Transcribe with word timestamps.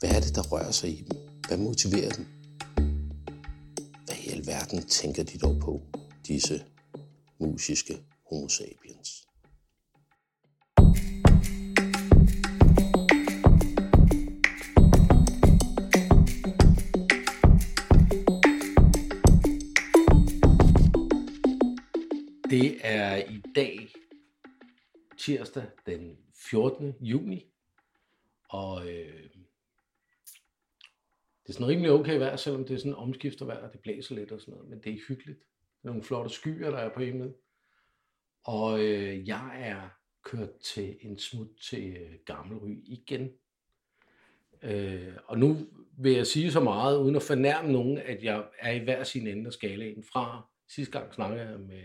Hvad 0.00 0.10
er 0.10 0.20
det, 0.20 0.34
der 0.34 0.42
rører 0.42 0.70
sig 0.70 0.90
i 0.90 1.02
dem? 1.02 1.16
Hvad 1.48 1.58
motiverer 1.58 2.10
dem? 2.10 2.26
Hvad 4.04 4.16
i 4.26 4.28
alverden 4.28 4.82
tænker 4.82 5.22
de 5.22 5.38
dog 5.38 5.60
på, 5.60 5.82
disse 6.26 6.64
musiske 7.40 7.94
homo 8.30 8.48
sapiens? 8.48 9.26
Det 22.50 22.78
er 22.80 23.16
i 23.16 23.42
dag 23.54 23.88
tirsdag 25.18 25.66
den 25.86 26.16
14. 26.34 26.94
juni, 27.00 27.44
og 28.48 28.88
øh, 28.88 29.30
det 31.48 31.54
er 31.54 31.58
sådan 31.58 31.68
rimelig 31.68 31.90
okay 31.90 32.18
vejr, 32.18 32.36
selvom 32.36 32.64
det 32.64 32.74
er 32.74 32.78
sådan 32.78 32.94
omskifter 32.94 33.46
vejr, 33.46 33.66
og 33.66 33.72
det 33.72 33.80
blæser 33.80 34.14
lidt 34.14 34.32
og 34.32 34.40
sådan 34.40 34.54
noget, 34.54 34.68
men 34.68 34.80
det 34.80 34.92
er 34.92 34.98
hyggeligt. 35.08 35.38
Det 35.38 35.84
er 35.84 35.88
nogle 35.88 36.02
flotte 36.02 36.30
skyer, 36.30 36.70
der 36.70 36.78
er 36.78 36.94
på 36.94 37.00
himlen. 37.00 37.34
Og 38.44 38.84
øh, 38.84 39.28
jeg 39.28 39.60
er 39.60 39.88
kørt 40.22 40.58
til 40.58 40.96
en 41.00 41.18
smut 41.18 41.48
til 41.62 41.96
øh, 41.96 42.14
Gammelry 42.24 42.76
igen. 42.84 43.32
Øh, 44.62 45.12
og 45.24 45.38
nu 45.38 45.56
vil 45.98 46.12
jeg 46.12 46.26
sige 46.26 46.52
så 46.52 46.60
meget, 46.60 46.98
uden 46.98 47.16
at 47.16 47.22
fornærme 47.22 47.72
nogen, 47.72 47.98
at 47.98 48.24
jeg 48.24 48.44
er 48.58 48.72
i 48.72 48.78
hver 48.78 49.04
sin 49.04 49.26
ende 49.26 49.46
af 49.46 49.52
skalaen. 49.52 50.04
Fra 50.04 50.46
sidste 50.66 50.98
gang 50.98 51.14
snakkede 51.14 51.48
jeg 51.48 51.60
med 51.60 51.82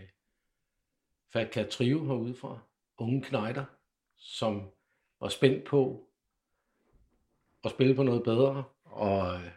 Fat 1.32 1.54
Cat 1.54 1.68
Trio 1.68 2.04
herude 2.04 2.34
fra 2.34 2.58
Unge 2.98 3.22
Knejder, 3.22 3.64
som 4.16 4.70
var 5.20 5.28
spændt 5.28 5.64
på 5.64 6.08
at 7.64 7.70
spille 7.70 7.94
på 7.94 8.02
noget 8.02 8.22
bedre, 8.22 8.64
og 8.84 9.34
øh, 9.34 9.50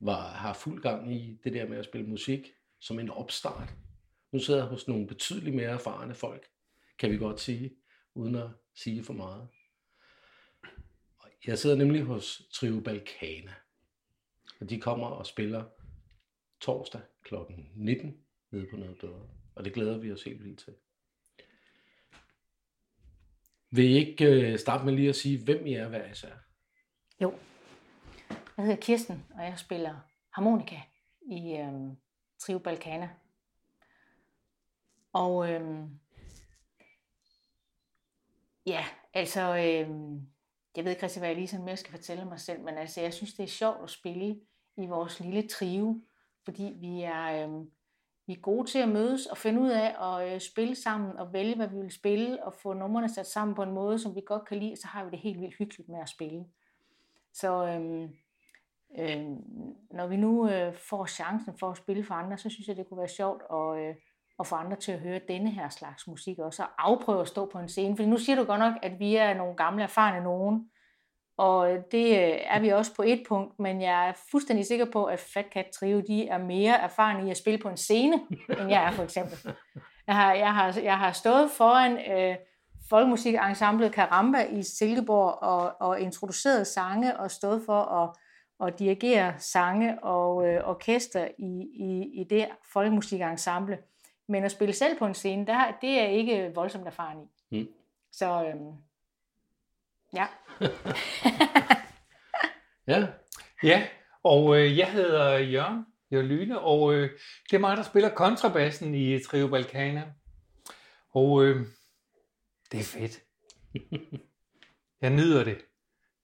var, 0.00 0.28
har 0.28 0.54
fuld 0.54 0.82
gang 0.82 1.14
i 1.14 1.40
det 1.44 1.52
der 1.52 1.68
med 1.68 1.78
at 1.78 1.84
spille 1.84 2.06
musik 2.06 2.52
som 2.80 2.98
en 2.98 3.10
opstart. 3.10 3.74
Nu 4.32 4.38
sidder 4.38 4.60
jeg 4.60 4.68
hos 4.68 4.88
nogle 4.88 5.06
betydeligt 5.06 5.56
mere 5.56 5.70
erfarne 5.70 6.14
folk, 6.14 6.46
kan 6.98 7.10
vi 7.10 7.16
godt 7.16 7.40
sige, 7.40 7.76
uden 8.14 8.34
at 8.34 8.48
sige 8.74 9.04
for 9.04 9.12
meget. 9.12 9.48
Jeg 11.46 11.58
sidder 11.58 11.76
nemlig 11.76 12.02
hos 12.02 12.42
Trio 12.52 12.80
Balkana, 12.80 13.54
og 14.60 14.70
de 14.70 14.80
kommer 14.80 15.06
og 15.06 15.26
spiller 15.26 15.64
torsdag 16.60 17.00
kl. 17.24 17.34
19 17.74 18.16
nede 18.50 18.66
på 18.70 18.76
noget 18.76 19.02
døre, 19.02 19.28
og 19.54 19.64
det 19.64 19.74
glæder 19.74 19.98
vi 19.98 20.12
os 20.12 20.22
helt 20.22 20.44
vildt 20.44 20.58
til. 20.58 20.74
Vil 23.70 23.84
I 23.84 23.96
ikke 23.96 24.24
øh, 24.24 24.58
starte 24.58 24.84
med 24.84 24.92
lige 24.92 25.08
at 25.08 25.16
sige, 25.16 25.44
hvem 25.44 25.66
I 25.66 25.72
er 25.72 25.88
hver 25.88 26.10
især? 26.10 26.32
Jo. 27.22 27.38
Jeg 28.58 28.66
hedder 28.66 28.80
Kirsten, 28.80 29.26
og 29.34 29.44
jeg 29.44 29.58
spiller 29.58 29.94
harmonika 30.30 30.76
i 31.22 31.56
øhm, 31.56 31.96
Trio 32.38 32.58
Balkana. 32.58 33.10
Og 35.12 35.50
øhm, 35.50 36.00
ja, 38.66 38.84
altså, 39.14 39.40
øhm, 39.40 40.28
jeg 40.76 40.84
ved 40.84 40.92
ikke 40.92 41.02
rigtig, 41.02 41.20
hvad 41.20 41.28
jeg 41.28 41.36
lige 41.36 41.48
sådan 41.48 41.64
mere 41.64 41.76
skal 41.76 41.90
fortælle 41.90 42.24
mig 42.24 42.40
selv, 42.40 42.60
men 42.60 42.78
altså, 42.78 43.00
jeg 43.00 43.14
synes, 43.14 43.34
det 43.34 43.42
er 43.42 43.48
sjovt 43.48 43.82
at 43.82 43.90
spille 43.90 44.40
i 44.76 44.86
vores 44.86 45.20
lille 45.20 45.48
trio, 45.48 46.00
fordi 46.44 46.76
vi 46.80 47.02
er, 47.02 47.44
øhm, 47.44 47.70
vi 48.26 48.32
er 48.32 48.40
gode 48.40 48.70
til 48.70 48.78
at 48.78 48.88
mødes 48.88 49.26
og 49.26 49.36
finde 49.36 49.60
ud 49.60 49.70
af 49.70 50.18
at 50.18 50.34
øh, 50.34 50.40
spille 50.40 50.74
sammen 50.74 51.16
og 51.16 51.32
vælge, 51.32 51.56
hvad 51.56 51.68
vi 51.68 51.76
vil 51.76 51.92
spille 51.92 52.44
og 52.44 52.54
få 52.54 52.72
numrene 52.72 53.08
sat 53.08 53.26
sammen 53.26 53.54
på 53.54 53.62
en 53.62 53.72
måde, 53.72 53.98
som 53.98 54.14
vi 54.14 54.20
godt 54.26 54.48
kan 54.48 54.58
lide, 54.58 54.76
så 54.76 54.86
har 54.86 55.04
vi 55.04 55.10
det 55.10 55.18
helt 55.18 55.40
vildt 55.40 55.56
hyggeligt 55.58 55.88
med 55.88 56.00
at 56.00 56.08
spille. 56.08 56.46
Så 57.32 57.66
øhm, 57.66 58.14
Øh, 58.98 59.26
når 59.90 60.06
vi 60.06 60.16
nu 60.16 60.50
øh, 60.50 60.74
får 60.74 61.06
chancen 61.06 61.54
for 61.60 61.70
at 61.70 61.76
spille 61.76 62.04
for 62.04 62.14
andre, 62.14 62.38
så 62.38 62.50
synes 62.50 62.68
jeg, 62.68 62.76
det 62.76 62.88
kunne 62.88 62.98
være 62.98 63.08
sjovt 63.08 63.42
at, 63.52 63.88
øh, 63.88 63.94
at 64.40 64.46
få 64.46 64.54
andre 64.54 64.76
til 64.76 64.92
at 64.92 65.00
høre 65.00 65.20
denne 65.28 65.50
her 65.50 65.68
slags 65.68 66.06
musik 66.06 66.38
også, 66.38 66.62
og 66.62 66.68
afprøve 66.78 67.20
at 67.20 67.28
stå 67.28 67.46
på 67.46 67.58
en 67.58 67.68
scene. 67.68 67.96
Fordi 67.96 68.08
nu 68.08 68.16
siger 68.16 68.36
du 68.36 68.44
godt 68.44 68.60
nok, 68.60 68.74
at 68.82 68.98
vi 68.98 69.16
er 69.16 69.34
nogle 69.34 69.56
gamle 69.56 69.82
erfarne 69.82 70.24
nogen, 70.24 70.70
og 71.38 71.72
øh, 71.72 71.82
det 71.92 72.06
øh, 72.06 72.38
er 72.44 72.60
vi 72.60 72.68
også 72.68 72.94
på 72.94 73.02
et 73.02 73.22
punkt, 73.28 73.58
men 73.58 73.80
jeg 73.82 74.08
er 74.08 74.12
fuldstændig 74.30 74.66
sikker 74.66 74.86
på, 74.92 75.04
at 75.04 75.20
Fat 75.20 75.46
Cat 75.52 75.66
Trio 75.66 76.00
de 76.00 76.28
er 76.28 76.38
mere 76.38 76.80
erfarne 76.80 77.28
i 77.28 77.30
at 77.30 77.36
spille 77.36 77.58
på 77.58 77.68
en 77.68 77.76
scene, 77.76 78.20
end 78.60 78.68
jeg 78.68 78.84
er 78.84 78.90
for 78.90 79.02
eksempel. 79.02 79.52
Jeg 80.06 80.16
har, 80.16 80.34
jeg 80.34 80.54
har, 80.54 80.78
jeg 80.82 80.98
har 80.98 81.12
stået 81.12 81.50
foran 81.50 81.98
øh, 82.12 82.36
folkemusikensemblet 82.90 83.92
Karamba 83.92 84.44
i 84.44 84.62
Silkeborg 84.62 85.42
og, 85.42 85.76
og 85.80 86.00
introduceret 86.00 86.66
sange 86.66 87.20
og 87.20 87.30
stået 87.30 87.62
for 87.66 87.80
at, 87.80 88.10
at 88.62 88.78
dirigere 88.78 89.34
sange 89.38 90.04
og 90.04 90.48
øh, 90.48 90.68
orkester 90.68 91.28
i, 91.38 91.68
i, 91.74 92.20
i 92.20 92.24
det 92.24 92.48
folkemusikensemble. 92.72 93.78
Men 94.28 94.44
at 94.44 94.50
spille 94.50 94.74
selv 94.74 94.98
på 94.98 95.06
en 95.06 95.14
scene, 95.14 95.46
der, 95.46 95.72
det 95.80 96.00
er 96.00 96.06
ikke 96.06 96.52
voldsomt 96.54 96.86
erfaren 96.86 97.18
i. 97.50 97.60
Mm. 97.60 97.68
Så 98.12 98.44
øhm, 98.44 98.72
ja. 100.14 100.26
ja. 102.88 103.06
Ja, 103.62 103.86
og 104.22 104.56
øh, 104.56 104.78
jeg 104.78 104.92
hedder 104.92 105.38
Jørgen 105.38 105.86
Jørgen 106.12 106.52
og 106.52 106.94
øh, 106.94 107.10
det 107.50 107.56
er 107.56 107.60
mig, 107.60 107.76
der 107.76 107.82
spiller 107.82 108.08
kontrabassen 108.08 108.94
i 108.94 109.22
Trio 109.22 109.48
Balkana. 109.48 110.12
Og 111.10 111.44
øh, 111.44 111.66
det 112.72 112.80
er 112.80 112.84
fedt. 112.84 113.22
Jeg 115.02 115.10
nyder 115.10 115.44
det. 115.44 115.67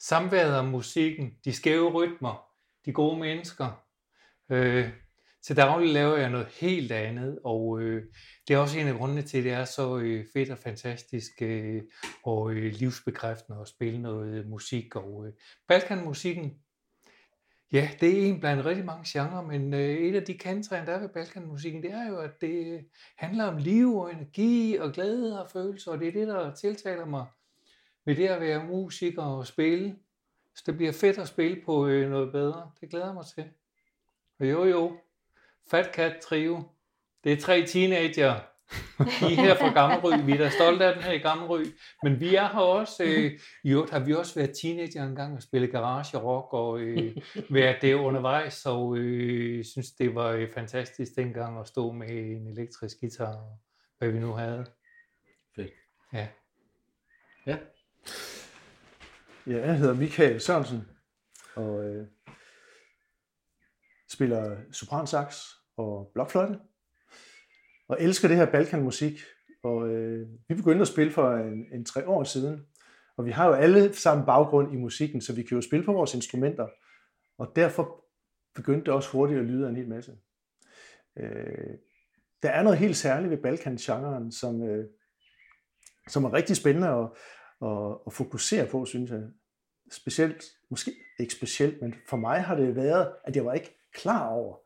Samværet 0.09 0.59
om 0.59 0.65
musikken, 0.65 1.35
de 1.45 1.53
skæve 1.53 1.91
rytmer, 1.91 2.47
de 2.85 2.93
gode 2.93 3.19
mennesker. 3.19 3.85
Øh, 4.51 4.89
til 5.43 5.57
daglig 5.57 5.93
laver 5.93 6.17
jeg 6.17 6.31
noget 6.31 6.47
helt 6.47 6.93
andet, 6.93 7.39
og 7.45 7.81
øh, 7.81 8.03
det 8.49 8.55
er 8.55 8.59
også 8.59 8.79
en 8.79 8.87
af 8.87 8.95
grundene 8.95 9.23
til, 9.23 9.39
at 9.39 9.45
det 9.45 9.53
er 9.53 9.65
så 9.65 9.99
øh, 9.99 10.25
fedt 10.33 10.51
og 10.51 10.59
fantastisk 10.59 11.43
øh, 11.43 11.83
og 12.25 12.53
øh, 12.53 12.73
livsbekræftende 12.73 13.61
at 13.61 13.69
spille 13.69 14.03
noget 14.03 14.35
øh, 14.35 14.47
musik. 14.47 14.97
Og 14.97 15.27
øh, 15.27 15.33
Balkanmusikken, 15.69 16.55
ja, 17.73 17.91
det 18.01 18.23
er 18.23 18.27
en 18.27 18.41
blandt 18.41 18.65
rigtig 18.65 18.85
mange 18.85 19.05
genrer, 19.07 19.43
men 19.43 19.75
øh, 19.75 19.97
et 19.97 20.17
af 20.17 20.23
de 20.23 20.39
kantræer, 20.39 20.85
der 20.85 20.93
er 20.93 21.01
ved 21.01 21.09
Balkanmusikken, 21.09 21.83
det 21.83 21.91
er 21.91 22.09
jo, 22.09 22.19
at 22.19 22.41
det 22.41 22.75
øh, 22.75 22.83
handler 23.17 23.45
om 23.45 23.57
liv 23.57 23.97
og 23.97 24.13
energi 24.13 24.77
og 24.77 24.93
glæde 24.93 25.43
og 25.43 25.51
følelser, 25.51 25.93
og 25.93 25.99
det 25.99 26.09
er 26.09 26.13
det, 26.13 26.29
der 26.29 26.55
tiltaler 26.55 27.05
mig 27.05 27.27
ved 28.07 28.17
det 28.17 28.29
at 28.29 28.41
være 28.41 28.65
musiker 28.65 29.23
og 29.23 29.47
spille. 29.47 29.97
Så 30.57 30.63
det 30.67 30.77
bliver 30.77 30.93
fedt 30.93 31.19
at 31.19 31.29
spille 31.29 31.63
på 31.67 31.87
øh, 31.87 32.11
noget 32.11 32.33
bedre. 32.33 32.71
Det 32.81 32.91
glæder 32.91 33.07
jeg 33.07 33.15
mig 33.15 33.25
til. 33.35 33.45
Og 34.41 34.51
jo 34.51 34.65
jo, 34.65 34.97
Fat 35.71 35.95
Cat 35.95 36.17
Trio. 36.23 36.63
Det 37.25 37.33
er 37.33 37.41
tre 37.41 37.67
teenager. 37.67 38.41
De 38.99 39.05
er 39.05 39.29
her 39.29 39.55
fra 39.55 39.73
Gammelry. 39.73 40.25
Vi 40.27 40.33
er 40.33 40.39
da 40.39 40.51
stolte 40.51 40.85
af 40.85 40.95
den 40.95 41.03
her 41.03 41.13
i 41.13 41.19
Gammelry. 41.19 41.65
Men 42.03 42.21
vi 42.21 42.35
er 42.35 42.49
her 42.49 42.61
også. 42.61 43.05
Øh, 43.05 43.41
I 43.65 43.71
øvrigt 43.71 43.91
har 43.91 43.99
vi 43.99 44.15
også 44.15 44.35
været 44.35 44.57
teenager 44.63 45.05
en 45.05 45.15
gang 45.15 45.37
og 45.37 45.43
spille 45.43 45.67
garage 45.67 46.19
rock 46.19 46.53
og 46.53 46.81
øh, 46.81 47.17
været 47.51 47.83
det 47.83 47.95
undervejs. 47.95 48.67
Og 48.67 48.97
øh, 48.97 49.65
synes, 49.65 49.91
det 49.91 50.15
var 50.15 50.29
øh, 50.29 50.53
fantastisk 50.53 51.17
dengang 51.17 51.61
at 51.61 51.69
stå 51.69 51.93
med 51.93 52.09
en 52.11 52.47
elektrisk 52.47 53.01
guitar 53.01 53.45
hvad 53.99 54.09
vi 54.09 54.19
nu 54.19 54.33
havde. 54.33 54.67
Fedt. 55.57 55.73
Ja. 56.13 56.29
Ja. 57.47 57.57
Ja, 59.47 59.67
jeg 59.67 59.79
hedder 59.79 59.95
Michael 59.95 60.41
Sørensen, 60.41 60.89
og 61.55 61.85
øh, 61.85 62.07
spiller 64.13 64.57
sopransax 64.73 65.43
og 65.77 66.11
blokfløjte, 66.15 66.59
og 67.89 67.97
elsker 68.01 68.29
det 68.29 68.37
her 68.37 68.51
balkanmusik. 68.51 69.21
Og 69.63 69.89
øh, 69.89 70.29
vi 70.49 70.55
begyndte 70.55 70.83
at 70.83 70.89
spille 70.89 71.13
for 71.13 71.37
en, 71.37 71.67
en 71.73 71.85
tre 71.85 72.09
år 72.09 72.25
siden, 72.25 72.67
og 73.17 73.25
vi 73.25 73.31
har 73.31 73.47
jo 73.47 73.53
alle 73.53 73.95
sammen 73.95 74.27
baggrund 74.27 74.73
i 74.73 74.77
musikken, 74.77 75.21
så 75.21 75.33
vi 75.33 75.43
kan 75.43 75.55
jo 75.55 75.63
spille 75.63 75.85
på 75.85 75.93
vores 75.93 76.15
instrumenter. 76.15 76.69
Og 77.39 77.53
derfor 77.57 78.05
begyndte 78.55 78.85
det 78.85 78.95
også 78.95 79.11
hurtigt 79.11 79.41
at 79.41 79.47
lyde 79.47 79.69
en 79.69 79.77
hel 79.77 79.89
masse. 79.89 80.13
Øh, 81.19 81.75
der 82.43 82.51
er 82.51 82.63
noget 82.63 82.79
helt 82.79 82.97
særligt 82.97 83.31
ved 83.31 83.39
balkan 83.39 83.79
som, 84.31 84.63
øh, 84.63 84.87
som 86.09 86.25
er 86.25 86.33
rigtig 86.33 86.57
spændende 86.57 86.91
og, 86.91 87.17
at, 87.65 87.99
at 88.07 88.13
fokusere 88.13 88.67
på, 88.67 88.85
synes 88.85 89.11
jeg. 89.11 89.23
Specielt, 89.91 90.45
måske 90.71 90.93
ikke 91.19 91.35
specielt, 91.35 91.83
men 91.83 91.95
for 92.09 92.17
mig 92.17 92.41
har 92.41 92.55
det 92.55 92.77
været, 92.77 93.13
at 93.25 93.37
jeg 93.37 93.45
var 93.45 93.53
ikke 93.53 93.77
klar 93.93 94.29
over, 94.29 94.57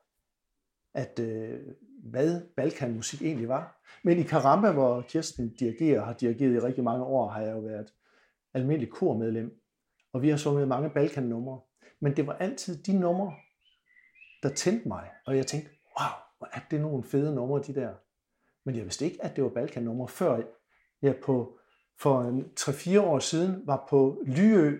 at 0.94 1.18
øh, 1.18 1.60
hvad 2.02 2.40
Balkan-musik 2.56 3.22
egentlig 3.22 3.48
var. 3.48 3.80
Men 4.02 4.18
i 4.18 4.22
Karamba, 4.22 4.72
hvor 4.72 5.00
Kirsten 5.00 5.54
dirigerer, 5.54 6.04
har 6.04 6.12
dirigeret 6.12 6.54
i 6.54 6.58
rigtig 6.58 6.84
mange 6.84 7.04
år, 7.04 7.28
har 7.28 7.40
jeg 7.40 7.52
jo 7.52 7.60
været 7.60 7.92
almindelig 8.54 8.90
kormedlem. 8.90 9.60
Og 10.12 10.22
vi 10.22 10.28
har 10.28 10.36
sunget 10.36 10.68
mange 10.68 10.90
Balkan-numre. 10.90 11.60
Men 12.00 12.16
det 12.16 12.26
var 12.26 12.32
altid 12.32 12.82
de 12.82 12.98
numre, 12.98 13.34
der 14.42 14.48
tændte 14.48 14.88
mig. 14.88 15.10
Og 15.26 15.36
jeg 15.36 15.46
tænkte, 15.46 15.70
wow, 16.00 16.10
hvor 16.38 16.48
er 16.52 16.60
det 16.70 16.80
nogle 16.80 17.04
fede 17.04 17.34
numre, 17.34 17.62
de 17.62 17.74
der. 17.74 17.94
Men 18.64 18.76
jeg 18.76 18.84
vidste 18.84 19.04
ikke, 19.04 19.24
at 19.24 19.36
det 19.36 19.44
var 19.44 19.50
Balkan-numre, 19.50 20.08
før 20.08 20.42
jeg 21.02 21.16
på, 21.16 21.58
for 22.00 22.42
3-4 22.60 23.00
år 23.00 23.18
siden 23.18 23.66
var 23.66 23.86
på 23.90 24.22
Lyø 24.26 24.78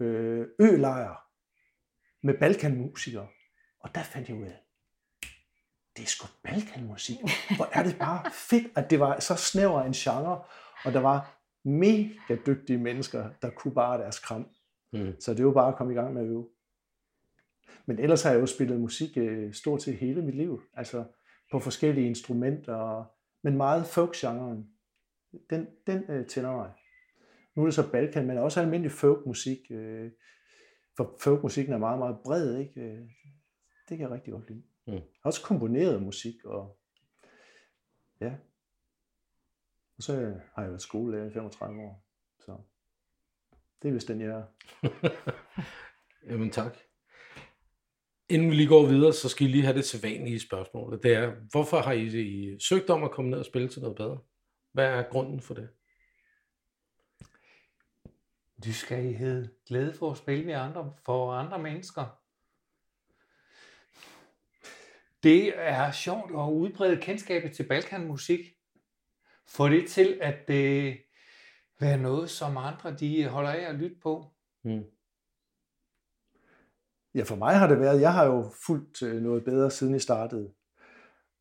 øh, 0.00 0.46
ølejr 0.60 1.28
med 2.22 2.38
Balkanmusikere. 2.38 3.28
Og 3.80 3.94
der 3.94 4.02
fandt 4.02 4.28
jeg 4.28 4.36
ud 4.36 4.44
af, 4.44 4.60
det 5.96 6.02
er 6.02 6.06
sgu 6.06 6.26
Balkanmusik. 6.42 7.16
Hvor 7.56 7.68
er 7.72 7.82
det 7.82 7.98
bare 7.98 8.30
fedt, 8.30 8.66
at 8.76 8.90
det 8.90 9.00
var 9.00 9.20
så 9.20 9.34
snæver 9.34 9.82
en 9.82 9.92
genre, 9.92 10.44
og 10.84 10.92
der 10.92 11.00
var 11.00 11.38
mega 11.64 12.36
dygtige 12.46 12.78
mennesker, 12.78 13.30
der 13.42 13.50
kunne 13.50 13.74
bare 13.74 13.98
deres 13.98 14.18
kram. 14.18 14.48
Mm. 14.92 15.20
Så 15.20 15.34
det 15.34 15.46
var 15.46 15.52
bare 15.52 15.68
at 15.68 15.76
komme 15.76 15.92
i 15.92 15.96
gang 15.96 16.14
med 16.14 16.22
at 16.22 16.28
øve. 16.28 16.48
Men 17.86 17.98
ellers 17.98 18.22
har 18.22 18.30
jeg 18.30 18.40
jo 18.40 18.46
spillet 18.46 18.80
musik 18.80 19.16
øh, 19.16 19.54
stort 19.54 19.82
set 19.82 19.96
hele 19.96 20.22
mit 20.22 20.34
liv. 20.34 20.62
Altså 20.74 21.04
på 21.52 21.60
forskellige 21.60 22.06
instrumenter, 22.06 23.04
men 23.42 23.56
meget 23.56 23.86
folk-genren. 23.86 24.66
Den, 25.50 25.66
den 25.86 26.04
øh, 26.10 26.26
tænder 26.26 26.52
mig. 26.52 26.72
Nu 27.54 27.62
er 27.62 27.66
det 27.66 27.74
så 27.74 27.90
Balkan, 27.92 28.26
men 28.26 28.38
også 28.38 28.60
almindelig 28.60 28.92
folkmusik. 28.92 29.58
Øh, 29.70 30.10
for 30.96 31.16
folkmusikken 31.20 31.74
er 31.74 31.78
meget, 31.78 31.98
meget 31.98 32.18
bred. 32.24 32.58
Ikke? 32.58 32.80
Øh, 32.80 32.98
det 33.88 33.98
kan 33.98 34.00
jeg 34.00 34.10
rigtig 34.10 34.32
godt 34.32 34.48
lide. 34.50 34.62
Mm. 34.86 35.00
Også 35.24 35.42
komponeret 35.42 36.02
musik. 36.02 36.44
Og, 36.44 36.78
ja. 38.20 38.34
og 39.96 40.02
så 40.02 40.12
har 40.54 40.62
jeg 40.62 40.70
været 40.70 40.82
skolelærer 40.82 41.30
i 41.30 41.32
35 41.32 41.82
år. 41.82 42.04
Så 42.38 42.56
det 43.82 43.88
er 43.88 43.92
vist 43.92 44.08
den, 44.08 44.20
jeg 44.20 44.28
er. 44.28 44.44
Jamen 46.30 46.50
tak. 46.50 46.76
Inden 48.28 48.50
vi 48.50 48.54
lige 48.54 48.68
går 48.68 48.86
videre, 48.86 49.12
så 49.12 49.28
skal 49.28 49.46
I 49.46 49.50
lige 49.50 49.64
have 49.64 49.76
det 49.76 49.84
sædvanlige 49.84 50.40
spørgsmål. 50.40 51.02
Det 51.02 51.14
er, 51.14 51.34
hvorfor 51.50 51.76
har 51.76 51.92
I, 51.92 52.06
I 52.06 52.58
søgt 52.60 52.90
om 52.90 53.04
at 53.04 53.10
komme 53.10 53.30
ned 53.30 53.38
og 53.38 53.44
spille 53.44 53.68
til 53.68 53.82
noget 53.82 53.96
bedre? 53.96 54.18
Hvad 54.78 54.86
er 54.86 55.02
grunden 55.02 55.40
for 55.40 55.54
det? 55.54 55.68
Nysgerrighed, 58.66 59.48
glæde 59.66 59.94
for 59.94 60.10
at 60.10 60.18
spille 60.18 60.44
med 60.44 60.54
andre, 60.54 60.94
for 61.04 61.32
andre 61.32 61.58
mennesker. 61.58 62.20
Det 65.22 65.52
er 65.58 65.90
sjovt 65.90 66.30
at 66.30 66.52
udbrede 66.52 67.02
kendskabet 67.02 67.52
til 67.52 67.68
balkanmusik. 67.68 68.40
Få 69.46 69.68
det 69.68 69.90
til 69.90 70.18
at 70.22 70.48
det 70.48 70.98
være 71.80 71.98
noget, 71.98 72.30
som 72.30 72.56
andre 72.56 72.96
de 72.96 73.28
holder 73.28 73.50
af 73.50 73.60
at 73.60 73.74
lytte 73.74 73.96
på. 74.02 74.34
Mm. 74.62 74.84
Ja, 77.14 77.22
for 77.22 77.36
mig 77.36 77.54
har 77.58 77.66
det 77.66 77.80
været, 77.80 78.00
jeg 78.00 78.12
har 78.12 78.24
jo 78.24 78.50
fulgt 78.66 79.02
øh, 79.02 79.22
noget 79.22 79.44
bedre 79.44 79.70
siden 79.70 79.94
I 79.94 79.98
startede. 79.98 80.54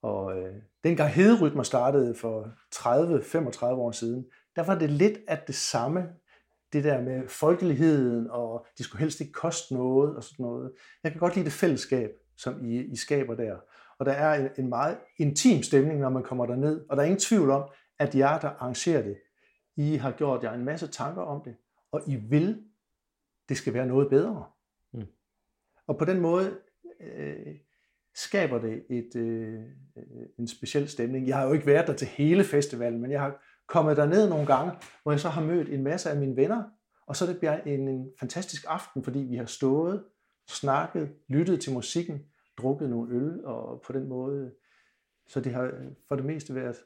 Og 0.01 0.39
øh, 0.39 0.63
dengang 0.87 1.09
Hederytmer 1.09 1.63
startede 1.63 2.15
for 2.15 2.51
30-35 2.75 3.65
år 3.65 3.91
siden, 3.91 4.25
der 4.55 4.63
var 4.63 4.79
det 4.79 4.89
lidt 4.89 5.17
af 5.27 5.43
det 5.47 5.55
samme, 5.55 6.09
det 6.73 6.83
der 6.83 7.01
med 7.01 7.27
folkeligheden, 7.27 8.27
og 8.29 8.65
de 8.77 8.83
skulle 8.83 8.99
helst 8.99 9.21
ikke 9.21 9.33
koste 9.33 9.73
noget, 9.73 10.15
og 10.15 10.23
sådan 10.23 10.43
noget. 10.43 10.71
Jeg 11.03 11.11
kan 11.11 11.19
godt 11.19 11.35
lide 11.35 11.45
det 11.45 11.53
fællesskab, 11.53 12.09
som 12.37 12.65
I, 12.65 12.79
I 12.79 12.95
skaber 12.95 13.35
der. 13.35 13.57
Og 13.99 14.05
der 14.05 14.11
er 14.11 14.33
en, 14.33 14.49
en 14.57 14.69
meget 14.69 14.97
intim 15.17 15.63
stemning, 15.63 15.99
når 15.99 16.09
man 16.09 16.23
kommer 16.23 16.45
derned, 16.45 16.85
og 16.89 16.97
der 16.97 17.03
er 17.03 17.07
ingen 17.07 17.19
tvivl 17.19 17.49
om, 17.49 17.69
at 17.99 18.15
jer, 18.15 18.39
der 18.39 18.49
arrangerer 18.49 19.01
det, 19.01 19.17
I 19.75 19.95
har 19.95 20.11
gjort 20.11 20.43
jer 20.43 20.53
en 20.53 20.65
masse 20.65 20.87
tanker 20.87 21.21
om 21.21 21.41
det, 21.45 21.55
og 21.91 22.01
I 22.07 22.15
vil, 22.15 22.63
det 23.49 23.57
skal 23.57 23.73
være 23.73 23.85
noget 23.85 24.09
bedre. 24.09 24.45
Og 25.87 25.97
på 25.97 26.05
den 26.05 26.19
måde 26.19 26.57
øh, 27.01 27.55
skaber 28.17 28.59
det 28.59 28.85
et, 28.89 29.15
øh, 29.15 29.63
en 30.39 30.47
speciel 30.47 30.89
stemning. 30.89 31.27
Jeg 31.27 31.37
har 31.37 31.45
jo 31.45 31.53
ikke 31.53 31.65
været 31.65 31.87
der 31.87 31.93
til 31.93 32.07
hele 32.07 32.43
festivalen, 32.43 33.01
men 33.01 33.11
jeg 33.11 33.21
har 33.21 33.43
kommet 33.67 33.97
der 33.97 34.05
ned 34.05 34.29
nogle 34.29 34.45
gange, 34.45 34.71
hvor 35.03 35.11
jeg 35.11 35.19
så 35.19 35.29
har 35.29 35.43
mødt 35.43 35.69
en 35.69 35.83
masse 35.83 36.09
af 36.09 36.17
mine 36.17 36.35
venner, 36.35 36.63
og 37.07 37.15
så 37.15 37.25
det 37.25 37.37
bliver 37.37 37.61
en, 37.61 37.87
en 37.87 38.11
fantastisk 38.19 38.65
aften, 38.67 39.03
fordi 39.03 39.19
vi 39.19 39.35
har 39.35 39.45
stået, 39.45 40.03
snakket, 40.49 41.13
lyttet 41.27 41.61
til 41.61 41.73
musikken, 41.73 42.25
drukket 42.57 42.89
nogle 42.89 43.15
øl, 43.15 43.45
og 43.45 43.81
på 43.81 43.93
den 43.93 44.07
måde, 44.07 44.53
så 45.27 45.39
det 45.39 45.53
har 45.53 45.71
for 46.07 46.15
det 46.15 46.25
meste 46.25 46.55
været 46.55 46.77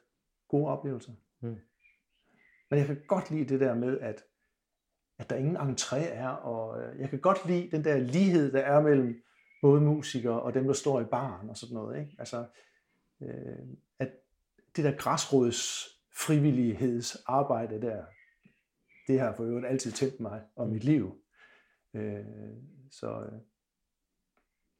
gode 0.48 0.66
oplevelser. 0.66 1.12
Mm. 1.42 1.56
Men 2.70 2.78
jeg 2.78 2.86
kan 2.86 2.98
godt 3.08 3.30
lide 3.30 3.44
det 3.44 3.60
der 3.60 3.74
med, 3.74 4.00
at 4.00 4.24
at 5.18 5.30
der 5.30 5.36
ingen 5.36 5.56
entré 5.56 5.96
er, 5.96 6.28
og 6.28 6.82
øh, 6.82 7.00
jeg 7.00 7.10
kan 7.10 7.20
godt 7.20 7.46
lide 7.46 7.70
den 7.70 7.84
der 7.84 7.98
lighed, 7.98 8.52
der 8.52 8.60
er 8.60 8.80
mellem 8.80 9.22
både 9.62 9.80
musikere 9.80 10.42
og 10.42 10.54
dem, 10.54 10.66
der 10.66 10.72
står 10.72 11.00
i 11.00 11.04
baren 11.04 11.50
og 11.50 11.56
sådan 11.56 11.74
noget. 11.74 12.00
Ikke? 12.00 12.16
Altså, 12.18 12.46
øh, 13.22 13.66
at 13.98 14.10
det 14.76 14.84
der 14.84 14.96
græsrods 14.96 15.88
frivillighedsarbejde 16.16 17.80
der, 17.80 18.04
det 19.06 19.20
har 19.20 19.34
for 19.36 19.44
øvrigt 19.44 19.66
altid 19.66 19.92
tændt 19.92 20.20
mig 20.20 20.42
og 20.56 20.68
mit 20.68 20.84
liv. 20.84 21.16
Øh, 21.94 22.24
så, 22.90 23.06
øh, 23.06 23.40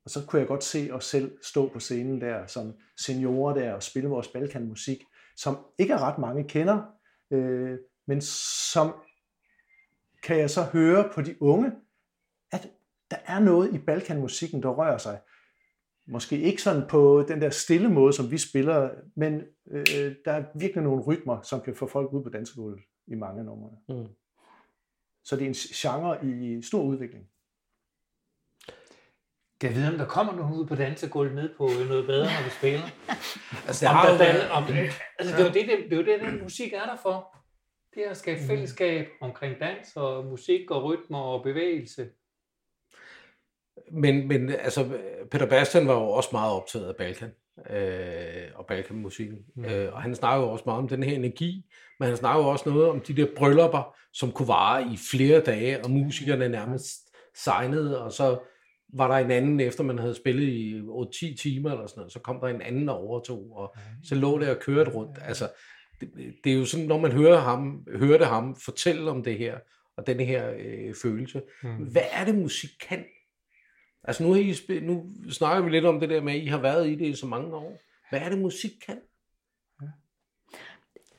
og 0.04 0.10
så 0.10 0.26
kunne 0.26 0.40
jeg 0.40 0.48
godt 0.48 0.64
se 0.64 0.90
os 0.92 1.04
selv 1.04 1.38
stå 1.42 1.68
på 1.68 1.80
scenen 1.80 2.20
der 2.20 2.46
som 2.46 2.74
seniorer 2.96 3.54
der 3.54 3.72
og 3.72 3.82
spille 3.82 4.08
vores 4.08 4.28
balkanmusik, 4.28 5.04
som 5.36 5.56
ikke 5.78 5.92
er 5.92 6.02
ret 6.02 6.18
mange 6.18 6.48
kender, 6.48 6.82
øh, 7.30 7.78
men 8.06 8.20
som 8.20 8.94
kan 10.22 10.38
jeg 10.38 10.50
så 10.50 10.62
høre 10.62 11.10
på 11.14 11.22
de 11.22 11.42
unge, 11.42 11.72
der 13.12 13.18
er 13.26 13.38
noget 13.38 13.74
i 13.74 13.78
balkanmusikken, 13.78 14.62
der 14.62 14.68
rører 14.68 14.98
sig. 14.98 15.20
Måske 16.06 16.40
ikke 16.40 16.62
sådan 16.62 16.82
på 16.88 17.24
den 17.28 17.40
der 17.40 17.50
stille 17.50 17.88
måde, 17.88 18.12
som 18.12 18.30
vi 18.30 18.38
spiller, 18.38 18.90
men 19.16 19.42
øh, 19.70 20.14
der 20.24 20.32
er 20.32 20.44
virkelig 20.54 20.84
nogle 20.84 21.02
rytmer, 21.02 21.42
som 21.42 21.60
kan 21.60 21.74
få 21.74 21.86
folk 21.86 22.12
ud 22.12 22.22
på 22.22 22.28
dansegulvet 22.28 22.80
i 23.06 23.14
mange 23.14 23.44
numre. 23.44 23.70
Mm. 23.88 24.06
Så 25.24 25.36
det 25.36 25.44
er 25.44 25.48
en 25.48 25.54
genre 25.54 26.26
i 26.26 26.62
stor 26.62 26.82
udvikling. 26.82 27.24
Kan 29.60 29.70
jeg 29.70 29.76
vide, 29.76 29.88
om 29.88 29.98
der 29.98 30.06
kommer 30.06 30.32
nogen 30.32 30.54
ud 30.54 30.66
på 30.66 30.74
dansegulvet 30.74 31.34
ned 31.34 31.54
på 31.56 31.68
noget 31.88 32.06
bedre, 32.06 32.24
når 32.24 32.44
vi 32.44 32.50
spiller? 32.50 32.86
altså, 33.68 33.86
det, 33.86 33.94
om 33.94 34.18
der, 34.18 34.50
om, 34.50 34.64
altså, 35.18 35.36
det, 35.36 35.42
er 35.42 35.48
jo 35.48 35.52
det, 35.52 35.68
det, 35.68 35.90
det 35.90 35.92
er 35.92 35.96
jo 35.96 36.04
det, 36.04 36.32
den 36.32 36.42
musik 36.42 36.72
er 36.72 36.84
der 36.84 36.96
for. 36.96 37.36
Det 37.94 38.06
er 38.06 38.10
at 38.10 38.16
skabe 38.16 38.40
mm. 38.40 38.46
fællesskab 38.46 39.06
omkring 39.20 39.60
dans 39.60 39.96
og 39.96 40.24
musik 40.24 40.70
og 40.70 40.84
rytmer 40.84 41.18
og 41.18 41.42
bevægelse. 41.42 42.10
Men, 43.92 44.28
men 44.28 44.50
altså, 44.50 44.88
Peter 45.30 45.46
Bastian 45.46 45.88
var 45.88 45.94
jo 45.94 46.08
også 46.08 46.28
meget 46.32 46.52
optaget 46.52 46.88
af 46.88 46.96
Balkan 46.96 47.30
øh, 47.70 48.48
og 48.54 48.66
Balkanmusikken. 48.66 49.38
Mm. 49.56 49.64
Øh, 49.64 49.94
og 49.94 50.02
han 50.02 50.14
snakker 50.14 50.46
jo 50.46 50.52
også 50.52 50.64
meget 50.66 50.78
om 50.78 50.88
den 50.88 51.02
her 51.02 51.14
energi, 51.14 51.64
men 52.00 52.08
han 52.08 52.16
snakker 52.16 52.42
jo 52.42 52.48
også 52.48 52.68
noget 52.68 52.88
om 52.88 53.00
de 53.00 53.16
der 53.16 53.26
bryllupper, 53.36 53.96
som 54.12 54.32
kunne 54.32 54.48
vare 54.48 54.82
i 54.82 54.98
flere 55.10 55.40
dage, 55.40 55.84
og 55.84 55.90
musikerne 55.90 56.48
nærmest 56.48 57.16
signede, 57.34 58.02
og 58.02 58.12
så 58.12 58.38
var 58.94 59.08
der 59.08 59.24
en 59.24 59.30
anden, 59.30 59.60
efter 59.60 59.84
man 59.84 59.98
havde 59.98 60.14
spillet 60.14 60.48
i 60.48 60.80
8-10 60.80 61.36
timer 61.42 61.70
eller 61.70 61.86
sådan 61.86 62.00
noget, 62.00 62.12
så 62.12 62.18
kom 62.18 62.40
der 62.40 62.48
en 62.48 62.62
anden 62.62 62.88
og 62.88 62.96
overtog, 62.96 63.52
og 63.56 63.76
så 64.04 64.14
lå 64.14 64.38
det 64.38 64.48
og 64.48 64.58
kørte 64.58 64.90
rundt. 64.90 65.18
Altså, 65.24 65.48
det, 66.00 66.10
det 66.44 66.52
er 66.52 66.56
jo 66.56 66.64
sådan, 66.64 66.86
når 66.86 66.98
man 66.98 67.12
hører 67.12 67.40
ham, 67.40 67.86
hørte 67.96 68.24
ham 68.24 68.56
fortælle 68.64 69.10
om 69.10 69.22
det 69.22 69.38
her, 69.38 69.58
og 69.96 70.06
den 70.06 70.20
her 70.20 70.52
øh, 70.58 70.94
følelse. 71.02 71.42
Mm. 71.62 71.76
Hvad 71.76 72.02
er 72.12 72.24
det, 72.24 72.34
musik 72.34 72.70
kan? 72.88 73.04
Altså 74.04 74.22
nu, 74.22 74.34
I, 74.34 74.54
nu 74.82 75.04
snakker 75.30 75.62
vi 75.62 75.70
lidt 75.70 75.84
om 75.84 76.00
det 76.00 76.10
der 76.10 76.20
med, 76.20 76.32
at 76.32 76.42
I 76.42 76.46
har 76.46 76.58
været 76.58 76.88
i 76.88 76.94
det 76.94 77.06
i 77.06 77.14
så 77.14 77.26
mange 77.26 77.54
år. 77.54 77.78
Hvad 78.10 78.20
er 78.20 78.28
det, 78.28 78.38
musik 78.38 78.70
kan? 78.86 78.98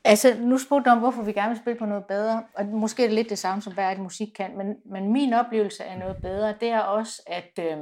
Altså, 0.04 0.36
nu 0.40 0.58
spurgte 0.58 0.90
du 0.90 0.94
om, 0.94 0.98
hvorfor 0.98 1.22
vi 1.22 1.32
gerne 1.32 1.48
vil 1.48 1.58
spille 1.58 1.78
på 1.78 1.86
noget 1.86 2.04
bedre, 2.04 2.44
og 2.54 2.66
måske 2.66 3.02
er 3.02 3.06
det 3.06 3.14
lidt 3.14 3.30
det 3.30 3.38
samme, 3.38 3.62
som 3.62 3.74
hvad 3.74 3.84
er 3.84 3.90
det, 3.90 4.02
musik 4.02 4.28
kan, 4.36 4.56
men, 4.56 4.76
men 4.84 5.12
min 5.12 5.32
oplevelse 5.32 5.84
af 5.84 5.98
noget 5.98 6.16
bedre, 6.22 6.54
det 6.60 6.68
er 6.68 6.80
også, 6.80 7.22
at, 7.26 7.58
øh, 7.58 7.76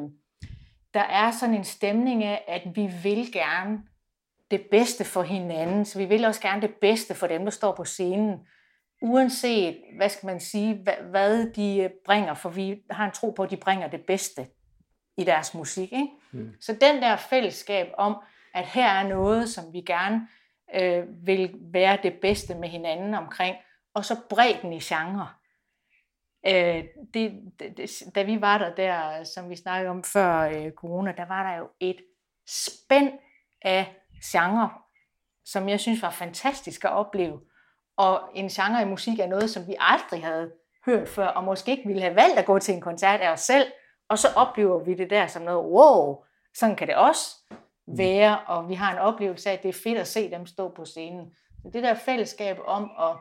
der 0.94 1.00
er 1.00 1.30
sådan 1.30 1.54
en 1.54 1.64
stemning 1.64 2.24
af, 2.24 2.44
at 2.48 2.62
vi 2.74 2.90
vil 3.02 3.32
gerne 3.32 3.82
det 4.50 4.62
bedste 4.70 5.04
for 5.04 5.22
hinanden, 5.22 5.84
så 5.84 5.98
vi 5.98 6.04
vil 6.04 6.24
også 6.24 6.40
gerne 6.40 6.62
det 6.62 6.74
bedste 6.80 7.14
for 7.14 7.26
dem, 7.26 7.44
der 7.44 7.50
står 7.50 7.74
på 7.74 7.84
scenen, 7.84 8.38
uanset, 9.02 9.76
hvad 9.96 10.08
skal 10.08 10.26
man 10.26 10.40
sige, 10.40 10.74
hvad, 10.82 10.94
hvad 11.10 11.50
de 11.50 11.78
øh, 11.78 11.90
bringer, 12.04 12.34
for 12.34 12.48
vi 12.48 12.82
har 12.90 13.04
en 13.04 13.12
tro 13.12 13.30
på, 13.30 13.42
at 13.42 13.50
de 13.50 13.56
bringer 13.56 13.88
det 13.88 14.00
bedste 14.06 14.46
i 15.16 15.24
deres 15.24 15.54
musik. 15.54 15.92
Ikke? 15.92 16.08
Mm. 16.32 16.54
Så 16.60 16.72
den 16.72 17.02
der 17.02 17.16
fællesskab 17.16 17.88
om, 17.98 18.16
at 18.54 18.66
her 18.66 18.88
er 18.88 19.08
noget, 19.08 19.48
som 19.48 19.72
vi 19.72 19.80
gerne 19.80 20.28
øh, 20.74 21.04
vil 21.26 21.54
være 21.60 21.98
det 22.02 22.14
bedste 22.20 22.54
med 22.54 22.68
hinanden 22.68 23.14
omkring, 23.14 23.56
og 23.94 24.04
så 24.04 24.16
bredden 24.30 24.72
i 24.72 24.80
genre. 24.80 25.28
Øh, 26.46 26.84
det, 27.14 27.40
det, 27.58 28.02
da 28.14 28.22
vi 28.22 28.40
var 28.40 28.58
der, 28.58 28.74
der, 28.74 29.24
som 29.24 29.50
vi 29.50 29.56
snakkede 29.56 29.90
om 29.90 30.04
før 30.04 30.40
øh, 30.40 30.72
corona, 30.72 31.12
der 31.16 31.24
var 31.26 31.50
der 31.50 31.58
jo 31.58 31.68
et 31.80 32.00
spænd 32.48 33.12
af 33.62 33.96
genre, 34.24 34.70
som 35.44 35.68
jeg 35.68 35.80
synes 35.80 36.02
var 36.02 36.10
fantastisk 36.10 36.84
at 36.84 36.90
opleve. 36.90 37.40
Og 37.96 38.30
en 38.34 38.48
genre 38.48 38.82
i 38.82 38.84
musik 38.84 39.18
er 39.18 39.26
noget, 39.26 39.50
som 39.50 39.66
vi 39.66 39.74
aldrig 39.78 40.24
havde 40.24 40.52
hørt 40.86 41.08
før, 41.08 41.26
og 41.26 41.44
måske 41.44 41.70
ikke 41.70 41.86
ville 41.86 42.02
have 42.02 42.16
valgt 42.16 42.38
at 42.38 42.46
gå 42.46 42.58
til 42.58 42.74
en 42.74 42.80
koncert 42.80 43.20
af 43.20 43.32
os 43.32 43.40
selv, 43.40 43.72
og 44.12 44.18
så 44.18 44.28
oplever 44.36 44.84
vi 44.84 44.94
det 44.94 45.10
der 45.10 45.26
som 45.26 45.42
noget, 45.42 45.70
wow, 45.70 46.24
sådan 46.54 46.76
kan 46.76 46.88
det 46.88 46.96
også 46.96 47.36
være, 47.86 48.40
og 48.46 48.68
vi 48.68 48.74
har 48.74 48.92
en 48.92 48.98
oplevelse 48.98 49.50
af, 49.50 49.54
at 49.54 49.62
det 49.62 49.68
er 49.68 49.80
fedt 49.84 49.98
at 49.98 50.06
se 50.06 50.30
dem 50.30 50.46
stå 50.46 50.68
på 50.68 50.84
scenen. 50.84 51.34
Så 51.62 51.70
det 51.72 51.82
der 51.82 51.94
fællesskab 51.94 52.56
om 52.64 52.90
at 53.00 53.16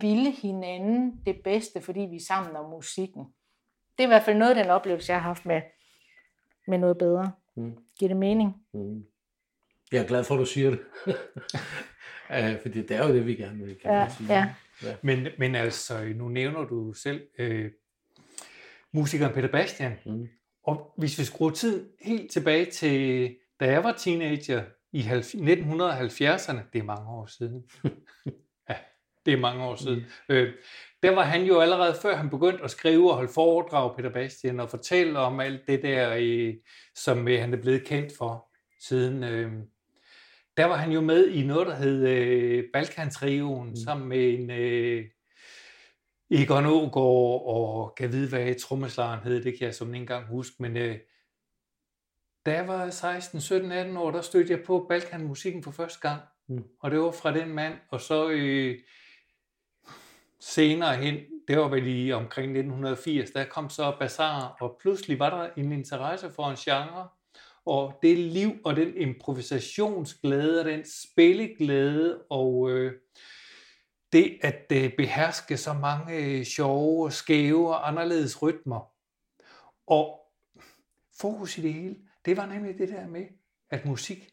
ville 0.00 0.30
hinanden 0.30 1.20
det 1.26 1.40
bedste, 1.44 1.80
fordi 1.80 2.00
vi 2.00 2.16
er 2.16 2.24
sammen 2.28 2.56
om 2.56 2.70
musikken. 2.70 3.24
Det 3.98 4.04
er 4.04 4.06
i 4.06 4.06
hvert 4.06 4.22
fald 4.22 4.36
noget 4.36 4.56
af 4.56 4.64
den 4.64 4.70
oplevelse, 4.70 5.12
jeg 5.12 5.20
har 5.20 5.28
haft 5.28 5.46
med, 5.46 5.62
med 6.66 6.78
noget 6.78 6.98
bedre. 6.98 7.32
Mm. 7.56 7.76
Giver 7.98 8.08
det 8.08 8.16
mening? 8.16 8.54
Mm. 8.74 9.04
Jeg 9.92 10.02
er 10.02 10.06
glad 10.06 10.24
for, 10.24 10.34
at 10.34 10.38
du 10.38 10.44
siger 10.44 10.70
det. 10.70 10.80
uh, 12.30 12.60
fordi 12.62 12.82
det 12.82 12.90
er 12.90 13.06
jo 13.06 13.14
det, 13.14 13.26
vi 13.26 13.34
gerne 13.34 13.64
vil, 13.64 13.78
kan 13.78 13.90
ja, 13.90 14.08
sige. 14.08 14.34
Ja. 14.34 14.54
Ja. 14.82 14.96
Men, 15.02 15.26
men 15.38 15.54
altså, 15.54 16.12
nu 16.14 16.28
nævner 16.28 16.64
du 16.64 16.92
selv 16.92 17.28
øh, 17.38 17.70
musikeren 18.94 19.34
Peter 19.34 19.48
Bastian. 19.48 19.92
Mm. 20.06 20.28
Og 20.64 20.94
hvis 20.96 21.18
vi 21.18 21.24
skruer 21.24 21.50
tid 21.50 21.90
helt 22.02 22.30
tilbage 22.30 22.64
til, 22.64 23.36
da 23.60 23.70
jeg 23.70 23.84
var 23.84 23.92
teenager 23.92 24.62
i 24.92 25.00
1970'erne, 25.00 26.60
det 26.72 26.78
er 26.78 26.84
mange 26.84 27.08
år 27.08 27.26
siden. 27.26 27.64
ja, 28.68 28.76
det 29.26 29.32
er 29.32 29.38
mange 29.38 29.64
år 29.64 29.76
siden. 29.76 29.98
Mm. 30.28 30.34
Øh, 30.34 30.52
der 31.02 31.10
var 31.10 31.22
han 31.22 31.44
jo 31.44 31.60
allerede 31.60 31.94
før 32.02 32.16
han 32.16 32.30
begyndte 32.30 32.64
at 32.64 32.70
skrive 32.70 33.10
og 33.10 33.16
holde 33.16 33.32
foredrag, 33.34 33.96
Peter 33.96 34.10
Bastian, 34.10 34.60
og 34.60 34.70
fortælle 34.70 35.18
om 35.18 35.40
alt 35.40 35.66
det 35.66 35.82
der, 35.82 36.14
øh, 36.18 36.54
som 36.94 37.28
øh, 37.28 37.40
han 37.40 37.52
er 37.52 37.60
blevet 37.60 37.84
kendt 37.84 38.12
for 38.18 38.48
siden. 38.80 39.24
Øh, 39.24 39.52
der 40.56 40.64
var 40.64 40.76
han 40.76 40.92
jo 40.92 41.00
med 41.00 41.28
i 41.28 41.46
noget, 41.46 41.66
der 41.66 41.74
hed 41.74 42.08
øh, 42.08 42.64
Balkan-trioen, 42.72 43.68
mm. 43.68 43.76
sammen 43.76 44.08
med 44.08 44.34
en 44.34 44.50
øh, 44.50 45.04
Egon 46.34 46.66
Ågaard, 46.66 47.42
og 47.46 47.94
kan 47.96 48.12
vide, 48.12 48.28
hvad 48.28 48.54
trommeslageren 48.54 49.20
hed, 49.20 49.44
det 49.44 49.58
kan 49.58 49.66
jeg 49.66 49.74
som 49.74 49.94
ikke 49.94 50.02
engang 50.02 50.26
huske, 50.26 50.56
men 50.58 50.76
øh, 50.76 50.98
da 52.46 52.52
jeg 52.52 52.68
var 52.68 52.90
16, 52.90 53.40
17, 53.40 53.72
18 53.72 53.96
år, 53.96 54.10
der 54.10 54.20
stødte 54.20 54.52
jeg 54.52 54.62
på 54.62 54.86
Balkan-musikken 54.88 55.62
for 55.62 55.70
første 55.70 56.08
gang, 56.08 56.22
mm. 56.48 56.64
og 56.80 56.90
det 56.90 57.00
var 57.00 57.10
fra 57.10 57.34
den 57.34 57.48
mand, 57.48 57.74
og 57.90 58.00
så 58.00 58.30
øh, 58.30 58.78
senere 60.40 60.96
hen, 60.96 61.14
det 61.48 61.58
var 61.58 61.68
vel 61.68 61.86
i 61.86 62.12
omkring 62.12 62.46
1980, 62.46 63.30
der 63.30 63.44
kom 63.44 63.70
så 63.70 63.96
Bazaar, 63.98 64.56
og 64.60 64.76
pludselig 64.80 65.18
var 65.18 65.30
der 65.30 65.50
en 65.56 65.72
interesse 65.72 66.30
for 66.30 66.50
en 66.50 66.56
genre, 66.56 67.08
og 67.66 67.98
det 68.02 68.18
liv 68.18 68.50
og 68.64 68.76
den 68.76 68.96
improvisationsglæde 68.96 70.60
og 70.60 70.64
den 70.64 70.84
spilleglæde 70.84 72.22
og 72.30 72.70
øh, 72.70 72.92
det 74.14 74.38
at 74.42 74.72
øh, 74.72 74.96
beherske 74.96 75.56
så 75.56 75.72
mange 75.72 76.16
øh, 76.16 76.44
sjove, 76.44 77.10
skæve 77.10 77.68
og 77.68 77.88
anderledes 77.88 78.42
rytmer. 78.42 78.92
Og 79.86 80.20
fokus 81.20 81.58
i 81.58 81.62
det 81.62 81.74
hele, 81.74 81.96
det 82.24 82.36
var 82.36 82.46
nemlig 82.46 82.78
det 82.78 82.88
der 82.88 83.06
med, 83.06 83.26
at 83.70 83.84
musik, 83.84 84.30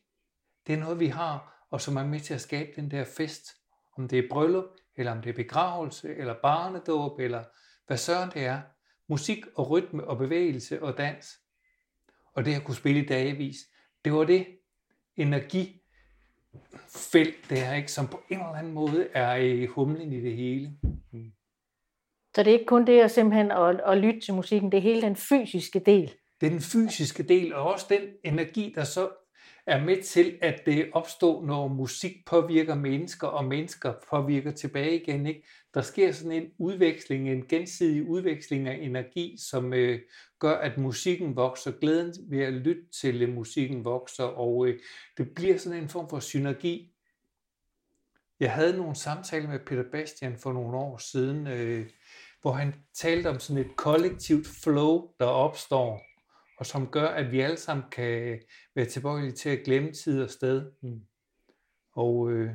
det 0.68 0.74
er 0.74 0.80
noget 0.80 1.00
vi 1.00 1.08
har, 1.08 1.66
og 1.70 1.82
som 1.82 1.98
er 1.98 2.04
med 2.04 2.20
til 2.20 2.34
at 2.34 2.42
skabe 2.42 2.72
den 2.76 2.92
der 2.92 3.04
fest. 3.04 3.48
Om 3.98 4.08
det 4.08 4.20
er 4.20 4.30
bryllup, 4.30 4.66
eller 4.96 5.12
om 5.12 5.22
det 5.22 5.30
er 5.30 5.34
begravelse, 5.34 6.16
eller 6.16 6.36
barnedåb, 6.42 7.20
eller 7.20 7.44
hvad 7.88 7.98
søren 7.98 8.32
det 8.34 8.46
er. 8.46 8.62
Musik 9.08 9.46
og 9.56 9.70
rytme 9.70 10.04
og 10.04 10.18
bevægelse 10.18 10.84
og 10.84 10.98
dans 10.98 11.42
og 12.34 12.46
det 12.46 12.56
at 12.56 12.64
kunne 12.64 12.76
spille 12.76 13.04
i 13.04 13.06
dagevis, 13.06 13.58
det 14.06 14.14
var 14.14 14.24
det 14.24 14.48
energi, 15.16 15.81
energifelt 16.54 17.50
der, 17.50 17.74
ikke, 17.74 17.92
som 17.92 18.08
på 18.08 18.22
en 18.30 18.38
eller 18.38 18.54
anden 18.54 18.74
måde 18.74 19.08
er 19.14 19.36
i 19.36 19.66
humlen 19.66 20.14
i 20.14 20.22
det 20.22 20.36
hele. 20.36 20.72
Mm. 21.12 21.32
Så 22.36 22.44
det 22.44 22.48
er 22.48 22.54
ikke 22.54 22.66
kun 22.66 22.88
det 22.88 23.02
at 23.02 23.12
simpelthen 23.12 23.52
at, 23.52 23.82
at 23.86 23.98
lytte 23.98 24.20
til 24.20 24.34
musikken, 24.34 24.72
det 24.72 24.78
er 24.78 24.82
hele 24.82 25.02
den 25.02 25.16
fysiske 25.16 25.80
del. 25.80 26.14
Det 26.42 26.48
er 26.48 26.52
den 26.52 26.62
fysiske 26.62 27.24
del, 27.24 27.54
og 27.54 27.74
også 27.74 27.86
den 27.90 28.02
energi, 28.24 28.74
der 28.76 28.84
så 28.84 29.10
er 29.68 29.84
med 29.84 30.04
til, 30.04 30.38
at 30.42 30.66
det 30.66 30.90
opstår, 30.94 31.46
når 31.46 31.68
musik 31.68 32.12
påvirker 32.26 32.76
mennesker, 32.76 33.28
og 33.28 33.46
mennesker 33.46 33.94
påvirker 34.10 34.52
tilbage 34.52 35.02
igen. 35.02 35.26
Ikke? 35.26 35.48
Der 35.74 35.82
sker 35.82 36.12
sådan 36.12 36.32
en 36.32 36.48
udveksling, 36.60 37.30
en 37.30 37.48
gensidig 37.48 38.08
udveksling 38.08 38.68
af 38.68 38.78
energi, 38.82 39.36
som 39.50 39.74
øh, 39.74 40.00
gør, 40.42 40.54
at 40.54 40.78
musikken 40.78 41.36
vokser, 41.36 41.72
glæden 41.72 42.14
ved 42.30 42.44
at 42.44 42.54
lytte 42.54 42.82
til 43.02 43.34
musikken 43.34 43.86
vokser, 43.86 44.24
og 44.24 44.68
øh, 44.68 44.80
det 45.18 45.36
bliver 45.36 45.58
sådan 45.58 45.84
en 45.84 45.90
form 45.90 46.10
for 46.10 46.20
synergi. 46.20 46.94
Jeg 48.40 48.54
havde 48.54 48.78
nogle 48.78 48.96
samtaler 48.96 49.50
med 49.50 49.60
Peter 49.60 49.84
Bastian 49.92 50.38
for 50.38 50.54
nogle 50.54 50.78
år 50.78 50.98
siden, 50.98 51.48
øh, 51.48 51.90
hvor 52.42 52.52
han 52.52 52.76
talte 52.94 53.30
om 53.30 53.40
sådan 53.40 53.66
et 53.66 53.76
kollektivt 53.76 54.48
flow, 54.64 55.10
der 55.20 55.26
opstår, 55.26 56.02
og 56.58 56.66
som 56.66 56.88
gør, 56.88 57.08
at 57.08 57.32
vi 57.32 57.40
alle 57.40 57.58
sammen 57.58 57.86
kan 57.92 58.40
være 58.76 58.86
tilbøjelige 58.86 59.32
til 59.32 59.50
at 59.50 59.64
glemme 59.66 59.92
tid 59.92 60.24
og 60.24 60.30
sted. 60.30 60.72
Mm. 60.82 61.02
Og 61.94 62.32
øh, 62.32 62.52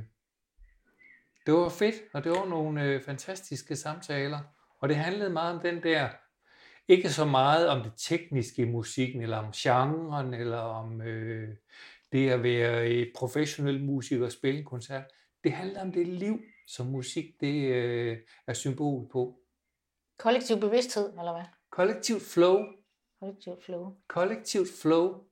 det 1.47 1.55
var 1.55 1.69
fedt, 1.69 1.95
og 2.13 2.25
det 2.25 2.33
var 2.33 2.49
nogle 2.49 2.85
øh, 2.85 3.03
fantastiske 3.03 3.77
samtaler. 3.77 4.39
Og 4.81 4.89
det 4.89 4.97
handlede 4.97 5.31
meget 5.31 5.55
om 5.55 5.61
den 5.61 5.83
der, 5.83 6.09
ikke 6.89 7.11
så 7.11 7.25
meget 7.25 7.69
om 7.69 7.83
det 7.83 7.93
tekniske 7.97 8.63
i 8.63 8.71
musikken, 8.71 9.23
eller 9.23 9.37
om 9.37 9.53
genren, 9.53 10.35
eller 10.35 10.59
om 10.59 11.03
øh, 11.03 11.49
det 12.13 12.31
at 12.31 12.43
være 12.43 13.07
professionel 13.17 13.85
musiker 13.85 14.25
og 14.25 14.33
spille 14.33 14.59
en 14.59 14.67
koncert. 14.67 15.05
Det 15.45 15.53
handlede 15.53 15.81
om 15.81 15.93
det 15.93 16.07
liv, 16.07 16.41
som 16.67 16.87
musik 16.87 17.41
det 17.41 17.71
øh, 17.71 18.19
er 18.47 18.53
symbol 18.53 19.09
på. 19.13 19.39
Kollektiv 20.19 20.61
bevidsthed, 20.61 21.09
eller 21.09 21.33
hvad? 21.33 21.45
Kollektivt 21.71 22.23
flow. 22.23 22.59
Kollektivt 23.21 23.65
flow. 23.65 23.97
Kollektivt 24.09 24.69
flow. 24.83 25.25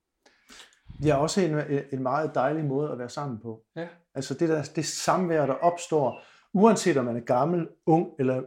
Det 1.02 1.10
er 1.10 1.14
også 1.14 1.40
en, 1.40 1.82
en 1.92 2.02
meget 2.02 2.34
dejlig 2.34 2.64
måde 2.64 2.90
at 2.92 2.98
være 2.98 3.08
sammen 3.08 3.38
på. 3.40 3.64
Ja. 3.76 3.88
Altså 4.14 4.34
det, 4.34 4.48
der, 4.48 4.62
det 4.76 4.84
samvær, 4.84 5.46
der 5.46 5.54
opstår, 5.54 6.22
uanset 6.52 6.96
om 6.96 7.04
man 7.04 7.16
er 7.16 7.20
gammel, 7.20 7.68
ung 7.86 8.12
eller 8.18 8.42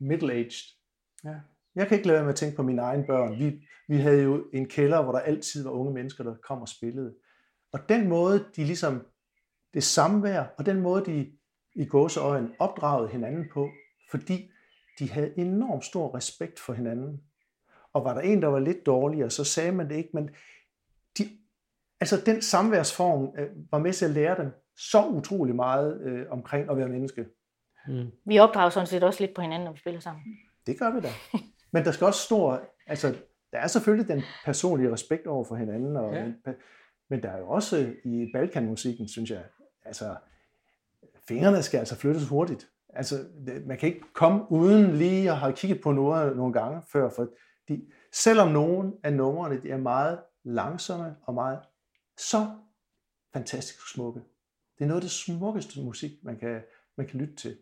middle-aged. 0.00 0.78
Ja. 1.24 1.34
Jeg 1.74 1.88
kan 1.88 1.96
ikke 1.96 2.06
lade 2.06 2.16
være 2.16 2.24
med 2.24 2.32
at 2.32 2.36
tænke 2.36 2.56
på 2.56 2.62
mine 2.62 2.82
egne 2.82 3.04
børn. 3.06 3.38
Vi, 3.38 3.66
vi 3.88 3.96
havde 3.96 4.22
jo 4.22 4.46
en 4.52 4.68
kælder, 4.68 5.02
hvor 5.02 5.12
der 5.12 5.18
altid 5.18 5.64
var 5.64 5.70
unge 5.70 5.94
mennesker, 5.94 6.24
der 6.24 6.34
kom 6.34 6.60
og 6.60 6.68
spillede. 6.68 7.14
Og 7.72 7.80
den 7.88 8.08
måde, 8.08 8.44
de 8.56 8.64
ligesom, 8.64 9.06
det 9.74 9.84
samvær, 9.84 10.44
og 10.58 10.66
den 10.66 10.80
måde, 10.80 11.04
de 11.04 11.32
i 11.74 11.84
gåseøjen 11.84 12.54
opdragede 12.58 13.08
hinanden 13.08 13.44
på, 13.54 13.68
fordi 14.10 14.50
de 14.98 15.10
havde 15.10 15.38
enormt 15.38 15.84
stor 15.84 16.16
respekt 16.16 16.60
for 16.60 16.72
hinanden. 16.72 17.20
Og 17.92 18.04
var 18.04 18.14
der 18.14 18.20
en, 18.20 18.42
der 18.42 18.48
var 18.48 18.58
lidt 18.58 18.86
dårligere, 18.86 19.30
så 19.30 19.44
sagde 19.44 19.72
man 19.72 19.88
det 19.88 19.96
ikke, 19.96 20.10
men 20.12 20.30
de, 21.18 21.24
altså 22.00 22.22
den 22.26 22.42
samværsform 22.42 23.34
øh, 23.38 23.48
var 23.70 23.78
med 23.78 23.92
til 23.92 24.04
at 24.04 24.10
lære 24.10 24.36
dem 24.42 24.52
så 24.76 25.06
utrolig 25.06 25.54
meget 25.54 26.00
øh, 26.00 26.26
omkring 26.30 26.70
at 26.70 26.76
være 26.76 26.88
menneske. 26.88 27.26
Mm. 27.88 28.10
Vi 28.26 28.38
opdrager 28.38 28.70
sådan 28.70 28.86
set 28.86 29.04
også 29.04 29.24
lidt 29.24 29.34
på 29.34 29.42
hinanden, 29.42 29.64
når 29.64 29.72
vi 29.72 29.78
spiller 29.78 30.00
sammen. 30.00 30.24
Det 30.66 30.78
gør 30.78 30.90
vi 30.90 31.00
da. 31.00 31.08
Men 31.72 31.84
der 31.84 31.92
skal 31.92 32.06
også 32.06 32.20
stor, 32.20 32.62
altså 32.86 33.16
der 33.52 33.58
er 33.58 33.66
selvfølgelig 33.66 34.08
den 34.08 34.22
personlige 34.44 34.92
respekt 34.92 35.26
over 35.26 35.44
for 35.44 35.54
hinanden, 35.54 35.96
og, 35.96 36.14
ja. 36.14 36.32
men 37.10 37.22
der 37.22 37.30
er 37.30 37.38
jo 37.38 37.48
også 37.48 37.94
i 38.04 38.30
Balkanmusikken, 38.34 39.08
synes 39.08 39.30
jeg, 39.30 39.44
altså 39.84 40.16
fingrene 41.28 41.62
skal 41.62 41.78
altså 41.78 41.96
flyttes 41.96 42.28
hurtigt. 42.28 42.68
Altså, 42.88 43.24
man 43.66 43.78
kan 43.78 43.88
ikke 43.88 44.04
komme 44.12 44.52
uden 44.52 44.96
lige 44.96 45.30
at 45.30 45.36
have 45.36 45.52
kigget 45.52 45.80
på 45.80 45.92
noget 45.92 46.36
nogle 46.36 46.52
gange 46.52 46.82
før, 46.92 47.10
for 47.10 47.28
de, 47.68 47.86
selvom 48.12 48.48
nogle 48.48 48.92
af 49.02 49.12
numrene 49.12 49.62
de 49.62 49.70
er 49.70 49.76
meget 49.76 50.18
langsomme 50.44 51.16
og 51.22 51.34
meget 51.34 51.58
så 52.18 52.46
fantastisk 53.32 53.92
smukke. 53.92 54.20
Det 54.78 54.84
er 54.84 54.88
noget 54.88 55.00
af 55.00 55.02
det 55.02 55.10
smukkeste 55.10 55.82
musik, 55.82 56.10
man 56.22 56.38
kan, 56.38 56.62
man 56.96 57.06
kan 57.06 57.20
lytte 57.20 57.34
til. 57.34 57.58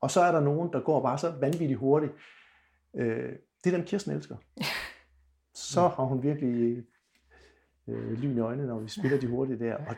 Og 0.00 0.10
så 0.10 0.20
er 0.20 0.32
der 0.32 0.40
nogen, 0.40 0.72
der 0.72 0.80
går 0.80 1.02
bare 1.02 1.18
så 1.18 1.30
vanvittigt 1.30 1.78
hurtigt. 1.78 2.12
Øh, 2.96 3.32
det 3.64 3.72
er 3.72 3.76
dem, 3.76 3.86
Kirsten 3.86 4.12
elsker. 4.12 4.36
Så 5.54 5.80
har 5.88 6.04
hun 6.04 6.22
virkelig 6.22 6.84
øh, 7.88 8.12
lyn 8.12 8.36
i 8.36 8.40
øjnene, 8.40 8.66
når 8.68 8.78
vi 8.80 8.88
spiller 8.88 9.20
de 9.20 9.26
hurtige 9.26 9.58
der. 9.58 9.74
Og 9.76 9.96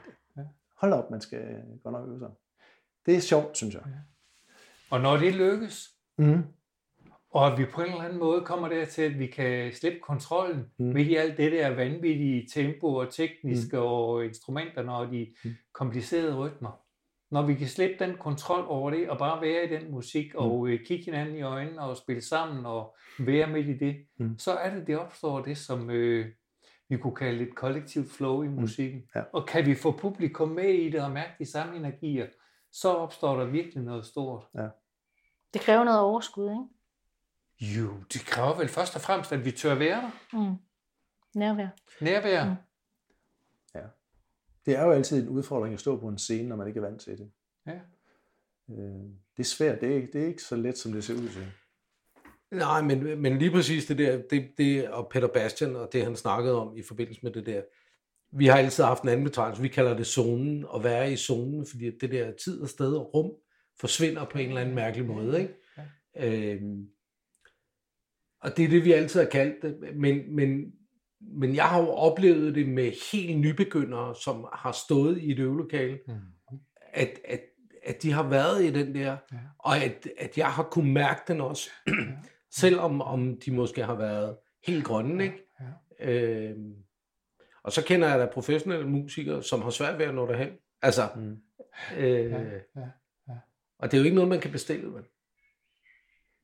hold 0.76 0.92
op, 0.92 1.10
man 1.10 1.20
skal 1.20 1.62
godt 1.82 1.92
nok 1.92 2.08
øve 2.08 2.18
sig. 2.18 2.30
Det 3.06 3.16
er 3.16 3.20
sjovt, 3.20 3.56
synes 3.56 3.74
jeg. 3.74 3.82
Og 4.90 5.00
når 5.00 5.16
det 5.16 5.34
lykkes, 5.34 5.92
Mm. 6.18 6.42
og 7.30 7.52
at 7.52 7.58
vi 7.58 7.64
på 7.74 7.80
en 7.80 7.86
eller 7.90 8.02
anden 8.02 8.18
måde 8.18 8.42
kommer 8.44 8.68
dertil, 8.68 9.02
at 9.02 9.18
vi 9.18 9.26
kan 9.26 9.72
slippe 9.72 9.98
kontrollen 10.02 10.64
Mm. 10.78 10.84
midt 10.86 11.08
i 11.08 11.14
alt 11.14 11.36
det 11.38 11.52
der 11.52 11.68
vanvittige 11.74 12.48
tempo 12.54 12.94
og 12.94 13.12
tekniske 13.14 13.76
mm. 13.76 13.82
og 13.82 14.24
instrumenterne 14.24 14.92
og 14.94 15.10
de 15.12 15.34
komplicerede 15.72 16.36
rytmer. 16.36 16.80
Når 17.30 17.42
vi 17.42 17.54
kan 17.54 17.68
slippe 17.68 18.04
den 18.04 18.16
kontrol 18.16 18.64
over 18.68 18.90
det 18.90 19.10
og 19.10 19.18
bare 19.18 19.40
være 19.42 19.64
i 19.64 19.68
den 19.68 19.90
musik 19.90 20.34
Mm. 20.34 20.40
og 20.40 20.68
øh, 20.68 20.86
kigge 20.86 21.04
hinanden 21.04 21.36
i 21.36 21.42
øjnene 21.42 21.80
og 21.80 21.96
spille 21.96 22.22
sammen 22.22 22.66
og 22.66 22.96
være 23.18 23.46
midt 23.46 23.66
i 23.66 23.78
det, 23.78 23.96
Mm. 24.18 24.38
så 24.38 24.52
er 24.54 24.74
det, 24.74 24.86
det 24.86 24.98
opstår 24.98 25.40
det, 25.42 25.58
som 25.58 25.90
øh, 25.90 26.26
vi 26.88 26.96
kunne 26.96 27.14
kalde 27.16 27.42
et 27.48 27.54
kollektivt 27.54 28.10
flow 28.12 28.42
i 28.42 28.48
musikken. 28.48 28.98
Mm. 29.00 29.06
Ja. 29.14 29.22
Og 29.32 29.46
kan 29.46 29.66
vi 29.66 29.74
få 29.74 29.92
publikum 29.92 30.48
med 30.48 30.68
i 30.74 30.90
det 30.90 31.00
og 31.00 31.10
mærke 31.10 31.32
de 31.38 31.50
samme 31.50 31.76
energier, 31.76 32.26
så 32.72 32.88
opstår 32.94 33.36
der 33.36 33.44
virkelig 33.44 33.82
noget 33.84 34.06
stort. 34.06 34.44
Det 35.54 35.60
kræver 35.60 35.84
noget 35.84 36.00
overskud, 36.00 36.50
ikke? 36.50 37.80
Jo, 37.80 37.88
det 38.12 38.20
kræver 38.26 38.54
vel 38.58 38.68
først 38.68 38.94
og 38.96 39.00
fremmest, 39.00 39.32
at 39.32 39.44
vi 39.44 39.50
tør 39.50 39.74
være 39.74 40.02
der. 40.32 40.38
Mm. 40.38 40.54
Nærvær. 41.34 41.68
Nærvær. 42.00 42.44
Mm. 42.44 42.54
Det 44.66 44.76
er 44.76 44.84
jo 44.84 44.90
altid 44.90 45.22
en 45.22 45.28
udfordring 45.28 45.74
at 45.74 45.80
stå 45.80 46.00
på 46.00 46.08
en 46.08 46.18
scene, 46.18 46.48
når 46.48 46.56
man 46.56 46.68
ikke 46.68 46.78
er 46.78 46.84
vant 46.84 47.00
til 47.00 47.18
det. 47.18 47.30
Ja. 47.66 47.78
Øh, 48.70 49.04
det 49.36 49.38
er 49.38 49.44
svært. 49.44 49.80
Det 49.80 49.90
er, 49.90 49.94
ikke, 49.94 50.08
det 50.12 50.22
er 50.22 50.26
ikke 50.26 50.42
så 50.42 50.56
let, 50.56 50.78
som 50.78 50.92
det 50.92 51.04
ser 51.04 51.14
ud 51.14 51.28
til. 51.28 51.46
Nej, 52.50 52.82
men, 52.82 53.22
men 53.22 53.38
lige 53.38 53.50
præcis 53.50 53.86
det 53.86 53.98
der, 53.98 54.22
det, 54.30 54.50
det, 54.58 54.88
og 54.88 55.08
Peter 55.08 55.28
Bastian 55.28 55.76
og 55.76 55.88
det, 55.92 56.04
han 56.04 56.16
snakkede 56.16 56.54
om 56.54 56.76
i 56.76 56.82
forbindelse 56.82 57.20
med 57.22 57.32
det 57.32 57.46
der, 57.46 57.62
vi 58.30 58.46
har 58.46 58.58
altid 58.58 58.84
haft 58.84 59.02
en 59.02 59.08
anden 59.08 59.24
betegnelse, 59.24 59.62
vi 59.62 59.68
kalder 59.68 59.96
det 59.96 60.06
zonen, 60.06 60.66
at 60.74 60.84
være 60.84 61.12
i 61.12 61.16
zonen, 61.16 61.66
fordi 61.66 61.98
det 61.98 62.10
der 62.10 62.32
tid 62.44 62.60
og 62.60 62.68
sted 62.68 62.94
og 62.94 63.14
rum 63.14 63.30
forsvinder 63.80 64.24
på 64.24 64.38
en 64.38 64.48
eller 64.48 64.60
anden 64.60 64.74
mærkelig 64.74 65.06
måde, 65.06 65.40
ikke? 65.40 65.54
Øhm, 66.16 66.88
og 68.40 68.56
det 68.56 68.64
er 68.64 68.68
det, 68.68 68.84
vi 68.84 68.92
altid 68.92 69.20
har 69.20 69.28
kaldt 69.28 69.62
det, 69.62 69.96
men, 69.96 70.34
men, 70.34 70.72
men 71.26 71.54
jeg 71.54 71.64
har 71.64 71.80
jo 71.80 71.88
oplevet 71.88 72.54
det 72.54 72.68
med 72.68 72.92
helt 73.12 73.38
nybegyndere, 73.38 74.14
som 74.14 74.46
har 74.52 74.72
stået 74.72 75.18
i 75.18 75.32
et 75.32 75.38
øvelokale, 75.38 75.98
Mm. 76.08 76.14
at, 76.92 77.18
at, 77.24 77.40
at 77.82 78.02
de 78.02 78.12
har 78.12 78.28
været 78.28 78.64
i 78.64 78.70
den 78.70 78.94
der, 78.94 79.16
Ja. 79.32 79.36
og 79.58 79.76
at, 79.78 80.08
at 80.18 80.38
jeg 80.38 80.46
har 80.52 80.62
kunne 80.62 80.92
mærke 80.92 81.20
den 81.28 81.40
også, 81.40 81.70
selvom 82.60 83.00
om 83.02 83.40
de 83.40 83.50
måske 83.52 83.82
har 83.84 83.94
været 83.94 84.36
helt 84.66 84.84
grønne, 84.84 85.24
ikke? 85.24 85.42
Ja. 86.00 86.12
Øhm, 86.12 86.74
og 87.62 87.72
så 87.72 87.84
kender 87.84 88.08
jeg 88.08 88.18
da 88.18 88.26
professionelle 88.26 88.88
musikere, 88.88 89.42
som 89.42 89.62
har 89.62 89.70
svært 89.70 89.98
ved 89.98 90.06
at 90.06 90.14
nå 90.14 90.26
derhen. 90.26 90.50
Altså, 90.82 91.02
Mm. 91.16 91.36
øh, 91.96 92.30
Ja, 92.30 92.40
ja, 92.42 92.58
ja. 92.76 93.34
og 93.78 93.90
det 93.90 93.94
er 93.96 93.98
jo 93.98 94.04
ikke 94.04 94.14
noget, 94.14 94.28
man 94.30 94.40
kan 94.40 94.52
bestille, 94.52 94.92
vel? 94.94 95.02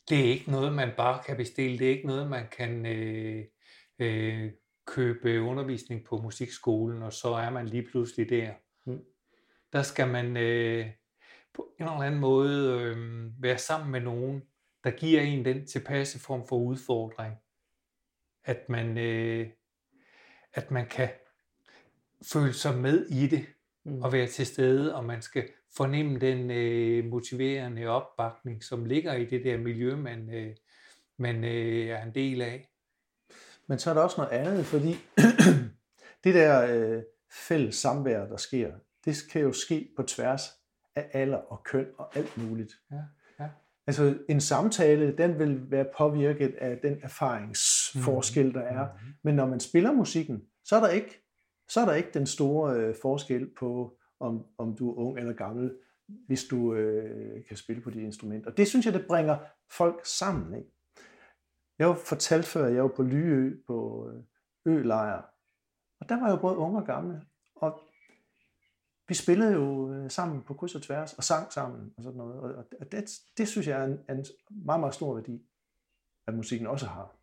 Det 0.09 0.21
er 0.21 0.25
ikke 0.25 0.51
noget, 0.51 0.73
man 0.73 0.89
bare 0.97 1.23
kan 1.27 1.37
bestille. 1.37 1.79
Det 1.79 1.87
er 1.87 1.91
ikke 1.91 2.07
noget, 2.07 2.31
man 2.31 2.45
kan 2.57 2.87
øh, 2.87 3.45
øh, 3.99 4.51
købe 4.87 5.41
undervisning 5.41 6.05
på 6.05 6.17
musikskolen, 6.17 7.03
og 7.03 7.13
så 7.13 7.29
er 7.29 7.51
man 7.51 7.67
lige 7.67 7.87
pludselig 7.91 8.31
der. 8.31 8.53
Mm. 8.87 9.05
Der 9.73 9.83
skal 9.83 10.09
man 10.09 10.37
øh, 10.37 10.87
på 11.55 11.75
en 11.79 11.85
eller 11.85 12.01
anden 12.01 12.21
måde 12.21 12.81
øh, 12.81 13.43
være 13.43 13.59
sammen 13.59 13.91
med 13.91 14.01
nogen, 14.01 14.43
der 14.85 14.91
giver 14.91 15.21
en 15.21 15.45
den 15.45 15.67
tilpasse 15.67 16.19
form 16.19 16.47
for 16.49 16.57
udfordring. 16.57 17.35
At 18.45 18.69
man, 18.69 18.99
øh, 18.99 19.49
at 20.55 20.71
man 20.71 20.87
kan 20.87 21.09
føle 22.33 22.53
sig 22.53 22.79
med 22.79 23.07
i 23.07 23.27
det 23.27 23.47
Mm. 23.85 24.03
og 24.03 24.13
være 24.13 24.27
til 24.27 24.47
stede, 24.47 24.95
og 24.97 25.05
man 25.05 25.23
skal 25.23 25.49
fornemme 25.77 26.19
den 26.19 26.51
øh, 26.51 27.05
motiverende 27.05 27.87
opbakning, 27.87 28.65
som 28.65 28.85
ligger 28.85 29.15
i 29.15 29.25
det 29.25 29.45
der 29.45 29.59
miljø, 29.59 29.97
man, 29.97 30.35
øh, 30.35 30.57
man 31.17 31.45
øh, 31.45 31.87
er 31.87 32.03
en 32.03 32.15
del 32.15 32.43
af. 32.43 32.69
Men 33.69 33.79
så 33.79 33.91
er 33.91 33.95
der 33.95 34.01
også 34.01 34.21
noget 34.21 34.33
andet, 34.33 34.67
fordi 34.67 34.97
det 36.25 36.35
der 36.35 36.67
øh, 36.75 37.03
fælles 37.31 37.75
samvær, 37.75 38.27
der 38.27 38.37
sker, 38.37 38.73
det 39.05 39.17
kan 39.33 39.41
jo 39.41 39.53
ske 39.53 39.93
på 39.97 40.03
tværs 40.03 40.43
af 40.97 41.11
alder 41.13 41.37
og 41.37 41.63
køn 41.65 41.87
og 41.99 42.17
alt 42.17 42.39
muligt. 42.39 42.73
Ja, 42.91 42.97
ja. 43.41 43.49
Altså 43.87 44.19
en 44.29 44.41
samtale, 44.41 45.17
den 45.17 45.39
vil 45.39 45.71
være 45.71 45.87
påvirket 45.97 46.55
af 46.55 46.79
den 46.79 46.99
erfaringsforskel, 47.03 48.55
der 48.55 48.61
er. 48.61 48.87
Mhm. 48.87 49.15
Men 49.23 49.35
når 49.35 49.47
man 49.47 49.61
spiller 49.61 49.93
musikken, 49.93 50.43
så 50.65 50.77
er 50.77 50.81
der 50.81 50.89
ikke, 50.89 51.23
så 51.69 51.81
er 51.81 51.85
der 51.85 51.95
ikke 51.95 52.11
den 52.15 52.27
store 52.27 52.77
øh, 52.77 52.95
forskel 53.03 53.51
på, 53.59 53.99
om, 54.21 54.47
om 54.59 54.77
du 54.77 54.91
er 54.91 54.95
ung 54.95 55.19
eller 55.19 55.33
gammel, 55.33 55.75
hvis 56.27 56.45
du 56.45 56.75
øh, 56.75 57.45
kan 57.49 57.57
spille 57.57 57.83
på 57.83 57.91
de 57.91 58.03
instrumenter. 58.03 58.51
Det 58.51 58.69
synes 58.69 58.87
jeg, 58.87 58.95
det 58.95 59.07
bringer 59.07 59.37
folk 59.71 60.01
sammen. 60.07 60.59
Ikke? 60.59 60.71
Jeg 61.83 61.91
har 61.91 61.95
fortalt 61.95 62.47
før, 62.47 62.67
at 62.67 62.75
jeg 62.75 62.83
var 62.83 62.89
på 62.89 63.03
Lyø 63.03 63.57
på 63.67 64.09
øh, 64.11 64.23
ølejr, 64.67 65.23
og 66.01 66.09
der 66.09 66.21
var 66.21 66.31
jo 66.31 66.37
både 66.37 66.57
unge 66.57 66.81
og 66.81 66.87
gamle, 66.87 67.23
og 67.55 67.81
vi 69.09 69.15
spillede 69.15 69.53
jo 69.53 69.93
øh, 69.93 70.11
sammen 70.11 70.43
på 70.43 70.55
kryds 70.55 70.75
og 70.75 70.83
tværs, 70.83 71.13
og 71.13 71.25
sang 71.25 71.53
sammen 71.53 71.93
og 71.97 72.03
sådan 72.03 72.19
noget, 72.19 72.57
og, 72.81 72.93
det, 72.93 73.11
det 73.37 73.49
synes 73.49 73.67
jeg 73.67 73.81
er 73.81 73.85
en, 73.85 73.99
en 74.11 74.25
meget, 74.51 74.81
meget 74.81 74.95
stor 74.95 75.15
værdi, 75.15 75.43
at 76.27 76.35
musikken 76.35 76.67
også 76.67 76.87
har. 76.87 77.17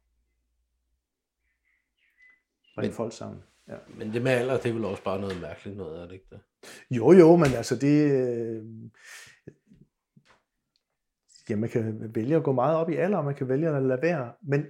Bringe 2.75 2.95
folk 2.95 3.13
sammen. 3.13 3.43
Ja. 3.67 3.77
Men 3.97 4.13
det 4.13 4.21
med 4.21 4.31
alder, 4.31 4.57
det 4.57 4.69
er 4.69 4.73
vel 4.73 4.85
også 4.85 5.03
bare 5.03 5.21
noget 5.21 5.41
mærkeligt 5.41 5.77
noget, 5.77 6.01
er 6.01 6.05
det 6.05 6.13
ikke 6.13 6.27
det? 6.29 6.39
Jo, 6.91 7.11
jo, 7.11 7.35
men 7.35 7.53
altså 7.53 7.75
det... 7.75 8.11
Øh, 8.11 8.65
ja, 11.49 11.55
man 11.55 11.69
kan 11.69 12.15
vælge 12.15 12.35
at 12.35 12.43
gå 12.43 12.51
meget 12.51 12.77
op 12.77 12.89
i 12.89 12.95
alder, 12.95 13.17
og 13.17 13.25
man 13.25 13.35
kan 13.35 13.49
vælge 13.49 13.69
at 13.69 13.83
lade 13.83 14.01
være. 14.01 14.33
Men 14.41 14.65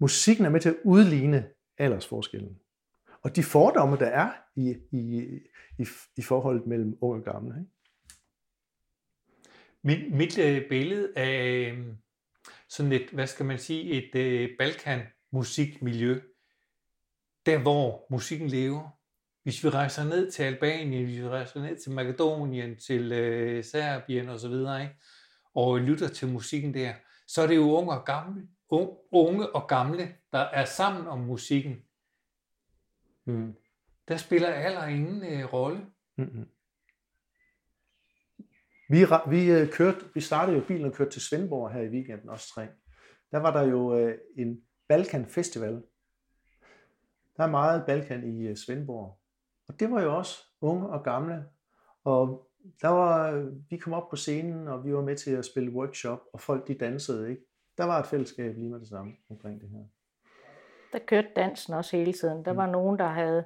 musikken 0.00 0.44
er 0.44 0.50
med 0.50 0.60
til 0.60 0.68
at 0.68 0.76
udligne 0.84 1.48
aldersforskellen. 1.78 2.58
Og 3.22 3.36
de 3.36 3.42
fordomme, 3.42 3.96
der 3.96 4.06
er 4.06 4.32
i, 4.56 4.76
i, 4.92 5.30
i, 5.78 5.86
i 6.16 6.22
forholdet 6.22 6.66
mellem 6.66 6.98
unge 7.00 7.20
og 7.20 7.24
gamle. 7.24 7.54
Ikke? 7.60 7.70
Mit, 9.82 10.12
mit 10.12 10.38
øh, 10.38 10.68
billede 10.68 11.12
af 11.16 11.72
øh, 11.72 11.86
sådan 12.68 12.92
et, 12.92 13.10
hvad 13.10 13.26
skal 13.26 13.46
man 13.46 13.58
sige, 13.58 13.82
et 13.90 14.14
øh, 14.14 14.50
Balkan-musikmiljø, 14.58 16.20
der 17.46 17.58
hvor 17.58 18.06
musikken 18.10 18.48
lever. 18.48 18.90
Hvis 19.42 19.64
vi 19.64 19.68
rejser 19.68 20.04
ned 20.04 20.30
til 20.30 20.42
Albanien, 20.42 21.04
hvis 21.04 21.18
vi 21.18 21.28
rejser 21.28 21.62
ned 21.62 21.76
til 21.76 21.92
Makedonien, 21.92 22.76
til 22.76 23.12
øh, 23.12 23.64
Serbien 23.64 24.28
osv., 24.28 24.52
ikke? 24.52 24.94
Og 25.56 25.78
lytter 25.78 26.08
til 26.08 26.28
musikken 26.28 26.74
der, 26.74 26.94
så 27.26 27.42
er 27.42 27.46
det 27.46 27.56
jo 27.56 27.70
unge 27.70 27.92
og 27.92 28.04
gamle, 28.06 28.48
unge, 29.12 29.54
og 29.54 29.68
gamle, 29.68 30.14
der 30.32 30.38
er 30.38 30.64
sammen 30.64 31.06
om 31.06 31.18
musikken. 31.18 31.76
Mm. 33.24 33.54
Der 34.08 34.16
spiller 34.16 34.48
alder 34.48 34.86
ingen 34.86 35.24
øh, 35.24 35.52
rolle. 35.52 35.86
Mm-hmm. 36.16 36.48
Vi, 38.88 39.06
vi, 39.28 39.50
øh, 39.50 39.72
kørte, 39.72 40.14
vi 40.14 40.20
startede 40.20 40.58
jo 40.58 40.64
bilen 40.64 40.84
og 40.84 40.92
kørte 40.92 41.10
til 41.10 41.22
Svendborg 41.22 41.72
her 41.72 41.80
i 41.80 41.88
weekenden, 41.88 42.28
også 42.28 42.48
tre. 42.48 42.68
Der 43.30 43.38
var 43.38 43.52
der 43.52 43.62
jo 43.62 43.98
øh, 43.98 44.18
en 44.36 44.60
Balkan 44.88 45.26
Festival. 45.26 45.82
Der 47.36 47.44
er 47.44 47.50
meget 47.50 47.86
Balkan 47.86 48.40
i 48.40 48.46
øh, 48.46 48.56
Svendborg. 48.56 49.20
Og 49.68 49.80
det 49.80 49.90
var 49.90 50.02
jo 50.02 50.16
også 50.16 50.38
unge 50.60 50.88
og 50.88 51.04
gamle. 51.04 51.44
Og 52.04 52.50
der 52.82 52.88
var, 52.88 53.44
vi 53.70 53.76
kom 53.76 53.92
op 53.92 54.10
på 54.10 54.16
scenen, 54.16 54.68
og 54.68 54.84
vi 54.84 54.94
var 54.94 55.02
med 55.02 55.16
til 55.16 55.30
at 55.30 55.44
spille 55.44 55.72
workshop, 55.72 56.20
og 56.32 56.40
folk 56.40 56.68
de 56.68 56.74
dansede, 56.74 57.30
ikke? 57.30 57.42
Der 57.78 57.84
var 57.84 58.00
et 58.00 58.06
fællesskab 58.06 58.56
lige 58.56 58.70
med 58.70 58.80
det 58.80 58.88
samme 58.88 59.12
omkring 59.30 59.60
det 59.60 59.68
her. 59.68 59.84
Der 60.92 60.98
kørte 60.98 61.28
dansen 61.36 61.74
også 61.74 61.96
hele 61.96 62.12
tiden. 62.12 62.44
Der 62.44 62.52
var 62.52 62.66
nogen, 62.66 62.98
der 62.98 63.06
havde 63.06 63.44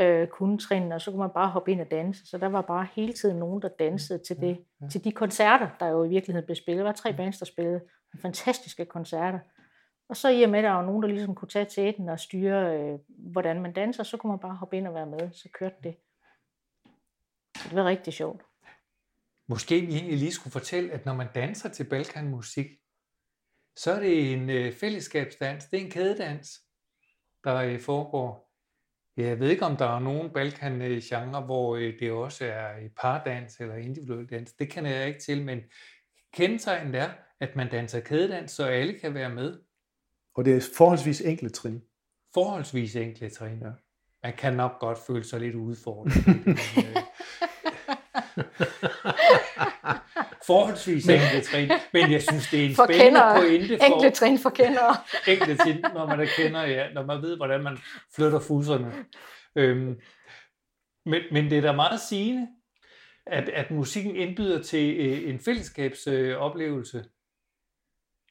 øh, 0.00 0.28
trinene, 0.58 0.94
og 0.94 1.00
så 1.00 1.10
kunne 1.10 1.20
man 1.20 1.30
bare 1.34 1.48
hoppe 1.48 1.72
ind 1.72 1.80
og 1.80 1.90
danse. 1.90 2.26
Så 2.26 2.38
der 2.38 2.48
var 2.48 2.62
bare 2.62 2.86
hele 2.92 3.12
tiden 3.12 3.38
nogen, 3.38 3.62
der 3.62 3.68
dansede 3.68 4.18
til, 4.18 4.36
det, 4.40 4.64
til 4.90 5.04
de 5.04 5.12
koncerter, 5.12 5.68
der 5.80 5.86
jo 5.86 6.04
i 6.04 6.08
virkeligheden 6.08 6.46
blev 6.46 6.56
spillet. 6.56 6.78
Der 6.78 6.88
var 6.88 6.92
tre 6.92 7.16
bands, 7.16 7.38
der 7.38 7.46
spillede 7.46 7.80
fantastiske 8.22 8.84
koncerter. 8.84 9.38
Og 10.08 10.16
så 10.16 10.28
i 10.28 10.42
og 10.42 10.50
med, 10.50 10.58
at 10.58 10.64
der 10.64 10.70
var 10.70 10.86
nogen, 10.86 11.02
der 11.02 11.08
ligesom 11.08 11.34
kunne 11.34 11.48
tage 11.48 11.64
tæten 11.64 12.08
og 12.08 12.20
styre, 12.20 12.80
øh, 12.80 12.98
hvordan 13.08 13.62
man 13.62 13.72
danser, 13.72 14.02
så 14.02 14.16
kunne 14.16 14.30
man 14.30 14.38
bare 14.38 14.54
hoppe 14.54 14.76
ind 14.76 14.88
og 14.88 14.94
være 14.94 15.06
med. 15.06 15.30
Så 15.32 15.48
kørte 15.52 15.76
det. 15.84 15.96
Så 17.56 17.68
det 17.68 17.76
var 17.76 17.84
rigtig 17.84 18.12
sjovt. 18.12 18.45
Måske 19.48 19.80
vi 19.80 19.94
egentlig 19.94 20.18
lige 20.18 20.32
skulle 20.32 20.52
fortælle, 20.52 20.92
at 20.92 21.04
når 21.04 21.14
man 21.14 21.28
danser 21.34 21.68
til 21.68 21.84
Balkanmusik, 21.84 22.66
så 23.76 23.92
er 23.92 24.00
det 24.00 24.32
en 24.32 24.50
øh, 24.50 24.72
fællesskabsdans, 24.72 25.64
det 25.64 25.80
er 25.80 25.84
en 25.84 25.90
kædedans, 25.90 26.60
der 27.44 27.54
øh, 27.54 27.80
foregår. 27.80 28.46
Jeg 29.16 29.40
ved 29.40 29.50
ikke, 29.50 29.64
om 29.64 29.76
der 29.76 29.96
er 29.96 29.98
nogen 29.98 30.30
Balkan-genre, 30.30 31.40
hvor 31.40 31.76
øh, 31.76 32.00
det 32.00 32.10
også 32.10 32.44
er 32.44 32.88
pardans 32.96 33.60
eller 33.60 33.74
individuel 33.74 34.26
dans. 34.26 34.52
Det 34.52 34.70
kender 34.70 34.90
jeg 34.90 35.08
ikke 35.08 35.20
til, 35.20 35.44
men 35.44 35.60
kendetegnet 36.34 36.94
er, 36.94 37.10
at 37.40 37.56
man 37.56 37.70
danser 37.70 38.00
kædedans, 38.00 38.52
så 38.52 38.64
alle 38.64 38.98
kan 38.98 39.14
være 39.14 39.30
med. 39.30 39.60
Og 40.34 40.44
det 40.44 40.56
er 40.56 40.68
forholdsvis 40.76 41.20
enkle 41.20 41.48
trin. 41.48 41.82
Forholdsvis 42.34 42.96
enkle 42.96 43.30
trin. 43.30 43.58
Ja. 43.58 43.70
man 44.22 44.32
kan 44.32 44.54
nok 44.54 44.80
godt 44.80 44.98
føle 44.98 45.24
sig 45.24 45.40
lidt 45.40 45.54
udfordret. 45.54 46.12
Men, 50.48 50.54
forholdsvis 50.54 51.08
enkle 51.08 51.40
trin, 51.40 51.70
men 51.92 52.12
jeg 52.12 52.22
synes, 52.22 52.50
det 52.50 52.60
er 52.60 52.68
en 52.68 52.74
For 52.74 52.84
spændende 52.84 53.20
pointe 53.34 53.78
for 53.78 53.84
Enkle 53.84 54.10
trin 54.10 54.38
for 54.38 54.50
kendere. 54.50 54.96
enkelte 55.32 55.56
trin, 55.56 55.80
når 55.94 56.06
man 56.06 56.20
er 56.20 56.26
kender, 56.36 56.62
ja, 56.62 56.92
når 56.92 57.04
man 57.04 57.22
ved, 57.22 57.36
hvordan 57.36 57.62
man 57.62 57.78
flytter 58.14 58.40
fusserne. 58.40 58.92
Øhm, 59.56 60.00
men, 61.06 61.22
men 61.32 61.50
det 61.50 61.58
er 61.58 61.62
da 61.62 61.72
meget 61.72 62.00
sigende, 62.00 62.48
at, 63.26 63.48
at 63.48 63.70
musikken 63.70 64.16
indbyder 64.16 64.62
til 64.62 64.96
øh, 64.96 65.30
en 65.30 65.40
fællesskabsoplevelse. 65.40 66.98
Øh. 66.98 67.04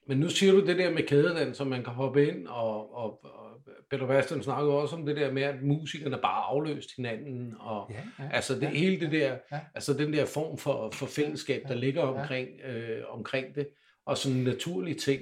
Men 0.08 0.18
nu 0.18 0.30
siger 0.30 0.52
du 0.52 0.66
det 0.66 0.78
der 0.78 0.92
med 0.92 1.04
kædedans, 1.08 1.58
så 1.58 1.64
man 1.64 1.84
kan 1.84 1.94
hoppe 1.94 2.28
ind, 2.28 2.48
og, 2.48 2.96
og, 2.96 3.26
og 3.26 3.45
Peter 3.90 4.08
Bastian 4.08 4.44
snakker 4.44 4.66
jo 4.72 4.78
også 4.78 4.96
om 4.96 5.06
det 5.06 5.16
der 5.16 5.32
med, 5.32 5.44
at 5.44 5.62
musikerne 5.64 6.18
bare 6.22 6.44
afløst 6.44 6.96
hinanden, 6.96 7.54
og 7.60 7.92
Ja, 7.94 8.24
ja, 8.24 8.30
altså 8.32 8.56
det 8.56 8.62
ja, 8.62 8.70
hele 8.70 9.00
det 9.00 9.12
der, 9.12 9.38
ja. 9.52 9.60
altså 9.76 9.94
den 9.94 10.14
der 10.14 10.26
form 10.26 10.58
for, 10.58 10.92
for 10.92 11.06
fællesskab, 11.06 11.64
der 11.68 11.74
ligger 11.76 12.02
omkring, 12.02 12.50
øh, 12.66 13.02
omkring 13.08 13.56
det, 13.56 13.68
og 14.06 14.18
sådan 14.18 14.38
naturlige 14.38 14.96
ting. 14.96 15.22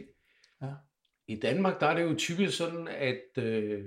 Ja. 0.62 0.67
I 1.28 1.36
Danmark, 1.36 1.80
der 1.80 1.88
er 1.88 1.95
det 1.95 2.04
jo 2.04 2.15
typisk 2.17 2.58
sådan, 2.58 2.88
at 2.88 3.43
øh, 3.43 3.82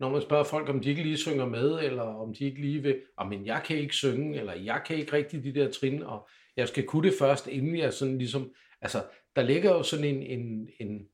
når 0.00 0.10
man 0.10 0.22
spørger 0.22 0.44
folk, 0.44 0.68
om 0.68 0.80
de 0.80 0.90
ikke 0.90 1.02
lige 1.02 1.16
synger 1.16 1.46
med, 1.46 1.78
eller 1.78 2.02
om 2.02 2.34
de 2.34 2.44
ikke 2.44 2.60
lige 2.60 2.82
vil, 2.82 3.00
"Ah, 3.18 3.28
men 3.28 3.46
jeg 3.46 3.62
kan 3.66 3.76
ikke 3.76 3.94
synge, 3.94 4.38
eller 4.38 4.54
jeg 4.54 4.82
kan 4.86 4.96
ikke 4.96 5.12
rigtig 5.12 5.44
de 5.44 5.54
der 5.54 5.70
trin, 5.70 6.02
og 6.02 6.28
jeg 6.56 6.68
skal 6.68 6.84
kunne 6.84 7.08
det 7.08 7.16
først, 7.18 7.46
inden 7.46 7.78
jeg 7.78 7.92
sådan 7.92 8.18
ligesom, 8.18 8.52
altså 8.80 9.02
der 9.36 9.42
ligger 9.42 9.70
jo 9.70 9.82
sådan 9.82 10.04
en, 10.04 10.22
en, 10.22 10.68
en 10.80 11.08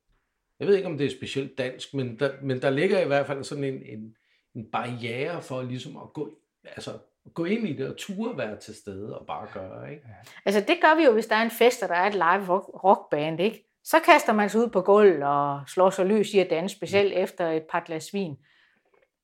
jeg 0.61 0.68
ved 0.68 0.77
ikke 0.77 0.88
om 0.88 0.99
det 0.99 1.07
er 1.07 1.11
specielt 1.11 1.59
dansk, 1.59 1.94
men 1.94 2.18
der, 2.18 2.33
men 2.42 2.62
der 2.62 2.70
ligger 2.70 3.01
i 3.01 3.07
hvert 3.07 3.27
fald 3.27 3.44
sådan 3.44 3.64
en, 3.64 3.83
en, 3.83 4.16
en 4.55 4.70
barriere 4.70 5.42
for 5.42 5.62
ligesom 5.62 5.96
at 5.96 6.12
gå, 6.12 6.31
altså, 6.64 6.99
gå 7.35 7.44
ind 7.44 7.68
i 7.68 7.73
det 7.73 7.88
og 7.88 7.96
ture 7.96 8.38
være 8.38 8.57
til 8.57 8.75
stede 8.75 9.18
og 9.18 9.27
bare 9.27 9.49
gøre, 9.53 9.92
ikke? 9.92 10.05
Altså 10.44 10.61
det 10.61 10.79
gør 10.81 10.96
vi 10.96 11.05
jo, 11.05 11.12
hvis 11.12 11.27
der 11.27 11.37
er 11.37 11.42
en 11.42 11.51
fest, 11.51 11.83
og 11.83 11.88
der 11.88 11.94
er 11.94 12.07
et 12.07 12.14
live 12.14 12.46
rock- 12.46 12.85
rockband, 12.85 13.40
ikke? 13.40 13.66
Så 13.85 13.96
kaster 14.05 14.33
man 14.33 14.51
sig 14.51 14.61
ud 14.61 14.68
på 14.68 14.81
gulvet 14.81 15.23
og 15.23 15.61
slår 15.66 15.90
sig 15.90 16.07
løs 16.07 16.35
i 16.35 16.38
at 16.38 16.51
danse, 16.51 16.77
specielt 16.77 17.12
efter 17.12 17.51
et 17.51 17.66
par 17.70 17.81
glas 17.81 18.14
vin. 18.14 18.37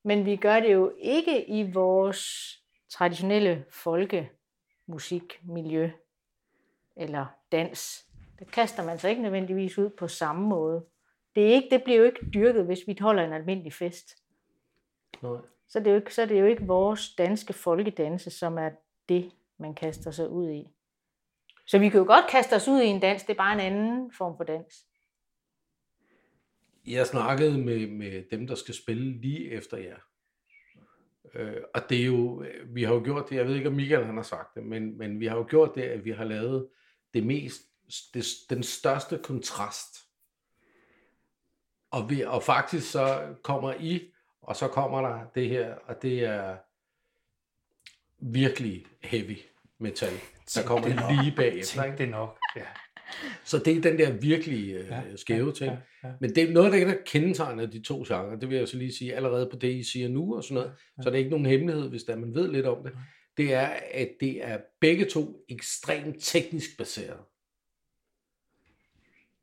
Men 0.04 0.26
vi 0.26 0.36
gør 0.36 0.60
det 0.60 0.72
jo 0.72 0.92
ikke 0.98 1.48
i 1.48 1.72
vores 1.72 2.26
traditionelle 2.90 3.64
folkemusikmiljø 3.70 5.90
eller 6.96 7.26
dans. 7.52 8.06
Der 8.38 8.44
kaster 8.44 8.84
man 8.84 8.98
sig 8.98 9.10
ikke 9.10 9.22
nødvendigvis 9.22 9.78
ud 9.78 9.90
på 9.90 10.08
samme 10.08 10.48
måde. 10.48 10.84
Det, 11.36 11.44
er 11.44 11.54
ikke, 11.54 11.68
det 11.70 11.84
bliver 11.84 11.98
jo 11.98 12.04
ikke 12.04 12.26
dyrket, 12.34 12.64
hvis 12.64 12.78
vi 12.86 12.96
holder 13.00 13.24
en 13.24 13.32
almindelig 13.32 13.72
fest. 13.72 14.16
Nej. 15.22 15.40
Så 15.68 15.78
er 15.78 15.82
det 15.82 15.90
jo 15.90 15.96
ikke, 15.96 16.14
så 16.14 16.22
er 16.22 16.26
det 16.26 16.40
jo 16.40 16.46
ikke 16.46 16.66
vores 16.66 17.14
danske 17.14 17.52
folkedanse, 17.52 18.30
som 18.30 18.58
er 18.58 18.70
det, 19.08 19.32
man 19.58 19.74
kaster 19.74 20.10
sig 20.10 20.28
ud 20.28 20.50
i. 20.50 20.68
Så 21.66 21.78
vi 21.78 21.88
kan 21.88 21.98
jo 21.98 22.06
godt 22.06 22.24
kaste 22.30 22.56
os 22.56 22.68
ud 22.68 22.80
i 22.80 22.86
en 22.86 23.00
dans, 23.00 23.22
det 23.22 23.30
er 23.30 23.36
bare 23.36 23.54
en 23.54 23.60
anden 23.60 24.12
form 24.12 24.36
for 24.36 24.44
dans. 24.44 24.84
Jeg 26.86 27.06
snakkede 27.06 27.58
med, 27.58 27.86
med 27.86 28.22
dem, 28.30 28.46
der 28.46 28.54
skal 28.54 28.74
spille 28.74 29.20
lige 29.20 29.50
efter 29.50 29.76
jer. 29.76 29.96
Øh, 31.34 31.62
og 31.74 31.80
det 31.88 32.00
er 32.00 32.06
jo, 32.06 32.44
vi 32.66 32.82
har 32.82 32.94
jo 32.94 33.02
gjort 33.04 33.30
det, 33.30 33.36
jeg 33.36 33.46
ved 33.46 33.54
ikke 33.54 33.68
om 33.68 33.74
Michael 33.74 34.04
han 34.04 34.16
har 34.16 34.22
sagt 34.22 34.54
det, 34.54 34.62
men, 34.64 34.98
men 34.98 35.20
vi 35.20 35.26
har 35.26 35.36
jo 35.36 35.46
gjort 35.48 35.74
det, 35.74 35.82
at 35.82 36.04
vi 36.04 36.10
har 36.10 36.24
lavet 36.24 36.68
det 37.14 37.26
mest, 37.26 37.62
det, 38.14 38.26
den 38.50 38.62
største 38.62 39.18
kontrast. 39.18 40.05
Og, 41.96 42.10
vi, 42.10 42.22
og 42.22 42.42
faktisk 42.42 42.90
så 42.90 43.20
kommer 43.42 43.74
I, 43.80 44.02
og 44.42 44.56
så 44.56 44.68
kommer 44.68 45.00
der 45.00 45.18
det 45.34 45.48
her, 45.48 45.74
og 45.74 46.02
det 46.02 46.24
er 46.24 46.56
virkelig 48.20 48.84
heavy 49.02 49.38
metal, 49.80 50.10
der 50.10 50.16
Tænk 50.46 50.66
kommer 50.66 50.88
det 50.88 50.96
nok. 50.96 51.10
lige 51.10 51.36
bagefter. 51.36 51.82
Tænk 51.82 51.98
det 51.98 52.08
nok. 52.08 52.38
Ja. 52.56 52.62
Så 53.44 53.58
det 53.58 53.76
er 53.76 53.80
den 53.80 53.98
der 53.98 54.10
virkelig 54.12 54.74
øh, 54.74 54.86
Ja, 54.88 55.02
skæve 55.16 55.46
ja, 55.46 55.52
ting. 55.52 55.72
ja, 56.02 56.08
ja. 56.08 56.14
Men 56.20 56.34
det 56.34 56.42
er 56.42 56.52
noget, 56.52 56.72
der 56.72 56.84
der 56.84 56.96
kendetegner 57.06 57.66
de 57.66 57.82
to 57.82 58.04
genrer. 58.08 58.36
Det 58.36 58.50
vil 58.50 58.58
jeg 58.58 58.68
så 58.68 58.76
lige 58.76 58.92
sige 58.92 59.14
allerede 59.14 59.48
på 59.52 59.56
det, 59.56 59.72
I 59.72 59.84
siger 59.84 60.08
nu 60.08 60.36
og 60.36 60.44
sådan 60.44 60.54
noget. 60.54 60.72
Så 61.02 61.10
det 61.10 61.14
er 61.14 61.18
ikke 61.18 61.30
nogen 61.30 61.46
hemmelighed, 61.46 61.88
hvis 61.88 62.02
der 62.04 62.16
man 62.16 62.34
ved 62.34 62.52
lidt 62.52 62.66
om 62.66 62.82
det. 62.82 62.92
Det 63.36 63.54
er, 63.54 63.70
at 63.92 64.08
det 64.20 64.44
er 64.48 64.58
begge 64.80 65.04
to 65.04 65.44
ekstremt 65.48 66.16
teknisk 66.20 66.78
baseret. 66.78 67.18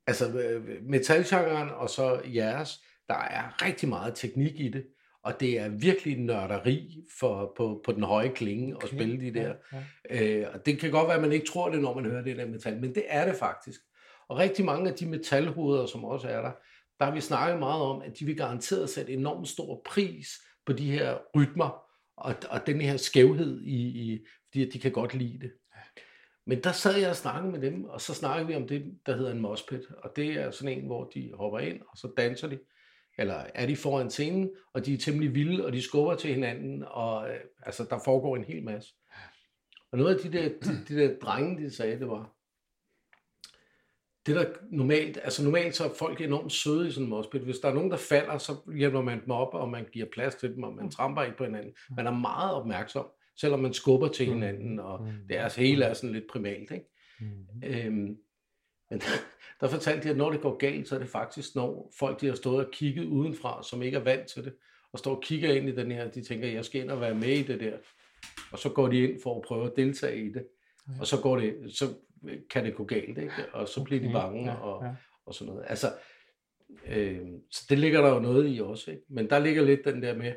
Altså 0.08 0.40
øh, 0.40 0.84
metalgenren 0.84 1.70
og 1.70 1.90
så 1.90 2.22
jeres, 2.26 2.80
der 3.08 3.16
er 3.16 3.66
rigtig 3.66 3.90
meget 3.90 4.16
teknik 4.16 4.60
i 4.60 4.70
det. 4.70 4.86
Og 5.24 5.40
det 5.40 5.60
er 5.60 5.70
virkelig 5.70 6.18
nørderi 6.18 7.04
for, 7.20 7.54
på, 7.58 7.82
på 7.86 7.92
den 7.92 8.04
høje 8.04 8.30
klinge 8.30 8.76
at 8.84 8.90
spille 8.90 9.22
de 9.22 9.34
der. 9.34 9.54
Ja, 9.74 9.84
ja. 10.10 10.40
Øh, 10.40 10.54
og 10.54 10.66
det 10.66 10.80
kan 10.80 10.92
godt 10.92 11.08
være, 11.08 11.16
at 11.16 11.22
man 11.22 11.32
ikke 11.32 11.46
tror 11.46 11.70
det, 11.70 11.82
når 11.82 11.96
man 11.96 12.06
hører 12.06 12.24
det 12.24 12.38
der 12.38 12.46
metal, 12.46 12.82
men 12.82 12.96
det 12.96 13.04
er 13.08 13.26
det 13.26 13.36
faktisk. 13.36 13.80
Og 14.30 14.38
rigtig 14.38 14.66
mange 14.66 14.90
af 14.90 14.96
de 14.96 15.06
metalhoveder, 15.06 15.86
som 15.86 16.06
også 16.06 16.28
er 16.28 16.42
der, 16.42 16.52
der 17.00 17.06
har 17.06 17.14
vi 17.14 17.22
snakket 17.22 17.60
meget 17.60 17.82
om, 17.82 18.02
at 18.02 18.20
de 18.20 18.26
vil 18.26 18.38
garanteret 18.38 18.90
sætte 18.90 19.14
enormt 19.14 19.48
stor 19.48 19.82
pris 19.86 20.28
på 20.66 20.74
de 20.74 20.92
her 20.92 21.18
rytmer, 21.36 21.84
og, 22.18 22.36
og 22.50 22.68
den 22.68 22.82
her 22.82 22.98
skævhed 22.98 23.62
i, 23.62 23.78
i 23.78 24.26
fordi 24.52 24.70
de 24.70 24.80
kan 24.80 24.92
godt 24.92 25.14
lide 25.14 25.40
det. 25.40 25.52
Men 26.46 26.64
der 26.64 26.72
sad 26.72 27.00
jeg 27.00 27.10
og 27.10 27.16
snakkede 27.16 27.52
med 27.52 27.62
dem, 27.62 27.86
og 27.86 28.02
så 28.02 28.14
snakkede 28.14 28.48
vi 28.48 28.56
om 28.56 28.68
det, 28.68 29.00
der 29.06 29.16
hedder 29.16 29.32
en 29.32 29.42
moshpit, 29.42 29.82
og 29.98 30.16
det 30.16 30.32
er 30.32 30.52
sådan 30.52 30.78
en, 30.78 30.86
hvor 30.86 31.04
de 31.04 31.32
hopper 31.34 31.60
ind, 31.60 31.82
og 31.90 31.98
så 31.98 32.12
danser 32.18 32.48
de, 32.48 32.60
eller 33.18 33.44
er 33.56 33.66
de 33.66 33.76
foran 33.76 34.10
scenen, 34.10 34.52
og 34.74 34.86
de 34.86 34.94
er 34.94 34.98
temmelig 34.98 35.36
vilde, 35.36 35.66
og 35.66 35.74
de 35.74 35.82
skubber 35.82 36.16
til 36.16 36.34
hinanden, 36.34 36.84
og 36.88 37.30
øh, 37.30 37.40
altså, 37.62 37.86
der 37.90 38.00
foregår 38.06 38.36
en 38.36 38.44
hel 38.44 38.64
masse. 38.64 38.94
Og 39.92 39.98
noget 39.98 40.16
af 40.16 40.22
de 40.22 40.38
der, 40.38 40.50
de, 40.50 40.86
de 40.88 41.02
der 41.02 41.20
drenge, 41.20 41.64
de 41.64 41.76
sagde, 41.76 42.00
det 42.00 42.08
var, 42.08 42.34
det 44.26 44.36
der 44.36 44.46
normalt, 44.72 45.20
altså 45.24 45.44
normalt 45.44 45.76
så 45.76 45.86
er 45.86 45.94
folk 45.94 46.22
enormt 46.22 46.52
søde 46.52 46.88
i 46.88 46.92
sådan 46.92 47.04
en 47.04 47.10
moshpit. 47.10 47.42
Hvis 47.42 47.60
der 47.60 47.70
er 47.70 47.74
nogen, 47.74 47.92
der 47.92 47.98
falder, 47.98 48.38
så 48.38 48.56
hjælper 48.76 49.02
man 49.02 49.22
dem 49.22 49.32
op, 49.32 49.54
og 49.54 49.70
man 49.70 49.86
giver 49.94 50.06
plads 50.14 50.36
til 50.36 50.56
dem, 50.56 50.64
og 50.64 50.74
man 50.74 50.92
tramper 50.92 51.24
ikke 51.24 51.38
på 51.38 51.44
hinanden. 51.44 51.74
Man 51.98 52.08
er 52.08 52.12
meget 52.12 52.54
opmærksom, 52.54 53.06
selvom 53.40 53.60
man 53.60 53.74
skubber 53.74 54.08
til 54.08 54.26
hinanden, 54.26 54.80
og 54.80 55.08
deres 55.30 55.56
hele 55.56 55.86
er 55.86 55.94
sådan 55.94 56.14
lidt 56.14 56.28
primalt, 56.32 56.72
ikke? 56.72 56.86
Øhm, 57.64 58.18
men 58.90 59.00
der, 59.00 59.06
der 59.62 59.68
fortalte 59.68 60.04
de, 60.04 60.10
at 60.10 60.18
når 60.18 60.32
det 60.32 60.42
går 60.42 60.58
galt, 60.58 60.88
så 60.88 60.96
er 60.96 61.00
det 61.00 61.10
faktisk, 61.10 61.56
når 61.56 61.94
folk 62.00 62.22
de 62.22 62.28
har 62.28 62.36
stået 62.36 62.66
og 62.66 62.72
kigget 62.72 63.06
udenfra, 63.06 63.64
som 63.64 63.82
ikke 63.82 63.98
er 63.98 64.04
vant 64.04 64.28
til 64.28 64.44
det, 64.44 64.54
og 64.94 65.00
står 65.00 65.16
og 65.16 65.22
kigger 65.24 65.54
ind 65.54 65.70
i 65.70 65.76
den 65.76 65.92
her, 65.92 66.12
de 66.12 66.24
tænker, 66.24 66.48
jeg 66.48 66.66
skal 66.66 66.82
ind 66.82 66.92
og 66.92 67.02
være 67.02 67.16
med 67.16 67.28
i 67.28 67.44
det 67.44 67.60
der. 67.60 67.78
Og 68.52 68.60
så 68.60 68.70
går 68.70 68.88
de 68.88 69.04
ind 69.04 69.22
for 69.24 69.36
at 69.36 69.42
prøve 69.42 69.66
at 69.66 69.76
deltage 69.76 70.26
i 70.26 70.34
det. 70.34 70.48
Og 71.00 71.08
så 71.08 71.22
går 71.22 71.40
det, 71.40 71.56
så 71.70 71.86
kan 72.50 72.66
det 72.66 72.76
gå 72.76 72.84
galt, 72.84 73.18
ikke? 73.18 73.32
Og 73.54 73.68
så 73.68 73.84
bliver 73.84 74.02
de 74.02 74.14
bange 74.14 74.52
Ja, 74.52 74.56
og, 74.56 74.86
ja. 74.86 74.92
og 75.26 75.34
sådan 75.34 75.54
noget. 75.54 75.66
Altså, 75.70 75.94
øh, 76.88 77.22
så 77.52 77.66
det 77.70 77.80
ligger 77.80 78.02
der 78.02 78.14
jo 78.14 78.20
noget 78.20 78.56
i 78.56 78.60
også, 78.60 78.92
ikke? 78.92 79.04
Men 79.10 79.30
der 79.30 79.40
ligger 79.40 79.64
lidt 79.64 79.80
den 79.86 80.04
der 80.04 80.18
med, 80.18 80.34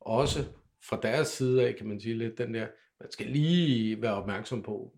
også 0.00 0.44
fra 0.88 1.00
deres 1.02 1.28
side 1.28 1.66
af, 1.68 1.76
kan 1.76 1.86
man 1.88 2.00
sige 2.00 2.18
lidt 2.18 2.38
den 2.38 2.54
der, 2.54 2.66
man 3.00 3.10
skal 3.12 3.26
lige 3.26 4.02
være 4.02 4.14
opmærksom 4.14 4.62
på, 4.62 4.92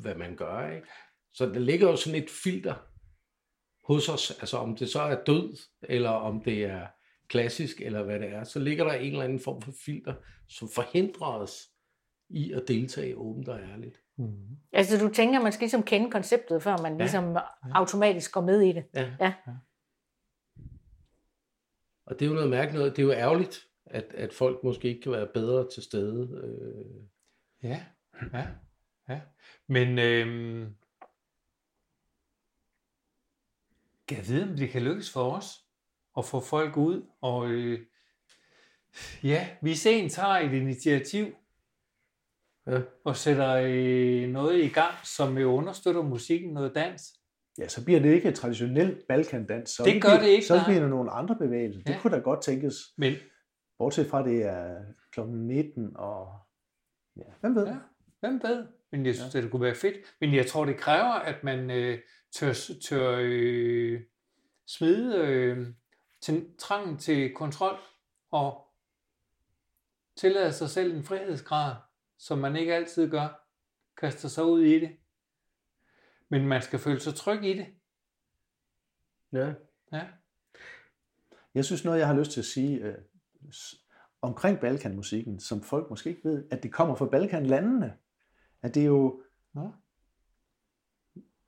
hvad 0.00 0.14
man 0.14 0.36
gør, 0.36 0.70
ikke? 0.70 0.86
Så 1.32 1.46
der 1.46 1.58
ligger 1.58 1.90
jo 1.90 1.96
sådan 1.96 2.22
et 2.22 2.30
filter 2.30 2.74
hos 3.84 4.08
os, 4.08 4.30
altså 4.30 4.56
om 4.56 4.76
det 4.76 4.88
så 4.88 5.00
er 5.00 5.24
død, 5.24 5.56
eller 5.82 6.10
om 6.10 6.42
det 6.42 6.64
er 6.64 6.86
klassisk, 7.28 7.80
eller 7.80 8.02
hvad 8.02 8.20
det 8.20 8.28
er, 8.28 8.44
så 8.44 8.58
ligger 8.58 8.84
der 8.84 8.92
en 8.92 9.12
eller 9.12 9.24
anden 9.24 9.40
form 9.40 9.62
for 9.62 9.72
filter, 9.84 10.14
som 10.48 10.68
forhindrer 10.74 11.26
os 11.26 11.68
i 12.28 12.52
at 12.52 12.68
deltage 12.68 13.16
åbent 13.16 13.48
og 13.48 13.60
ærligt. 13.60 13.96
Mm. 14.16 14.56
Altså 14.72 15.06
du 15.06 15.14
tænker, 15.14 15.40
man 15.40 15.52
skal 15.52 15.62
ligesom 15.64 15.82
kende 15.82 16.10
konceptet, 16.10 16.62
før 16.62 16.76
man 16.76 16.92
Ja. 16.92 16.98
ligesom 16.98 17.36
automatisk 17.74 18.32
går 18.32 18.40
med 18.40 18.60
i 18.60 18.72
det. 18.72 18.84
Ja. 18.94 19.12
Ja. 19.20 19.32
Og 22.06 22.18
det 22.18 22.24
er 22.24 22.28
jo 22.28 22.34
noget 22.34 22.50
mærkeligt 22.50 22.78
noget. 22.78 22.96
Det 22.96 23.02
er 23.02 23.06
jo 23.06 23.12
ærgerligt, 23.12 23.69
at, 23.90 24.04
at 24.14 24.32
folk 24.32 24.64
måske 24.64 24.88
ikke 24.88 25.00
kan 25.00 25.12
være 25.12 25.28
bedre 25.34 25.68
til 25.74 25.82
stede. 25.82 26.40
Øh, 26.44 27.04
Ja, 27.62 27.84
ja, 28.32 28.46
ja. 29.08 29.20
Men 29.66 29.98
kan 34.08 34.16
jeg 34.18 34.28
vide, 34.28 34.42
om 34.42 34.56
det 34.56 34.70
kan 34.70 34.82
lykkes 34.82 35.12
for 35.12 35.30
os 35.36 35.64
at 36.18 36.24
få 36.24 36.40
folk 36.40 36.76
ud 36.76 37.02
og 37.20 37.50
øh, 37.50 37.80
ja, 39.22 39.48
vi 39.62 39.74
en 39.86 40.08
tager 40.08 40.28
et 40.34 40.52
initiativ 40.52 41.26
ja. 42.66 42.80
og 43.04 43.16
sætter 43.16 43.54
øh, 43.64 44.28
noget 44.28 44.64
i 44.64 44.68
gang, 44.68 44.94
som 45.04 45.38
jo 45.38 45.52
understøtter 45.52 46.02
musikken, 46.02 46.52
noget 46.52 46.74
dans. 46.74 47.20
Ja, 47.58 47.68
så 47.68 47.84
bliver 47.84 48.00
det 48.00 48.14
ikke 48.14 48.32
traditionelt 48.32 49.06
balkandans. 49.08 49.70
Så 49.70 49.84
Det 49.84 50.02
gør 50.02 50.18
det 50.18 50.28
ikke, 50.28 50.46
Så 50.46 50.60
bliver 50.66 50.80
det 50.80 50.90
nogle 50.90 51.10
andre 51.10 51.36
bevægelser. 51.36 51.82
Det 51.82 51.90
Ja. 51.92 51.98
kunne 52.00 52.16
da 52.16 52.20
godt 52.22 52.42
tænkes, 52.42 52.74
Men 52.96 53.14
bortset 53.80 54.06
fra 54.06 54.24
det 54.24 54.42
er 54.42 54.82
kl. 55.12 55.20
19 55.20 55.96
og... 55.96 56.40
Ja, 57.16 57.22
hvem 57.40 57.54
ved? 57.54 57.66
Ja. 57.66 57.76
Hvem 58.20 58.42
ved? 58.42 58.66
Men 58.90 59.06
jeg 59.06 59.14
synes, 59.14 59.34
ja. 59.34 59.40
det 59.40 59.50
kunne 59.50 59.62
være 59.62 59.74
fedt. 59.74 59.96
Men 60.20 60.34
jeg 60.34 60.46
tror, 60.46 60.64
det 60.64 60.76
kræver, 60.76 61.12
at 61.12 61.44
man 61.44 61.70
øh, 61.70 61.98
tør, 62.32 62.52
tør 62.82 63.18
øh, 63.20 64.00
smide 64.66 65.16
øh, 65.16 65.66
til, 66.20 66.46
trangen 66.58 66.98
til 66.98 67.34
kontrol 67.34 67.78
og 68.30 68.66
tillader 70.16 70.50
sig 70.50 70.70
selv 70.70 70.96
en 70.96 71.04
frihedsgrad, 71.04 71.74
som 72.18 72.38
man 72.38 72.56
ikke 72.56 72.74
altid 72.74 73.10
gør, 73.10 73.46
kaster 73.96 74.28
sig 74.28 74.44
ud 74.44 74.62
i 74.62 74.80
det. 74.80 74.96
Men 76.28 76.46
man 76.46 76.62
skal 76.62 76.78
føle 76.78 77.00
sig 77.00 77.14
tryg 77.14 77.44
i 77.44 77.58
det. 77.58 77.66
Ja. 79.32 79.52
Ja. 79.92 80.06
Jeg 81.54 81.64
synes 81.64 81.84
noget, 81.84 81.98
jeg 81.98 82.06
har 82.06 82.18
lyst 82.18 82.30
til 82.30 82.40
at 82.40 82.46
sige 82.46 82.78
øh, 82.78 82.94
omkring 84.22 84.58
Balkanmusikken, 84.60 85.40
som 85.40 85.62
folk 85.62 85.90
måske 85.90 86.10
ikke 86.10 86.28
ved, 86.28 86.44
at 86.50 86.62
det 86.62 86.72
kommer 86.72 86.94
fra 86.94 87.06
Balkanlandene. 87.06 87.94
At 88.62 88.74
det 88.74 88.82
er 88.82 88.86
jo, 88.86 89.22
Nå, 89.54 89.70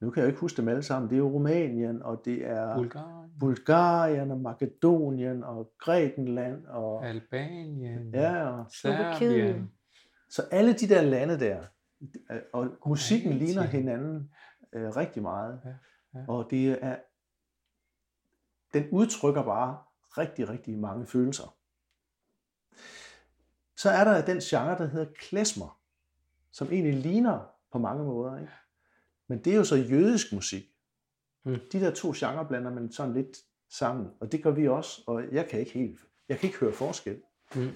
nu 0.00 0.10
kan 0.10 0.20
jeg 0.20 0.26
jo 0.26 0.28
ikke 0.28 0.40
huske 0.40 0.56
dem 0.56 0.68
alle 0.68 0.82
sammen, 0.82 1.10
det 1.10 1.16
er 1.16 1.18
jo 1.18 1.28
Rumænien, 1.28 2.02
og 2.02 2.22
det 2.24 2.46
er 2.46 2.76
Bulgarien, 2.76 3.30
Bulgarien, 3.40 4.30
og 4.30 4.40
Makedonien, 4.40 5.44
og 5.44 5.72
Grækenland, 5.78 6.66
og, 6.66 7.06
Albanien, 7.06 8.14
ja, 8.14 8.48
og 8.48 8.66
Serbien. 8.70 9.72
Så 10.30 10.42
alle 10.50 10.72
de 10.72 10.88
der 10.88 11.02
lande 11.02 11.40
der, 11.40 11.64
og 12.52 12.68
musikken 12.86 13.32
ligner 13.32 13.62
hinanden 13.62 14.30
øh, 14.72 14.96
rigtig 14.96 15.22
meget. 15.22 15.60
Ja, 15.64 15.70
ja. 16.14 16.24
Og 16.28 16.46
det 16.50 16.84
er, 16.84 16.96
den 18.74 18.88
udtrykker 18.90 19.42
bare 19.42 19.78
rigtig, 20.18 20.48
rigtig 20.48 20.78
mange 20.78 21.06
følelser. 21.06 21.56
Så 23.76 23.90
er 23.90 24.04
der 24.04 24.24
den 24.24 24.38
genre, 24.40 24.78
der 24.78 24.86
hedder 24.86 25.12
klezmer, 25.14 25.80
som 26.52 26.68
egentlig 26.72 26.94
ligner 26.94 27.40
på 27.72 27.78
mange 27.78 28.04
måder. 28.04 28.38
Ikke? 28.38 28.52
Men 29.28 29.44
det 29.44 29.52
er 29.52 29.56
jo 29.56 29.64
så 29.64 29.76
jødisk 29.76 30.32
musik. 30.32 30.64
Mm. 31.44 31.56
De 31.72 31.80
der 31.80 31.90
to 31.90 32.12
genrer 32.16 32.48
blander 32.48 32.74
man 32.74 32.92
sådan 32.92 33.14
lidt 33.14 33.38
sammen, 33.70 34.10
og 34.20 34.32
det 34.32 34.42
gør 34.42 34.50
vi 34.50 34.68
også, 34.68 35.02
og 35.06 35.32
jeg 35.32 35.48
kan 35.48 35.60
ikke 35.60 35.72
helt, 35.72 36.00
jeg 36.28 36.38
kan 36.38 36.48
ikke 36.48 36.58
høre 36.58 36.72
forskel 36.72 37.22
Mm. 37.54 37.68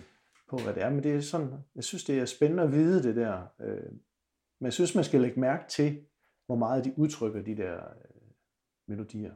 på, 0.49 0.57
hvad 0.59 0.75
det 0.75 0.83
er, 0.83 0.91
men 0.91 1.03
det 1.03 1.15
er 1.15 1.21
sådan, 1.21 1.53
jeg 1.75 1.85
synes, 1.85 2.05
det 2.05 2.19
er 2.19 2.25
spændende 2.25 2.63
at 2.63 2.73
vide 2.73 3.03
det 3.03 3.17
der. 3.17 3.47
Øh, 3.61 3.93
men 4.59 4.65
jeg 4.65 4.73
synes, 4.73 4.95
man 4.95 5.05
skal 5.05 5.21
lægge 5.21 5.41
mærke 5.41 5.69
til, 5.69 6.05
hvor 6.47 6.57
meget 6.57 6.85
de 6.85 6.95
udtrykker 6.97 7.43
de 7.43 7.57
der 7.57 7.75
øh, 7.77 8.31
melodier. 8.87 9.35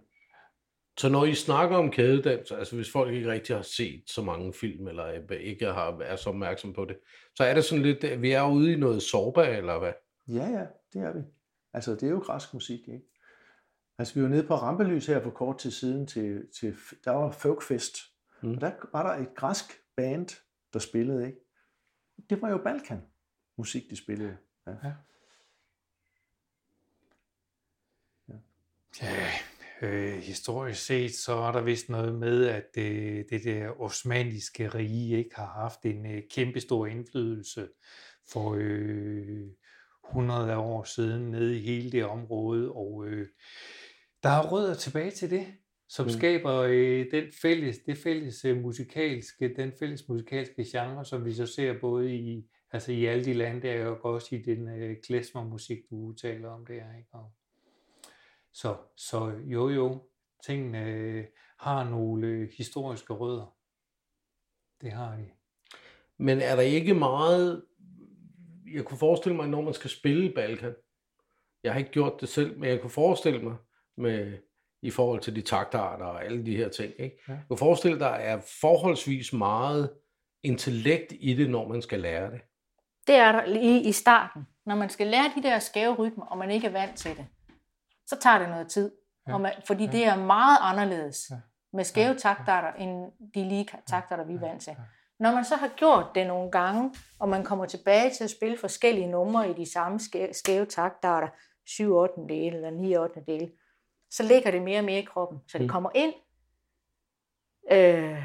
Så 1.00 1.08
når 1.08 1.24
I 1.24 1.34
snakker 1.34 1.76
om 1.76 1.90
kædedans, 1.90 2.52
altså 2.52 2.76
hvis 2.76 2.92
folk 2.92 3.14
ikke 3.14 3.30
rigtig 3.30 3.56
har 3.56 3.62
set 3.62 4.02
så 4.06 4.22
mange 4.22 4.52
film, 4.52 4.88
eller 4.88 5.32
ikke 5.32 5.66
har, 5.66 5.98
er 5.98 6.16
så 6.16 6.30
opmærksom 6.30 6.72
på 6.72 6.84
det, 6.84 6.98
så 7.34 7.44
er 7.44 7.54
det 7.54 7.64
sådan 7.64 7.82
lidt, 7.82 8.04
at 8.04 8.22
vi 8.22 8.32
er 8.32 8.50
ude 8.50 8.72
i 8.72 8.76
noget 8.76 9.02
sårbar, 9.02 9.42
eller 9.42 9.78
hvad? 9.78 9.92
Ja, 10.28 10.48
ja, 10.48 10.66
det 10.92 11.02
er 11.02 11.12
vi. 11.12 11.20
Altså, 11.72 11.94
det 11.94 12.02
er 12.02 12.10
jo 12.10 12.18
græsk 12.18 12.54
musik, 12.54 12.88
ikke? 12.88 13.04
Altså, 13.98 14.14
vi 14.14 14.22
var 14.22 14.28
nede 14.28 14.46
på 14.46 14.54
Rampelys 14.54 15.06
her 15.06 15.22
for 15.22 15.30
kort 15.30 15.58
tid 15.58 15.70
siden 15.70 16.06
til, 16.06 16.46
til 16.60 16.76
der 17.04 17.10
var 17.10 17.30
folkfest, 17.30 17.96
mm. 18.42 18.54
og 18.54 18.60
der 18.60 18.72
var 18.92 19.14
der 19.14 19.22
et 19.22 19.34
græsk 19.34 19.64
band, 19.96 20.28
der 20.72 20.78
spillede, 20.78 21.26
ikke? 21.26 21.38
Det 22.30 22.42
var 22.42 22.50
jo 22.50 22.58
Balkan 22.58 23.02
musik, 23.56 23.90
de 23.90 23.96
spillede. 23.96 24.36
Ja. 24.66 24.72
Ja. 24.84 24.92
Ja, 29.02 29.30
øh, 29.82 30.18
historisk 30.18 30.86
set, 30.86 31.14
så 31.14 31.32
er 31.32 31.52
der 31.52 31.62
vist 31.62 31.88
noget 31.88 32.14
med, 32.14 32.46
at 32.46 32.68
øh, 32.78 33.24
det 33.30 33.44
der 33.44 33.80
osmaniske 33.80 34.68
rige 34.68 35.18
ikke 35.18 35.36
har 35.36 35.52
haft 35.62 35.84
en 35.84 36.06
øh, 36.06 36.22
kæmpestor 36.30 36.86
indflydelse 36.86 37.68
for 38.32 38.56
øh, 38.58 39.46
100 40.08 40.52
af 40.52 40.56
år 40.56 40.84
siden 40.84 41.30
nede 41.30 41.58
i 41.58 41.60
hele 41.60 41.92
det 41.92 42.04
område, 42.04 42.72
og 42.72 43.06
øh, 43.06 43.26
der 44.22 44.28
er 44.28 44.52
rødder 44.52 44.74
tilbage 44.74 45.10
til 45.10 45.30
det, 45.30 45.46
som 45.88 46.06
Mm. 46.06 46.10
skaber 46.10 46.54
øh, 46.54 47.06
den 47.10 47.24
fælles, 47.42 47.78
det 47.78 47.98
fælles 47.98 48.44
øh, 48.44 48.56
musikalske, 48.56 49.54
den 49.56 49.72
fælles 49.78 50.08
musikalske 50.08 50.64
genre, 50.72 51.04
som 51.04 51.24
vi 51.24 51.32
så 51.32 51.46
ser 51.46 51.80
både 51.80 52.14
i, 52.14 52.50
altså 52.72 52.92
i 52.92 53.04
alle 53.06 53.24
de 53.24 53.32
lande, 53.32 53.68
der 53.68 53.86
og 53.86 54.04
også 54.04 54.34
i 54.34 54.42
den 54.42 54.68
øh, 54.68 54.96
klezmermusik, 55.02 55.78
du 55.90 56.12
taler 56.12 56.48
om 56.48 56.66
der, 56.66 56.74
ikke? 56.74 57.08
Og, 57.12 57.32
så, 58.52 58.76
så 58.96 59.26
jo 59.44 59.68
jo, 59.68 60.02
tingene 60.46 60.84
øh, 60.84 61.24
har 61.58 61.84
nogle 61.84 62.26
øh, 62.26 62.48
historiske 62.56 63.12
rødder. 63.12 63.54
Det 64.80 64.92
har 64.92 65.16
de. 65.16 65.30
Men 66.18 66.40
er 66.40 66.56
der 66.56 66.62
ikke 66.62 66.94
meget... 66.94 67.64
Jeg 68.74 68.84
kunne 68.84 68.98
forestille 68.98 69.36
mig, 69.36 69.48
når 69.48 69.60
man 69.60 69.74
skal 69.74 69.90
spille 69.90 70.30
i 70.30 70.34
Balkan, 70.34 70.74
jeg 71.62 71.72
har 71.72 71.78
ikke 71.78 71.90
gjort 71.90 72.20
det 72.20 72.28
selv, 72.28 72.58
men 72.58 72.68
jeg 72.68 72.80
kunne 72.80 72.90
forestille 72.90 73.42
mig, 73.42 73.56
med, 73.96 74.38
i 74.82 74.90
forhold 74.90 75.20
til 75.20 75.36
de 75.36 75.40
taktarter 75.40 76.04
og 76.04 76.24
alle 76.24 76.46
de 76.46 76.56
her 76.56 76.68
ting, 76.68 76.92
ikke? 76.98 77.22
Ja. 77.28 77.32
jeg 77.32 77.42
kunne 77.48 77.58
forestille 77.58 77.98
dig, 77.98 78.14
at 78.14 78.20
der 78.20 78.26
er 78.26 78.40
forholdsvis 78.60 79.32
meget 79.32 79.90
intellekt 80.42 81.12
i 81.20 81.34
det, 81.34 81.50
når 81.50 81.68
man 81.68 81.82
skal 81.82 82.00
lære 82.00 82.30
det. 82.30 82.40
Det 83.06 83.14
er 83.14 83.32
der 83.32 83.44
i, 83.44 83.88
i 83.88 83.92
starten. 83.92 84.46
Når 84.66 84.74
man 84.74 84.90
skal 84.90 85.06
lære 85.06 85.32
de 85.36 85.42
der 85.42 85.58
skæve 85.58 85.94
rytmer, 85.94 86.24
og 86.24 86.38
man 86.38 86.50
ikke 86.50 86.66
er 86.66 86.72
vant 86.72 86.96
til 86.96 87.16
det, 87.16 87.26
så 88.10 88.16
tager 88.20 88.38
det 88.38 88.48
noget 88.48 88.68
tid. 88.68 88.92
Ja. 89.28 89.34
Og 89.34 89.40
man, 89.40 89.52
fordi 89.66 89.84
Ja. 89.84 89.92
det 89.92 90.04
er 90.06 90.16
meget 90.16 90.58
anderledes 90.60 91.26
Ja. 91.30 91.36
med 91.72 91.84
skæve 91.84 92.12
Ja. 92.12 92.18
taktarter, 92.18 92.72
end 92.72 93.12
de 93.34 93.48
lige 93.48 93.68
taktarter, 93.86 94.24
vi 94.24 94.34
er 94.34 94.40
vant 94.40 94.62
til. 94.62 94.76
Når 95.18 95.32
man 95.34 95.44
så 95.44 95.56
har 95.56 95.68
gjort 95.68 96.06
det 96.14 96.26
nogle 96.26 96.50
gange, 96.50 96.94
og 97.18 97.28
man 97.28 97.44
kommer 97.44 97.66
tilbage 97.66 98.10
til 98.10 98.24
at 98.24 98.30
spille 98.30 98.58
forskellige 98.58 99.06
numre 99.06 99.50
i 99.50 99.52
de 99.52 99.72
samme 99.72 100.00
skæve, 100.32 100.66
taktarter, 100.66 101.28
7 101.66 101.94
8 101.94 102.14
dele 102.28 102.56
eller 102.56 102.70
9 102.70 102.96
8 102.96 103.20
dele, 103.26 103.50
så 104.10 104.22
ligger 104.22 104.50
det 104.50 104.62
mere 104.62 104.78
og 104.78 104.84
mere 104.84 104.98
i 104.98 105.04
kroppen. 105.04 105.38
Så 105.48 105.58
det 105.58 105.64
Mm. 105.66 105.68
kommer 105.68 105.90
ind 105.94 106.14
øh, 107.72 108.22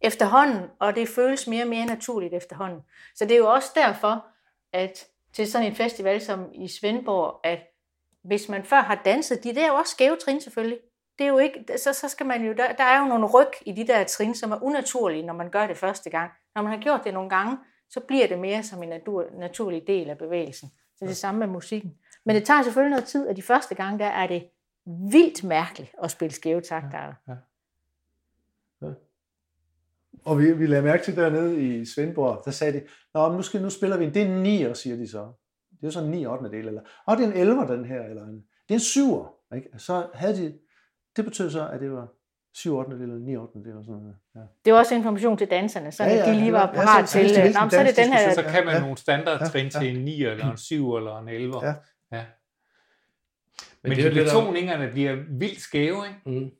efterhånden, 0.00 0.70
og 0.80 0.94
det 0.96 1.08
føles 1.08 1.46
mere 1.46 1.62
og 1.64 1.68
mere 1.68 1.86
naturligt 1.86 2.34
efterhånden. 2.34 2.80
Så 3.14 3.24
det 3.24 3.32
er 3.34 3.38
jo 3.38 3.50
også 3.52 3.72
derfor, 3.74 4.26
at 4.72 5.06
til 5.32 5.52
sådan 5.52 5.66
en 5.66 5.74
festival 5.76 6.20
som 6.20 6.50
i 6.52 6.68
Svendborg, 6.68 7.40
at 7.44 7.58
hvis 8.24 8.48
man 8.48 8.64
før 8.64 8.80
har 8.80 9.02
danset, 9.04 9.44
de 9.44 9.48
det 9.48 9.62
er 9.62 9.68
jo 9.68 9.74
også 9.74 9.90
skæve 9.90 10.16
trin 10.16 10.40
selvfølgelig. 10.40 10.78
Det 11.18 11.24
er 11.24 11.28
jo 11.28 11.38
ikke, 11.38 11.64
så, 11.78 11.92
så 11.92 12.08
skal 12.08 12.26
man 12.26 12.44
jo, 12.44 12.52
der, 12.52 12.72
der 12.72 12.84
er 12.84 13.00
jo 13.00 13.04
nogle 13.08 13.26
ryg 13.26 13.52
i 13.66 13.72
de 13.72 13.86
der 13.86 14.04
trin, 14.04 14.34
som 14.34 14.52
er 14.52 14.62
unaturlige, 14.62 15.22
når 15.22 15.34
man 15.34 15.50
gør 15.50 15.66
det 15.66 15.76
første 15.76 16.10
gang. 16.10 16.30
Når 16.54 16.62
man 16.62 16.72
har 16.72 16.80
gjort 16.80 17.00
det 17.04 17.14
nogle 17.14 17.30
gange, 17.30 17.58
så 17.90 18.00
bliver 18.00 18.26
det 18.26 18.38
mere 18.38 18.62
som 18.62 18.82
en 18.82 18.88
natur, 18.88 19.24
naturlig 19.38 19.82
del 19.86 20.10
af 20.10 20.18
bevægelsen. 20.18 20.68
Så 20.68 20.96
det 20.98 21.02
er 21.02 21.06
det 21.06 21.16
samme 21.16 21.38
med 21.38 21.46
musikken. 21.46 21.94
Men 22.26 22.36
det 22.36 22.44
tager 22.44 22.62
selvfølgelig 22.62 22.90
noget 22.90 23.04
tid, 23.04 23.28
og 23.28 23.36
de 23.36 23.42
første 23.42 23.74
gange, 23.74 23.98
der 23.98 24.06
er 24.06 24.26
det 24.26 24.48
vildt 24.86 25.44
mærkeligt 25.44 25.92
at 26.02 26.10
spille 26.10 26.32
skæve 26.32 26.60
taktarter. 26.60 27.14
Og 30.24 30.38
vi, 30.38 30.52
vi 30.52 30.66
lagde 30.66 30.82
mærke 30.82 31.04
til 31.04 31.16
dernede 31.16 31.62
i 31.62 31.84
Svendborg, 31.84 32.42
der 32.44 32.50
sagde 32.50 32.72
de, 32.72 32.86
Nå, 33.14 33.32
nu, 33.32 33.42
skal, 33.42 33.62
nu 33.62 33.70
spiller 33.70 33.96
vi 33.96 34.04
en, 34.04 34.14
det 34.14 34.22
er 34.22 34.26
en 34.26 34.70
9'er, 34.70 34.74
siger 34.74 34.96
de 34.96 35.08
så. 35.08 35.32
Det 35.80 35.86
er 35.86 35.90
sådan 35.90 36.08
en 36.08 36.14
9 36.18 36.26
8. 36.26 36.50
del, 36.50 36.68
eller, 36.68 36.82
og 37.06 37.16
det 37.16 37.24
er 37.28 37.32
en 37.32 37.48
11'er, 37.48 37.72
den 37.72 37.84
her, 37.84 38.02
eller 38.02 38.24
en, 38.26 38.42
det 38.68 38.74
er 38.74 38.78
en 38.78 38.80
7'er. 39.14 39.54
Ikke? 39.56 39.68
Så 39.78 40.06
havde 40.14 40.36
de, 40.36 40.58
det 41.16 41.24
betød 41.24 41.50
så, 41.50 41.68
at 41.68 41.80
det 41.80 41.92
var 41.92 42.08
7 42.54 42.76
8. 42.76 42.92
del, 42.92 43.00
eller 43.02 43.18
9 43.18 43.36
8. 43.36 43.58
del, 43.58 43.68
eller 43.68 43.82
sådan 43.82 44.00
noget. 44.00 44.16
Ja. 44.34 44.40
Det 44.64 44.72
var 44.72 44.78
også 44.78 44.94
information 44.94 45.38
til 45.38 45.50
danserne, 45.50 45.92
så 45.92 46.04
Ja, 46.04 46.10
ja, 46.10 46.16
ja, 46.16 46.24
ja, 46.28 46.34
de 46.34 46.40
lige 46.40 46.52
var 46.52 46.60
ja, 46.66 46.72
parat 46.74 47.08
så- 47.08 47.12
så 47.12 47.18
til, 47.28 47.36
de, 47.36 47.40
øh, 47.48 47.54
Nå, 47.54 47.60
men 47.60 47.70
så 47.70 47.78
er 47.78 47.84
det 47.84 47.96
den 47.96 48.12
her, 48.12 48.34
Så 48.34 48.42
kan 48.42 48.64
man 48.64 48.74
Ja. 48.74 48.80
nogle 48.80 48.96
standardtrin 48.96 49.64
Ja, 49.64 49.70
til 49.80 49.96
en 49.96 50.04
9 50.04 50.22
eller 50.24 50.50
en 50.50 50.56
7 50.56 50.94
eller 50.96 51.18
en 51.18 51.28
11. 51.28 51.66
Ja. 51.66 51.74
ja. 52.12 52.24
Men 53.82 53.90
Men, 53.90 53.90
det 53.98 54.04
de 54.04 54.08
det, 54.08 54.16
der- 54.16 54.24
betoningerne 54.24 54.90
bliver 54.90 55.16
vildt 55.38 55.60
skæve, 55.60 55.96
ikke? 56.08 56.40
Mm. 56.40 56.50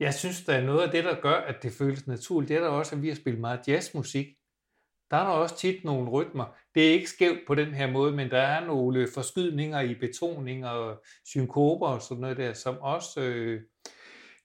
Jeg 0.00 0.14
synes, 0.14 0.44
der 0.44 0.52
er 0.52 0.62
noget 0.64 0.82
af 0.82 0.90
det, 0.90 1.04
der 1.04 1.20
gør, 1.20 1.34
at 1.34 1.62
det 1.62 1.72
føles 1.72 2.06
naturligt. 2.06 2.48
Det 2.48 2.56
er 2.56 2.60
der 2.60 2.68
også, 2.68 2.96
at 2.96 3.02
vi 3.02 3.08
har 3.08 3.14
spillet 3.16 3.40
meget 3.40 3.68
jazzmusik. 3.68 4.26
Der 5.10 5.16
er 5.16 5.24
der 5.24 5.30
også 5.30 5.56
tit 5.56 5.84
nogle 5.84 6.10
rytmer. 6.10 6.56
Det 6.74 6.88
er 6.88 6.92
ikke 6.92 7.10
skævt 7.10 7.38
på 7.46 7.54
den 7.54 7.74
her 7.74 7.90
måde, 7.90 8.12
men 8.12 8.30
der 8.30 8.40
er 8.40 8.66
nogle 8.66 9.08
forskydninger 9.14 9.80
i 9.80 9.94
betoninger 9.94 10.68
og 10.68 11.04
synkoper 11.24 11.86
og 11.86 12.02
sådan 12.02 12.20
noget 12.20 12.36
der, 12.36 12.52
som 12.52 12.78
også 12.80 13.20
øh, 13.20 13.62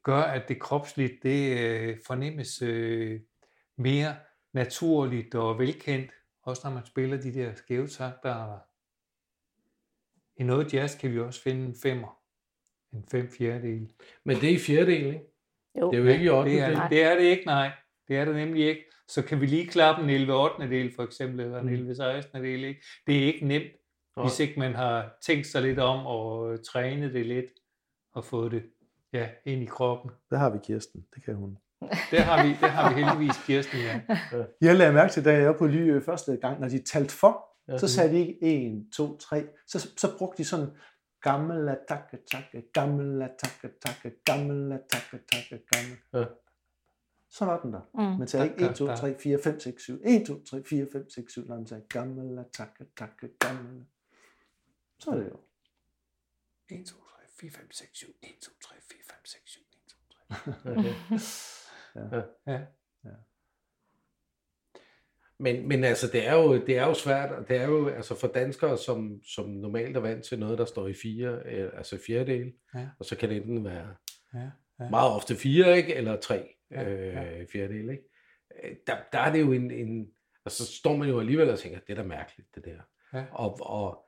gør, 0.04 0.22
at 0.22 0.48
det 0.48 0.60
kropsligt 0.60 1.24
det 1.24 1.60
øh, 1.60 1.98
fornemmes 2.08 2.62
øh, 2.62 3.20
mere 3.78 4.16
naturligt 4.54 5.36
og 5.36 5.60
velkendt. 5.60 6.12
Også 6.44 6.62
når 6.66 6.74
man 6.74 6.86
spiller 6.86 7.18
de 7.18 7.34
der 7.34 7.56
skæve 7.56 7.88
takter. 7.88 8.60
I 10.38 10.44
noget 10.44 10.74
jazz 10.74 11.00
kan 11.00 11.14
vi 11.14 11.20
også 11.20 11.42
finde 11.42 11.66
en 11.66 11.76
femmer. 11.82 12.20
En 12.94 13.06
fem 13.12 13.30
fjerdedel. 13.38 13.94
Men 14.24 14.38
det 14.38 14.50
er 14.50 14.54
i 14.54 14.60
fjerdedel, 14.60 15.06
ikke? 15.06 15.34
Jo. 15.80 15.92
Det 15.92 16.00
er 16.00 16.04
jo 16.04 16.10
ikke 16.10 16.26
i 16.26 16.30
8. 16.30 16.52
Det 16.52 16.60
er, 16.60 16.88
det 16.88 17.04
er 17.04 17.16
det 17.16 17.24
ikke, 17.24 17.46
nej. 17.46 17.72
Det 18.08 18.18
er 18.18 18.26
det 18.26 18.36
nemlig 18.36 18.68
ikke. 18.68 18.82
Så 19.08 19.22
kan 19.22 19.42
vi 19.42 19.46
lige 19.46 19.68
klappe 19.68 20.04
en 20.04 20.10
11 20.10 20.34
8. 20.34 20.70
del 20.70 20.96
for 20.96 21.04
eksempel, 21.04 21.40
eller 21.40 21.60
en 21.60 21.66
Mm. 21.68 21.74
11 21.74 21.96
16. 21.96 22.44
del. 22.44 22.64
Ikke? 22.64 22.84
Det 23.08 23.18
er 23.20 23.26
ikke 23.26 23.46
nemt, 23.48 23.72
Nå. 24.18 24.24
hvis 24.24 24.40
ikke 24.40 24.60
man 24.60 24.74
har 24.76 25.18
tænkt 25.26 25.48
sig 25.48 25.62
lidt 25.62 25.80
om 25.80 26.06
og 26.06 26.58
trænet 26.66 27.14
det 27.14 27.26
lidt 27.26 27.46
og 28.14 28.26
fået 28.26 28.52
det 28.52 28.64
ja, 29.14 29.30
ind 29.46 29.64
i 29.64 29.66
kroppen. 29.66 30.12
Der 30.30 30.38
har 30.38 30.50
vi 30.50 30.58
Kirsten, 30.64 31.06
det 31.16 31.24
kan 31.26 31.36
hun. 31.36 31.58
Det 32.12 32.20
har 32.20 32.44
vi, 32.44 32.50
det 32.50 32.70
har 32.70 32.94
vi 32.96 33.02
heldigvis, 33.04 33.46
Kirsten, 33.46 33.80
ja. 33.80 34.02
Jeg 34.62 34.76
lagde 34.76 34.94
mærke 34.94 35.12
til, 35.14 35.26
da 35.26 35.34
jeg 35.34 35.48
var 35.48 35.58
på 35.58 35.68
Lyø 35.68 36.02
første 36.02 36.38
gang, 36.42 36.60
når 36.60 36.68
de 36.70 36.84
talte 36.84 37.14
for, 37.16 37.50
Ja. 37.68 37.78
så 37.78 37.88
sagde 37.88 38.14
de 38.14 38.20
ikke 38.20 38.38
1, 38.42 38.86
2, 38.96 39.18
3. 39.18 39.44
Så, 39.68 39.90
så 39.98 40.18
brugte 40.18 40.38
de 40.44 40.48
sådan 40.48 40.70
gammel 41.22 41.70
attakke, 41.70 42.18
takke, 42.32 42.64
gammel 42.74 43.22
attakke, 43.22 43.70
takke, 43.86 44.18
gammel 44.26 44.72
attakke, 44.72 45.26
takke, 45.32 45.66
gammel. 45.74 45.98
Ja. 46.14 46.24
Så 47.38 47.46
var 47.46 47.62
den 47.62 47.74
der. 47.74 47.82
Mm. 47.94 48.20
Man 48.20 48.28
sagde 48.28 48.46
ikke 48.46 48.62
1, 48.64 48.68
tak, 48.68 48.76
2, 48.76 48.88
tak. 48.88 48.98
3, 48.98 49.16
4, 49.20 49.40
5, 49.44 49.60
6, 49.60 49.84
7. 49.84 50.02
1, 50.06 50.28
2, 50.28 50.44
3, 50.44 50.64
4, 50.64 50.88
5, 50.92 51.10
6, 51.10 51.34
7. 51.34 51.48
Når 51.48 51.56
man 51.56 51.68
sagde 51.68 51.84
gammel, 51.90 52.46
takke, 52.54 52.86
takke, 52.98 53.30
gammel. 53.40 53.86
Så 55.00 55.12
er 55.12 55.16
det 55.16 55.26
jo. 55.26 55.38
1, 56.70 56.86
2, 56.86 56.96
3, 56.96 57.22
4, 57.40 57.52
5, 57.52 57.72
6, 57.72 57.98
7. 57.98 58.08
1, 58.24 58.30
2, 58.42 58.52
3, 58.64 58.76
4, 58.92 59.00
5, 59.10 59.26
6, 59.26 59.42
7. 59.52 59.60
1, 59.62 59.78
2, 59.88 60.52
3. 61.96 62.54
Ja. 63.06 63.10
Men, 65.40 65.68
men 65.68 65.84
altså, 65.84 66.08
det 66.08 66.28
er, 66.28 66.34
jo, 66.36 66.66
det 66.66 66.78
er 66.78 66.86
jo 66.86 66.94
svært, 66.94 67.32
og 67.32 67.48
det 67.48 67.58
er 67.58 67.68
jo 67.68 67.88
altså 67.88 68.16
for 68.20 68.28
danskere, 68.28 68.78
som, 68.78 69.24
som 69.24 69.50
normalt 69.50 69.98
er 69.98 70.02
vant 70.02 70.24
til 70.26 70.40
noget, 70.40 70.58
der 70.58 70.66
står 70.66 70.88
i 70.88 70.94
fire, 70.94 71.42
øh, 71.46 71.72
altså 71.78 71.98
fjerdedel, 72.08 72.54
Ja. 72.76 72.88
og 73.00 73.06
så 73.06 73.16
kan 73.18 73.30
det 73.30 73.38
enten 73.38 73.66
være 73.66 73.96
Ja. 74.34 74.50
Ja. 74.80 74.90
meget 74.90 75.12
ofte 75.12 75.36
fire, 75.36 75.78
ikke? 75.78 75.96
eller 75.96 76.20
tre 76.20 76.56
Ja, 76.74 76.90
øh, 76.90 77.14
ja. 77.14 77.44
fjerdedel. 77.44 77.90
Ikke? 77.90 78.04
Øh, 78.64 78.76
Der, 78.88 78.98
der 79.12 79.20
er 79.20 79.32
det 79.32 79.42
jo 79.42 79.52
en, 79.52 79.72
en, 79.72 80.10
og 80.46 80.52
så 80.52 80.66
står 80.66 80.96
man 80.96 81.10
jo 81.10 81.20
alligevel 81.20 81.50
og 81.50 81.60
tænker, 81.60 81.80
det 81.80 81.90
er 81.90 82.02
da 82.02 82.08
mærkeligt, 82.08 82.56
det 82.56 82.66
der. 82.66 82.82
Ja. 83.14 83.26
Og, 83.32 83.58
og, 83.62 84.06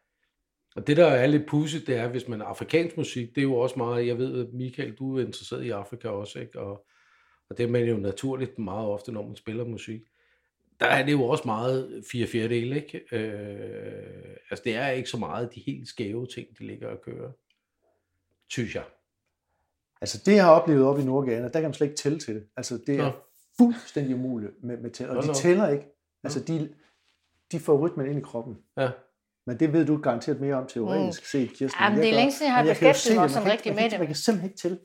og 0.75 0.88
det, 0.88 0.97
der 0.97 1.06
er 1.06 1.28
lidt 1.28 1.47
pudsigt, 1.47 1.88
det 1.88 1.95
er, 1.95 2.08
hvis 2.08 2.28
man 2.28 2.41
afrikansk 2.41 2.97
musik, 2.97 3.30
det 3.30 3.38
er 3.38 3.43
jo 3.43 3.56
også 3.56 3.75
meget, 3.78 4.08
jeg 4.08 4.17
ved, 4.17 4.51
Michael, 4.51 4.95
du 4.95 5.17
er 5.17 5.25
interesseret 5.25 5.63
i 5.63 5.69
Afrika 5.69 6.08
også, 6.10 6.39
ikke? 6.39 6.60
Og, 6.60 6.88
og 7.49 7.58
det 7.58 7.63
er 7.63 7.67
man 7.69 7.88
jo 7.88 7.97
naturligt 7.97 8.60
meget 8.60 8.88
ofte, 8.88 9.12
når 9.12 9.28
man 9.28 9.36
spiller 9.36 9.65
musik. 9.65 10.01
Der 10.80 10.86
er 10.86 11.06
det 11.06 11.12
jo 11.12 11.23
også 11.23 11.43
meget 11.45 12.04
fire 12.12 12.28
fjerdedele, 12.28 12.75
ikke? 12.75 13.15
Øh, 13.15 14.36
altså, 14.49 14.63
det 14.63 14.75
er 14.75 14.89
ikke 14.89 15.10
så 15.10 15.17
meget 15.17 15.56
de 15.56 15.60
helt 15.60 15.88
skæve 15.88 16.28
ting, 16.28 16.60
de 16.60 16.67
ligger 16.67 16.88
og 16.88 17.01
kører. 17.01 17.32
Synes 18.49 18.75
jeg. 18.75 18.84
Altså 20.05 20.21
det, 20.25 20.35
jeg 20.35 20.43
har 20.43 20.51
oplevet 20.51 20.85
oppe 20.85 21.01
i 21.01 21.05
Nordgana, 21.05 21.43
der 21.43 21.49
kan 21.49 21.63
man 21.63 21.73
slet 21.73 21.87
ikke 21.87 21.97
tælle 21.97 22.19
til 22.19 22.35
det. 22.35 22.43
Altså 22.57 22.79
det 22.87 22.99
er 22.99 23.11
fuldstændig 23.57 24.15
umuligt 24.15 24.53
med, 24.63 24.77
med 24.77 24.91
tælle. 24.91 25.17
Og 25.17 25.23
de 25.23 25.33
tæller 25.33 25.67
ikke. 25.69 25.85
Altså 26.23 26.39
de, 26.39 26.73
de 27.51 27.59
får 27.59 27.77
rytmen 27.77 28.07
ind 28.07 28.17
i 28.17 28.21
kroppen. 28.21 28.57
Ja. 28.77 28.89
Men 29.47 29.59
det 29.59 29.73
ved 29.73 29.85
du 29.85 29.97
garanteret 29.97 30.41
mere 30.41 30.55
om 30.55 30.67
teoretisk 30.67 31.21
mm. 31.21 31.25
set, 31.25 31.49
Kirsten. 31.49 31.81
Jamen, 31.81 31.99
det 31.99 32.09
er 32.09 32.13
længe 32.13 32.31
siden, 32.31 32.51
jeg 32.51 32.55
har 32.55 32.63
beskæftiget 32.63 33.19
mig 33.19 33.29
sådan 33.29 33.51
rigtig 33.51 33.71
med 33.73 33.81
kan, 33.81 33.91
det. 33.91 33.99
Man 33.99 34.07
kan 34.07 34.15
simpelthen 34.15 34.49
ikke 34.49 34.61
tælle. 34.61 34.79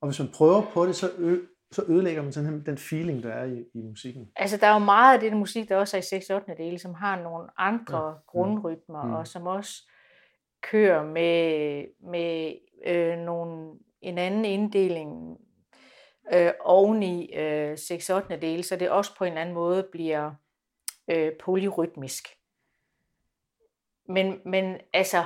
Og 0.00 0.08
hvis 0.08 0.18
man 0.18 0.28
prøver 0.34 0.62
på 0.74 0.86
det, 0.86 0.96
så, 0.96 1.10
ø, 1.18 1.38
så 1.72 1.84
ødelægger 1.88 2.22
man 2.22 2.32
sådan 2.32 2.66
den 2.66 2.78
feeling, 2.78 3.22
der 3.22 3.32
er 3.32 3.44
i, 3.44 3.64
i 3.74 3.82
musikken. 3.82 4.28
Altså, 4.36 4.56
der 4.56 4.66
er 4.66 4.72
jo 4.72 4.78
meget 4.78 5.14
af 5.14 5.20
det 5.20 5.32
musik, 5.36 5.68
der 5.68 5.76
også 5.76 5.96
er 5.96 6.00
i 6.00 6.04
6 6.04 6.30
8 6.30 6.54
dele, 6.58 6.78
som 6.78 6.94
har 6.94 7.22
nogle 7.22 7.48
andre 7.58 8.06
ja. 8.08 8.14
grundrytmer, 8.26 9.02
Mm. 9.02 9.08
mm. 9.08 9.14
og 9.14 9.26
som 9.26 9.46
også 9.46 9.72
kører 10.62 11.04
med, 11.04 11.84
med 12.10 12.52
øh, 12.86 13.18
nogle, 13.18 13.78
en 14.02 14.18
anden 14.18 14.44
inddeling 14.44 15.38
øh, 16.34 16.52
oveni 16.60 17.34
øh, 17.34 17.78
6 17.78 18.10
8 18.10 18.36
dele, 18.40 18.62
så 18.62 18.76
det 18.76 18.90
også 18.90 19.16
på 19.16 19.24
en 19.24 19.36
anden 19.36 19.54
måde 19.54 19.88
bliver 19.92 20.34
øh, 21.10 21.32
polyrytmisk. 21.40 22.28
Men, 24.08 24.40
men 24.44 24.80
altså, 24.92 25.24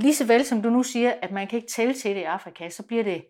lige 0.00 0.14
så 0.14 0.26
vel 0.26 0.44
som 0.44 0.62
du 0.62 0.70
nu 0.70 0.82
siger, 0.82 1.14
at 1.22 1.30
man 1.30 1.46
kan 1.46 1.56
ikke 1.56 1.68
tælle 1.68 1.94
til 1.94 2.14
det 2.14 2.20
i 2.20 2.24
Afrika, 2.24 2.68
så 2.68 2.86
bliver 2.86 3.02
det 3.02 3.24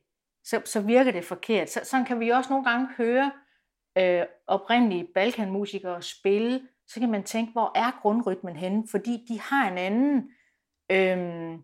så, 0.44 0.62
så 0.64 0.80
virker 0.80 1.12
det 1.12 1.24
forkert. 1.24 1.70
Så, 1.70 1.80
sådan 1.84 2.06
kan 2.06 2.20
vi 2.20 2.28
også 2.28 2.50
nogle 2.50 2.70
gange 2.70 2.88
høre 2.96 3.32
øh, 3.98 4.26
oprindelige 4.46 5.08
balkanmusikere 5.14 6.02
spille, 6.02 6.68
så 6.88 7.00
kan 7.00 7.10
man 7.10 7.22
tænke, 7.22 7.52
hvor 7.52 7.72
er 7.74 8.00
grundrytmen 8.02 8.56
henne? 8.56 8.84
Fordi 8.90 9.24
de 9.28 9.40
har 9.40 9.70
en 9.70 9.78
anden 9.78 10.30
øh, 10.92 11.58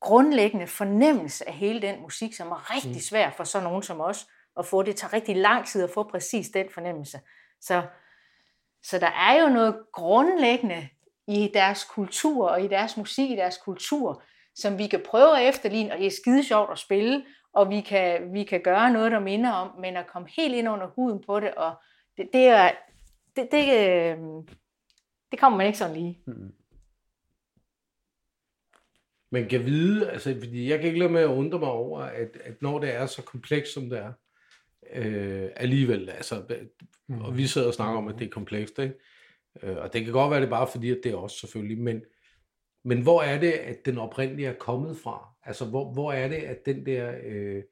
grundlæggende 0.00 0.66
fornemmelse 0.66 1.48
af 1.48 1.54
hele 1.54 1.82
den 1.82 2.00
musik, 2.00 2.34
som 2.34 2.48
er 2.48 2.74
rigtig 2.74 3.02
svær 3.02 3.30
for 3.30 3.44
sådan 3.44 3.68
nogen 3.68 3.82
som 3.82 4.00
os 4.00 4.26
at 4.58 4.66
få. 4.66 4.82
Det 4.82 4.96
tager 4.96 5.12
rigtig 5.12 5.36
lang 5.36 5.66
tid 5.66 5.82
at 5.82 5.90
få 5.90 6.02
præcis 6.02 6.48
den 6.48 6.66
fornemmelse. 6.74 7.20
Så, 7.60 7.82
så 8.82 8.98
der 8.98 9.06
er 9.06 9.42
jo 9.42 9.48
noget 9.48 9.76
grundlæggende 9.92 10.88
i 11.28 11.50
deres 11.54 11.84
kultur 11.84 12.48
og 12.48 12.62
i 12.62 12.68
deres 12.68 12.96
musik, 12.96 13.30
i 13.30 13.36
deres 13.36 13.58
kultur, 13.64 14.22
som 14.54 14.78
vi 14.78 14.86
kan 14.86 15.02
prøve 15.06 15.40
at 15.40 15.48
efterligne, 15.48 15.92
og 15.92 15.98
det 15.98 16.06
er 16.06 16.10
skide 16.10 16.44
sjovt 16.44 16.72
at 16.72 16.78
spille, 16.78 17.24
og 17.52 17.70
vi 17.70 17.80
kan, 17.80 18.32
vi 18.32 18.44
kan 18.44 18.60
gøre 18.62 18.92
noget, 18.92 19.12
der 19.12 19.20
minder 19.20 19.52
om, 19.52 19.80
men 19.80 19.96
at 19.96 20.06
komme 20.06 20.28
helt 20.36 20.54
ind 20.54 20.68
under 20.68 20.86
huden 20.86 21.22
på 21.26 21.40
det, 21.40 21.54
og 21.54 21.74
det, 22.16 22.28
det 22.32 22.46
er, 22.46 22.70
det, 23.36 23.48
det, 23.52 23.64
øh, 23.64 24.18
det 25.30 25.38
kommer 25.38 25.56
man 25.56 25.66
ikke 25.66 25.78
sådan 25.78 25.96
lige. 25.96 26.18
Man 29.30 29.48
kan 29.48 29.64
vide, 29.66 30.10
altså, 30.10 30.36
fordi 30.38 30.70
jeg 30.70 30.78
kan 30.78 30.86
ikke 30.86 30.98
lade 30.98 31.12
med 31.12 31.20
at 31.20 31.26
undre 31.26 31.58
mig 31.58 31.68
over, 31.68 32.00
at, 32.00 32.36
at 32.44 32.62
når 32.62 32.78
det 32.78 32.94
er 32.94 33.06
så 33.06 33.22
komplekst, 33.22 33.72
som 33.72 33.90
det 33.90 33.98
er, 33.98 34.12
øh, 34.94 35.50
alligevel, 35.56 36.10
altså, 36.10 36.42
Mm. 37.08 37.20
og 37.20 37.36
vi 37.36 37.46
sidder 37.46 37.66
og 37.66 37.74
snakker 37.74 37.98
om, 37.98 38.08
at 38.08 38.14
det 38.18 38.24
er 38.24 38.30
komplekst, 38.30 38.78
ikke? 38.78 38.94
Øh, 39.62 39.76
og 39.76 39.92
det 39.92 40.04
kan 40.04 40.12
godt 40.12 40.30
være, 40.30 40.40
det 40.40 40.46
er 40.46 40.50
bare 40.50 40.68
fordi, 40.72 40.90
at 40.90 41.00
det 41.04 41.12
er 41.12 41.16
også 41.16 41.38
selvfølgelig, 41.38 41.78
men, 41.78 42.02
men 42.84 43.02
hvor 43.02 43.22
er 43.22 43.40
det, 43.40 43.52
at 43.52 43.86
den 43.86 43.98
oprindelige 43.98 44.48
er 44.48 44.54
kommet 44.54 44.96
fra? 44.96 45.28
Altså, 45.44 45.64
hvor, 45.64 45.92
hvor 45.92 46.12
er 46.12 46.28
det, 46.28 46.36
at 46.36 46.66
den 46.66 46.86
der, 46.86 47.14
øh, 47.24 47.62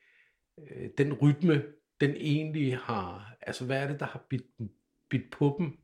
øh, 0.59 0.89
den 0.99 1.13
rytme, 1.13 1.65
den 2.01 2.11
egentlig 2.11 2.77
har, 2.77 3.37
altså, 3.41 3.65
hvad 3.65 3.83
er 3.83 3.89
det, 3.89 4.01
der 4.01 4.07
har 4.07 4.27
bidt, 4.31 4.47
bidt 5.11 5.31
på 5.33 5.57
dem? 5.59 5.79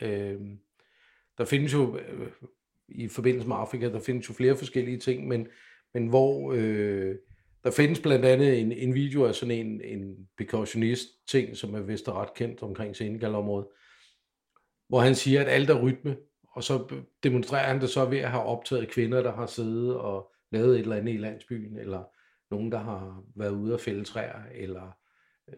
Øh, 0.00 0.40
der 1.38 1.44
findes 1.44 1.72
jo, 1.72 1.98
øh, 1.98 2.28
i 2.88 3.08
forbindelse 3.08 3.48
med 3.48 3.56
Afrika, 3.56 3.88
der 3.88 4.00
findes 4.00 4.28
jo 4.28 4.34
flere 4.34 4.56
forskellige 4.56 4.98
ting, 4.98 5.28
men, 5.28 5.46
men 5.94 6.06
hvor 6.06 6.52
øh, 6.52 7.14
der 7.64 7.70
findes 7.70 8.00
blandt 8.00 8.24
andet 8.24 8.60
en, 8.60 8.72
en 8.72 8.94
video 8.94 9.24
af 9.24 9.34
sådan 9.34 9.66
en, 9.66 9.80
en 9.80 10.28
percussionist 10.38 11.08
ting, 11.28 11.56
som 11.56 11.74
er 11.74 11.80
vist 11.80 12.08
ret 12.08 12.34
kendt 12.34 12.62
omkring 12.62 12.96
Senegal-området, 12.96 13.66
hvor 14.88 15.00
han 15.00 15.14
siger, 15.14 15.40
at 15.40 15.48
alt 15.48 15.70
er 15.70 15.82
rytme, 15.82 16.16
og 16.52 16.64
så 16.64 17.02
demonstrerer 17.22 17.66
han 17.66 17.80
det 17.80 17.90
så 17.90 18.04
ved 18.04 18.18
at 18.18 18.30
have 18.30 18.42
optaget 18.42 18.88
kvinder, 18.88 19.22
der 19.22 19.32
har 19.32 19.46
siddet 19.46 19.96
og 19.96 20.32
lavet 20.52 20.74
et 20.74 20.80
eller 20.80 20.96
andet 20.96 21.14
i 21.14 21.16
landsbyen, 21.16 21.78
eller 21.78 22.04
nogen, 22.50 22.72
der 22.72 22.78
har 22.78 23.24
været 23.36 23.50
ude 23.50 23.74
og 23.74 23.80
fælde 23.80 24.04
træer, 24.04 24.42
eller 24.54 24.96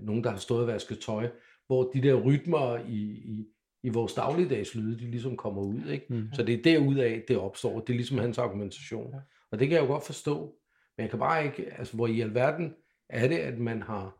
nogen, 0.00 0.24
der 0.24 0.30
har 0.30 0.38
stået 0.38 0.60
og 0.60 0.66
vasket 0.66 0.98
tøj, 0.98 1.30
hvor 1.66 1.90
de 1.94 2.02
der 2.02 2.14
rytmer 2.14 2.78
i, 2.78 3.02
i, 3.24 3.46
i 3.84 3.88
vores 3.88 4.14
dagligdags 4.14 4.74
lyde, 4.74 4.98
de 4.98 5.10
ligesom 5.10 5.36
kommer 5.36 5.62
ud. 5.62 5.86
Ikke? 5.86 6.06
Mm. 6.08 6.28
Så 6.32 6.42
det 6.42 6.54
er 6.54 6.62
derudaf, 6.62 7.22
det 7.28 7.38
opstår. 7.38 7.80
Det 7.80 7.92
er 7.92 7.96
ligesom 7.96 8.18
hans 8.18 8.38
argumentation. 8.38 9.10
Ja. 9.12 9.18
Og 9.50 9.58
det 9.58 9.68
kan 9.68 9.76
jeg 9.76 9.82
jo 9.82 9.92
godt 9.92 10.06
forstå. 10.06 10.54
Men 10.96 11.02
jeg 11.02 11.10
kan 11.10 11.18
bare 11.18 11.44
ikke, 11.44 11.74
altså 11.78 11.96
hvor 11.96 12.06
i 12.06 12.20
alverden 12.20 12.74
er 13.08 13.28
det, 13.28 13.36
at 13.36 13.58
man 13.58 13.82
har 13.82 14.18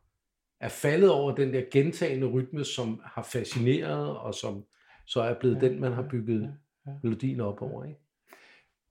er 0.60 0.68
faldet 0.68 1.10
over 1.10 1.34
den 1.34 1.52
der 1.52 1.62
gentagende 1.70 2.26
rytme, 2.26 2.64
som 2.64 3.00
har 3.04 3.22
fascineret, 3.22 4.16
og 4.16 4.34
som 4.34 4.64
så 5.06 5.20
er 5.20 5.34
blevet 5.34 5.62
Ja, 5.62 5.68
den, 5.68 5.80
man 5.80 5.92
har 5.92 6.06
bygget 6.10 6.42
ja, 6.42 6.90
ja. 6.90 6.96
melodien 7.02 7.40
op 7.40 7.62
over. 7.62 7.84
Ikke? 7.84 8.00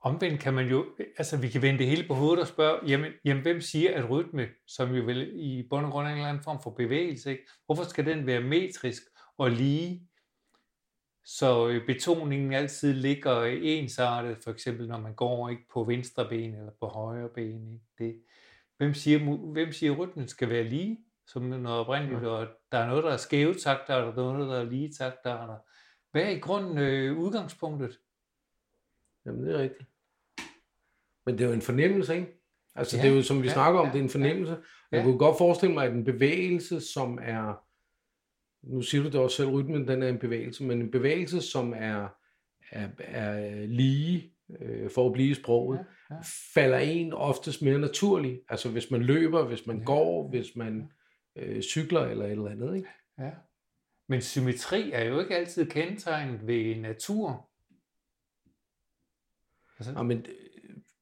Omvendt 0.02 0.40
kan 0.40 0.54
man 0.54 0.68
jo, 0.68 0.86
altså 1.18 1.38
vi 1.38 1.50
kan 1.50 1.62
vende 1.62 1.80
det 1.80 1.88
hele 1.88 2.08
på 2.08 2.14
hovedet 2.14 2.40
og 2.40 2.48
spørge, 2.48 2.80
jamen, 2.88 3.12
jamen 3.26 3.44
hvem 3.44 3.62
siger, 3.62 3.98
at 3.98 4.10
rytme, 4.10 4.48
som 4.68 4.96
jo 4.96 5.04
vel 5.04 5.32
i 5.34 5.68
bund 5.70 5.86
og 5.86 5.92
grund 5.92 6.08
er 6.08 6.12
en 6.12 6.18
eller 6.18 6.30
anden 6.30 6.44
form 6.44 6.60
for 6.64 6.70
bevægelse, 6.70 7.32
ikke? 7.32 7.44
hvorfor 7.66 7.84
skal 7.84 8.06
den 8.06 8.26
være 8.26 8.42
metrisk 8.42 9.04
og 9.38 9.52
lige, 9.52 10.08
så 11.26 11.68
øh, 11.68 11.86
betoningen 11.86 12.54
altid 12.54 12.94
ligger 12.94 13.44
ensartet, 13.44 14.38
for 14.44 14.52
eksempel 14.52 14.88
når 14.88 15.00
man 15.00 15.16
går 15.16 15.50
ikke 15.50 15.64
på 15.74 15.84
venstre 15.84 16.30
ben 16.30 16.56
eller 16.56 16.72
på 16.80 16.86
højre 16.88 17.30
ben. 17.30 17.74
Ikke? 17.74 17.86
Det, 17.98 18.22
hvem, 18.78 18.94
siger, 18.94 19.38
hvem 19.52 19.72
siger, 19.72 19.92
at 19.92 20.00
rytmen 20.00 20.28
skal 20.28 20.50
være 20.50 20.64
lige, 20.64 21.00
som 21.28 21.44
noget 21.44 21.80
oprindeligt, 21.80 22.24
og 22.24 22.48
der 22.72 22.78
er 22.78 22.88
noget, 22.88 23.04
der 23.04 23.12
er 23.12 23.18
skæve 23.18 23.54
takter, 23.54 23.96
og 23.96 24.16
der 24.16 24.30
er 24.30 24.34
noget, 24.34 24.50
der 24.50 24.60
er 24.60 24.64
lige 24.64 24.94
takter. 24.94 25.34
og 25.34 25.48
Der. 25.48 25.58
Hvad 26.12 26.22
er 26.22 26.30
i 26.30 26.40
grunden 26.40 26.78
øh, 26.78 27.18
udgangspunktet? 27.18 28.00
Jamen, 29.26 29.44
det 29.44 29.56
er 29.56 29.60
rigtigt. 29.60 29.90
Men 31.26 31.38
det 31.38 31.44
er 31.44 31.48
jo 31.48 31.54
en 31.54 31.62
fornemmelse, 31.62 32.16
ikke? 32.16 32.40
Altså, 32.76 32.98
Ja, 32.98 33.04
det 33.04 33.12
er 33.12 33.16
jo, 33.16 33.24
som 33.24 33.42
vi 33.42 33.48
ja, 33.48 33.54
snakker 33.54 33.80
om, 33.80 33.86
ja, 33.86 33.94
det 33.94 34.00
er 34.00 34.04
en 34.04 34.10
fornemmelse. 34.10 34.58
Jeg 34.92 34.98
ja. 34.98 35.04
kunne 35.04 35.18
godt 35.18 35.38
forestille 35.38 35.74
mig, 35.74 35.86
at 35.86 35.94
en 35.94 36.04
bevægelse, 36.04 36.82
som 36.82 37.20
er, 37.22 37.64
nu 38.64 38.82
siger 38.82 39.04
du 39.04 39.10
det 39.10 39.20
også 39.20 39.38
selv, 39.38 39.50
rytmen, 39.50 39.88
den 39.88 40.04
er 40.04 40.10
en 40.10 40.20
bevægelse, 40.20 40.64
men 40.64 40.82
en 40.82 40.92
bevægelse, 40.92 41.42
som 41.42 41.74
er, 41.78 42.08
er, 42.72 42.90
er 43.00 43.66
lige, 43.66 44.34
øh, 44.62 44.90
for 44.90 45.06
at 45.08 45.14
blive 45.14 45.30
i 45.30 45.34
sproget, 45.34 45.80
Ja, 46.10 46.16
ja. 46.16 46.22
falder 46.54 46.78
en 46.78 47.14
oftest 47.14 47.62
mere 47.62 47.80
naturligt. 47.80 48.42
Altså, 48.50 48.70
hvis 48.70 48.92
man 48.92 49.02
løber, 49.02 49.44
hvis 49.46 49.68
man 49.68 49.78
Ja. 49.78 49.84
går, 49.84 50.30
hvis 50.30 50.56
man 50.56 50.92
øh, 51.36 51.62
cykler 51.62 52.02
eller 52.02 52.26
et 52.26 52.32
eller 52.32 52.50
andet, 52.50 52.76
ikke? 52.76 52.90
Ja. 53.20 53.32
Men 54.10 54.22
symmetri 54.22 54.92
er 54.92 55.04
jo 55.04 55.20
ikke 55.20 55.36
altid 55.38 55.66
kendetegnet 55.66 56.48
ved 56.48 56.76
natur. 56.76 57.50
Altså, 59.80 59.92
Ja, 59.92 60.02
men, 60.04 60.26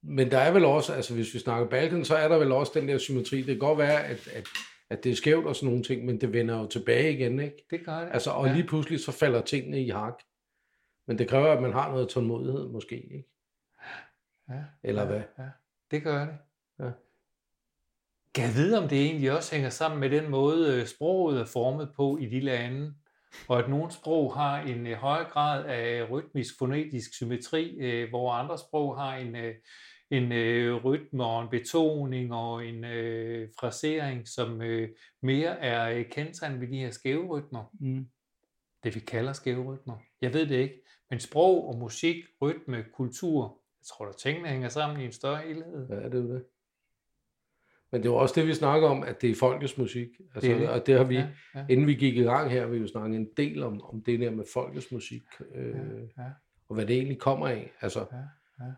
men 0.03 0.31
der 0.31 0.37
er 0.37 0.51
vel 0.53 0.65
også, 0.65 0.93
altså 0.93 1.13
hvis 1.13 1.33
vi 1.33 1.39
snakker 1.39 1.69
Balkan, 1.69 2.05
så 2.05 2.15
er 2.15 2.27
der 2.27 2.37
vel 2.37 2.51
også 2.51 2.71
den 2.75 2.87
der 2.87 2.97
symmetri. 2.97 3.37
Det 3.37 3.45
kan 3.45 3.57
godt 3.59 3.77
være, 3.77 4.03
at, 4.05 4.27
at, 4.27 4.47
at 4.91 5.03
det 5.03 5.11
er 5.11 5.15
skævt 5.15 5.45
og 5.45 5.55
sådan 5.55 5.69
nogle 5.69 5.83
ting, 5.83 6.05
men 6.05 6.21
det 6.21 6.33
vender 6.33 6.59
jo 6.59 6.67
tilbage 6.67 7.13
igen, 7.13 7.39
ikke? 7.39 7.65
det 7.69 7.85
gør 7.85 7.99
det. 7.99 8.09
Altså, 8.13 8.31
og 8.31 8.47
ja. 8.47 8.53
lige 8.53 8.67
pludselig 8.67 8.99
så 8.99 9.11
falder 9.11 9.41
tingene 9.41 9.81
i 9.81 9.89
hak. 9.89 10.21
Men 11.07 11.17
det 11.17 11.27
kræver, 11.27 11.47
at 11.47 11.61
man 11.61 11.73
har 11.73 11.91
noget 11.91 12.09
tålmodighed 12.09 12.69
måske, 12.69 12.95
ikke? 12.95 13.29
ja. 14.49 14.63
Eller 14.83 15.01
ja, 15.01 15.07
hvad? 15.07 15.21
Ja, 15.39 15.49
det 15.91 16.03
gør 16.03 16.25
det. 16.25 16.35
Ja. 16.79 16.91
Kan 18.35 18.45
jeg 18.45 18.55
vide, 18.55 18.77
om 18.77 18.87
det 18.87 19.05
egentlig 19.05 19.31
også 19.31 19.55
hænger 19.55 19.69
sammen 19.69 19.99
med 19.99 20.09
den 20.09 20.29
måde, 20.29 20.79
øh, 20.79 20.87
sproget 20.87 21.41
er 21.41 21.45
formet 21.45 21.91
på 21.95 22.17
i 22.17 22.25
de 22.25 22.39
lande, 22.39 22.93
og 23.47 23.59
at 23.59 23.69
nogle 23.69 23.91
sprog 23.91 24.33
har 24.35 24.61
en 24.61 24.87
øh, 24.87 24.97
højere 24.97 25.29
grad 25.29 25.65
af 25.65 26.11
rytmisk 26.11 26.53
fonetisk 26.59 27.13
symmetri, 27.13 27.77
øh, 27.79 28.09
hvor 28.09 28.31
andre 28.31 28.57
sprog 28.57 28.97
har 28.97 29.15
en, 29.15 29.35
en 30.11 30.31
øh, 30.31 30.85
rytme 30.85 31.25
og 31.25 31.43
en 31.43 31.49
betoning 31.49 32.33
og 32.33 32.65
en 32.65 32.83
øh, 32.85 33.49
frasering, 33.59 34.27
som 34.27 34.61
øh, 34.61 34.89
mere 35.21 35.59
er 35.59 35.97
øh, 35.97 36.05
kendetegnet 36.05 36.61
ved 36.61 36.67
de 36.67 36.77
her 36.77 36.91
skæve 36.91 37.27
rytmer. 37.27 37.63
Mm. 37.79 38.07
Det 38.83 38.95
vi 38.95 38.99
kalder 38.99 39.33
skæve 39.33 39.63
rytmer. 39.63 39.97
Jeg 40.21 40.33
ved 40.33 40.47
det 40.47 40.55
ikke, 40.55 40.81
men 41.09 41.19
sprog 41.19 41.67
og 41.67 41.77
musik, 41.77 42.15
rytme, 42.41 42.85
kultur, 42.93 43.61
jeg 43.79 43.85
tror, 43.85 44.07
at 44.07 44.15
tingene 44.15 44.47
hænger 44.47 44.69
sammen 44.69 45.01
i 45.01 45.05
en 45.05 45.11
større 45.11 45.41
helhed. 45.41 45.87
Ja, 45.89 45.95
det 45.95 46.05
er 46.05 46.09
det. 46.09 46.43
Men 47.91 48.01
det 48.01 48.09
er 48.09 48.13
jo 48.13 48.17
også 48.17 48.39
det, 48.39 48.47
vi 48.47 48.53
snakker 48.53 48.87
om, 48.87 49.03
at 49.03 49.21
det 49.21 49.31
er 49.31 49.35
folkets 49.35 49.77
musik. 49.77 50.07
Altså, 50.35 50.49
Det 50.49 50.51
er 50.51 50.59
det. 50.59 50.69
Og 50.69 50.87
det 50.87 50.97
har 50.97 51.03
vi, 51.03 51.15
Ja, 51.15 51.27
ja, 51.55 51.65
inden 51.69 51.87
vi 51.87 51.93
gik 51.93 52.17
i 52.17 52.23
gang 52.23 52.51
her, 52.51 52.67
vi 52.67 52.77
jo 52.77 52.87
snakket 52.87 53.17
en 53.17 53.29
del 53.37 53.63
om, 53.63 53.81
om 53.81 54.03
det 54.03 54.19
der 54.19 54.31
med 54.31 54.45
folkets 54.53 54.91
musik, 54.91 55.23
øh, 55.55 55.75
ja, 55.75 56.23
ja, 56.23 56.29
og 56.69 56.75
hvad 56.75 56.85
det 56.85 56.95
egentlig 56.95 57.19
kommer 57.19 57.47
af. 57.47 57.71
Altså, 57.81 57.99
ja, 58.11 58.17
ja. 58.65 58.71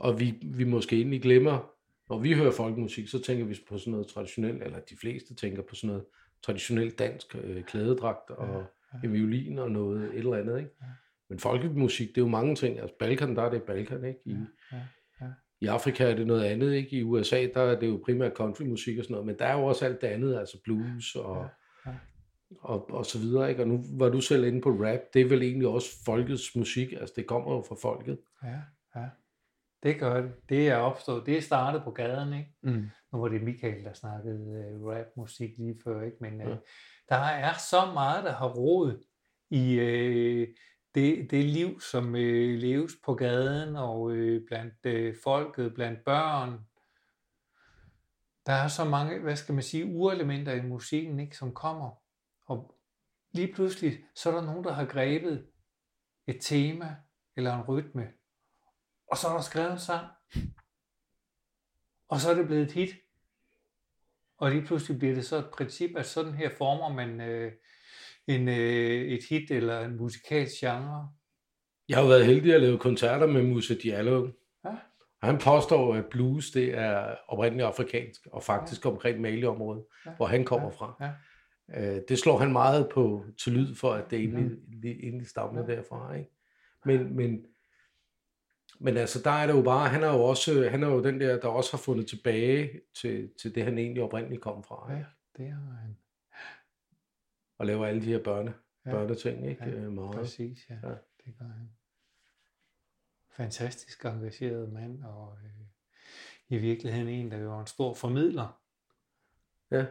Og 0.00 0.20
vi, 0.20 0.38
vi 0.42 0.64
måske 0.64 0.96
egentlig 0.96 1.22
glemmer, 1.22 1.72
når 2.08 2.18
vi 2.18 2.32
hører 2.32 2.50
folkemusik, 2.50 3.08
så 3.08 3.22
tænker 3.22 3.44
vi 3.44 3.58
på 3.68 3.78
sådan 3.78 3.90
noget 3.90 4.06
traditionelt, 4.06 4.62
eller 4.62 4.78
de 4.80 4.96
fleste 4.96 5.34
tænker 5.34 5.62
på 5.62 5.74
sådan 5.74 5.88
noget 5.88 6.04
traditionelt 6.42 6.98
dansk 6.98 7.36
øh, 7.42 7.64
klædedragt 7.64 8.30
og 8.30 8.64
ja. 8.94 8.98
en 9.04 9.12
violin 9.12 9.58
og 9.58 9.70
noget 9.70 10.02
et 10.02 10.18
eller 10.18 10.36
andet. 10.36 10.58
Ikke? 10.58 10.70
Ja. 10.80 10.86
Men 11.28 11.38
folkemusik, 11.38 12.08
det 12.08 12.16
er 12.18 12.22
jo 12.22 12.28
mange 12.28 12.54
ting. 12.54 12.80
Altså 12.80 12.96
Balkan, 12.98 13.36
der 13.36 13.42
er 13.42 13.50
det 13.50 13.62
Balkan, 13.62 14.04
ikke? 14.04 14.20
I, 14.24 14.36
ja, 14.72 14.76
ja. 15.20 15.26
I 15.60 15.66
Afrika 15.66 16.10
er 16.10 16.16
det 16.16 16.26
noget 16.26 16.44
andet, 16.44 16.72
ikke? 16.72 16.96
I 16.96 17.02
USA, 17.02 17.46
der 17.54 17.60
er 17.60 17.80
det 17.80 17.86
jo 17.88 18.02
primært 18.04 18.32
countrymusik 18.32 18.98
og 18.98 19.04
sådan 19.04 19.14
noget, 19.14 19.26
men 19.26 19.38
der 19.38 19.44
er 19.44 19.58
jo 19.58 19.64
også 19.64 19.84
alt 19.84 20.00
det 20.00 20.06
andet, 20.06 20.38
altså 20.38 20.58
blues 20.64 21.14
og, 21.14 21.36
Ja, 21.86 21.90
ja. 21.90 21.96
og, 22.60 22.90
og 22.90 23.06
så 23.06 23.18
videre, 23.18 23.50
ikke? 23.50 23.62
Og 23.62 23.68
nu 23.68 23.84
var 23.98 24.08
du 24.08 24.20
selv 24.20 24.44
inde 24.44 24.60
på 24.60 24.70
rap, 24.70 25.00
det 25.14 25.22
er 25.22 25.28
vel 25.28 25.42
egentlig 25.42 25.68
også 25.68 26.04
folkets 26.04 26.56
musik, 26.56 26.92
altså 26.92 27.14
det 27.16 27.26
kommer 27.26 27.54
jo 27.54 27.64
fra 27.68 27.76
folket. 27.82 28.18
Ja, 28.44 28.58
ja. 29.00 29.06
Det 29.82 29.98
gør 30.00 30.20
det. 30.20 30.32
Det 30.48 30.68
er 30.68 30.76
opstået. 30.76 31.26
Det 31.26 31.36
er 31.36 31.42
startet 31.42 31.82
på 31.84 31.90
gaden, 31.90 32.32
ikke? 32.32 32.54
Mm. 32.62 32.90
Nu 33.12 33.20
var 33.20 33.28
det 33.28 33.42
Michael, 33.42 33.84
der 33.84 33.92
snakkede 33.92 34.74
uh, 34.80 34.86
rapmusik 34.86 35.50
lige 35.58 35.76
før, 35.84 36.02
ikke? 36.02 36.16
Men 36.20 36.40
uh, 36.40 36.48
Ja. 36.48 36.56
der 37.08 37.16
er 37.16 37.52
så 37.70 37.90
meget, 37.94 38.24
der 38.24 38.32
har 38.32 38.48
råd 38.48 39.04
i 39.50 39.78
uh, 39.78 40.48
det, 40.94 41.30
det 41.30 41.44
liv, 41.44 41.80
som 41.80 42.08
uh, 42.08 42.54
leves 42.60 42.92
på 43.04 43.14
gaden 43.14 43.76
og 43.76 44.00
uh, 44.02 44.38
blandt 44.48 44.86
uh, 44.86 45.14
folket, 45.24 45.74
blandt 45.74 46.04
børn. 46.04 46.58
Der 48.46 48.52
er 48.52 48.68
så 48.68 48.84
mange, 48.84 49.18
hvad 49.18 49.36
skal 49.36 49.54
man 49.54 49.62
sige, 49.64 49.86
urelementer 49.86 50.52
i 50.52 50.62
musikken, 50.62 51.20
ikke, 51.20 51.36
som 51.36 51.54
kommer. 51.54 51.90
Og 52.46 52.74
lige 53.32 53.52
pludselig, 53.54 53.98
så 54.14 54.30
er 54.30 54.34
der 54.34 54.42
nogen, 54.46 54.64
der 54.64 54.72
har 54.72 54.84
grebet 54.84 55.46
et 56.26 56.36
tema 56.40 56.96
eller 57.36 57.54
en 57.54 57.62
rytme, 57.62 58.08
og 59.10 59.16
så 59.16 59.28
er 59.28 59.32
der 59.32 59.40
skrevet 59.40 59.72
en 59.72 59.78
sang. 59.78 60.06
Og 62.08 62.20
så 62.20 62.30
er 62.30 62.34
det 62.34 62.46
blevet 62.46 62.62
et 62.62 62.72
hit. 62.72 62.90
Og 64.38 64.50
lige 64.50 64.62
pludselig 64.66 64.98
bliver 64.98 65.14
det 65.14 65.24
så 65.26 65.36
et 65.36 65.50
princip, 65.56 65.90
at 65.96 66.06
sådan 66.06 66.34
her 66.34 66.50
former 66.58 66.94
man 66.94 67.20
øh, 67.20 67.52
en, 68.26 68.48
øh, 68.48 69.02
et 69.02 69.24
hit 69.28 69.50
eller 69.50 69.80
en 69.80 69.96
musikalsk 69.96 70.60
genre. 70.60 71.08
Jeg 71.88 71.96
har 71.96 72.02
jo 72.02 72.08
været 72.08 72.26
heldig 72.26 72.54
at 72.54 72.60
lave 72.60 72.78
koncerter 72.78 73.26
med 73.26 73.42
Musa 73.42 73.74
Diallo. 73.82 74.30
Ja. 74.64 74.70
Han 75.22 75.38
påstår, 75.38 75.94
at 75.94 76.04
blues 76.10 76.50
det 76.50 76.78
er 76.78 77.16
oprindeligt 77.28 77.66
afrikansk, 77.66 78.26
og 78.32 78.42
faktisk 78.42 78.86
omkring 78.86 79.20
Mali-området, 79.20 79.84
Ja. 80.06 80.10
hvor 80.16 80.26
han 80.26 80.44
kommer 80.44 80.68
Ja. 80.68 80.74
fra. 80.74 80.96
Ja. 81.00 81.10
Øh, 81.96 82.02
det 82.08 82.18
slår 82.18 82.38
han 82.38 82.52
meget 82.52 82.88
på 82.94 83.24
til 83.42 83.52
lyd 83.52 83.74
for, 83.74 83.92
at 83.92 84.10
det 84.10 84.18
egentlig, 84.18 84.50
lige- 84.68 85.02
egentlig 85.02 85.26
stammer 85.28 85.66
derfra. 85.66 86.14
Ikke? 86.14 86.30
Men, 86.84 87.16
men, 87.16 87.44
men 88.78 88.96
altså, 88.96 89.22
der 89.22 89.30
er 89.30 89.46
det 89.46 89.54
jo 89.54 89.62
bare, 89.62 89.88
han 89.88 90.02
er 90.02 90.08
jo 90.12 90.22
også, 90.24 90.68
han 90.68 90.82
er 90.82 90.88
jo 90.88 91.02
den 91.04 91.20
der, 91.20 91.40
der 91.40 91.48
også 91.48 91.70
har 91.72 91.78
fundet 91.78 92.06
tilbage 92.06 92.80
til, 92.94 93.30
til 93.40 93.54
det, 93.54 93.64
han 93.64 93.78
egentlig 93.78 94.02
oprindeligt 94.02 94.42
kom 94.42 94.64
fra. 94.64 94.92
Ikke? 94.92 95.06
Ja, 95.38 95.42
det 95.44 95.52
har 95.52 95.72
han. 95.72 95.96
Og 97.58 97.66
laver 97.66 97.86
alle 97.86 98.00
de 98.02 98.06
her 98.06 98.22
børne, 98.22 98.54
Ja. 98.86 98.90
børneting, 98.90 99.48
ikke? 99.50 99.64
Ja, 99.64 99.70
Øh, 99.70 99.92
meget. 99.92 100.14
Præcis, 100.16 100.70
ja. 100.70 100.74
Ja. 100.82 100.88
ja. 100.88 100.94
Det 101.24 101.34
gør 101.38 101.44
han. 101.46 101.70
Fantastisk 103.30 104.04
engageret 104.04 104.72
mand, 104.72 105.04
og 105.04 105.38
øh, 105.44 105.50
i 106.48 106.58
virkeligheden 106.58 107.08
en, 107.08 107.30
der 107.30 107.38
jo 107.38 107.54
er 107.56 107.60
en 107.60 107.66
stor 107.66 107.94
formidler. 107.94 108.60
Ja. 109.70 109.86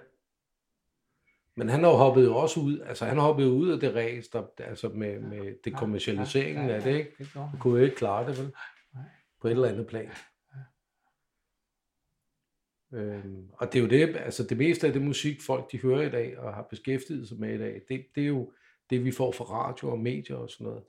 Men 1.60 1.70
han 1.70 1.84
har 1.84 1.90
jo 1.90 1.96
hoppet 1.96 2.26
jo 2.26 2.36
også 2.36 2.60
ud, 2.60 2.80
altså 2.80 3.06
han 3.06 3.18
har 3.18 3.24
hoppet 3.24 3.44
jo 3.44 3.50
ud 3.50 3.70
af 3.70 3.80
det 3.80 3.96
ræs, 3.96 4.28
der, 4.28 4.44
altså 4.58 4.90
med, 4.90 5.20
med 5.20 5.56
det 5.64 5.76
kommercialiseringen 5.76 6.70
af 6.70 6.82
det, 6.82 6.98
ikke? 6.98 7.12
Det 7.18 7.30
gjorde 7.34 7.48
Han 7.48 7.60
kunne 7.60 7.80
jo 7.80 7.86
ikke 7.86 7.96
klare 7.96 8.30
det, 8.30 8.38
vel? 8.38 8.54
På 9.42 9.48
et 9.48 9.52
eller 9.52 9.68
andet 9.68 9.88
plan. 9.88 10.12
Øhm, 12.94 13.50
og 13.54 13.74
det 13.74 13.80
er 13.80 13.84
jo 13.84 13.90
det, 13.90 14.16
altså 14.16 14.44
det 14.44 14.58
meste 14.58 14.88
af 14.88 14.94
det 14.94 15.02
musik, 15.02 15.42
folk 15.42 15.72
de 15.72 15.78
hører 15.78 16.02
i 16.02 16.10
dag, 16.10 16.40
og 16.40 16.54
har 16.54 16.68
beskæftiget 16.70 17.28
sig 17.28 17.40
med 17.40 17.56
i 17.56 17.58
dag, 17.58 17.82
det, 17.90 18.06
det 18.16 18.24
er 18.24 18.28
jo 18.28 18.52
det, 18.90 19.06
vi 19.06 19.12
får 19.12 19.32
fra 19.32 19.46
radio 19.46 19.92
og 19.92 20.00
medier 20.00 20.36
og 20.36 20.50
sådan 20.50 20.68
noget. 20.68 20.84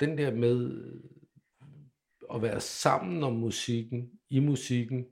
Den 0.00 0.18
der 0.18 0.34
med 0.34 0.82
at 2.34 2.42
være 2.42 2.60
sammen 2.60 3.22
om 3.22 3.32
musikken, 3.32 4.10
i 4.30 4.40
musikken, 4.40 5.06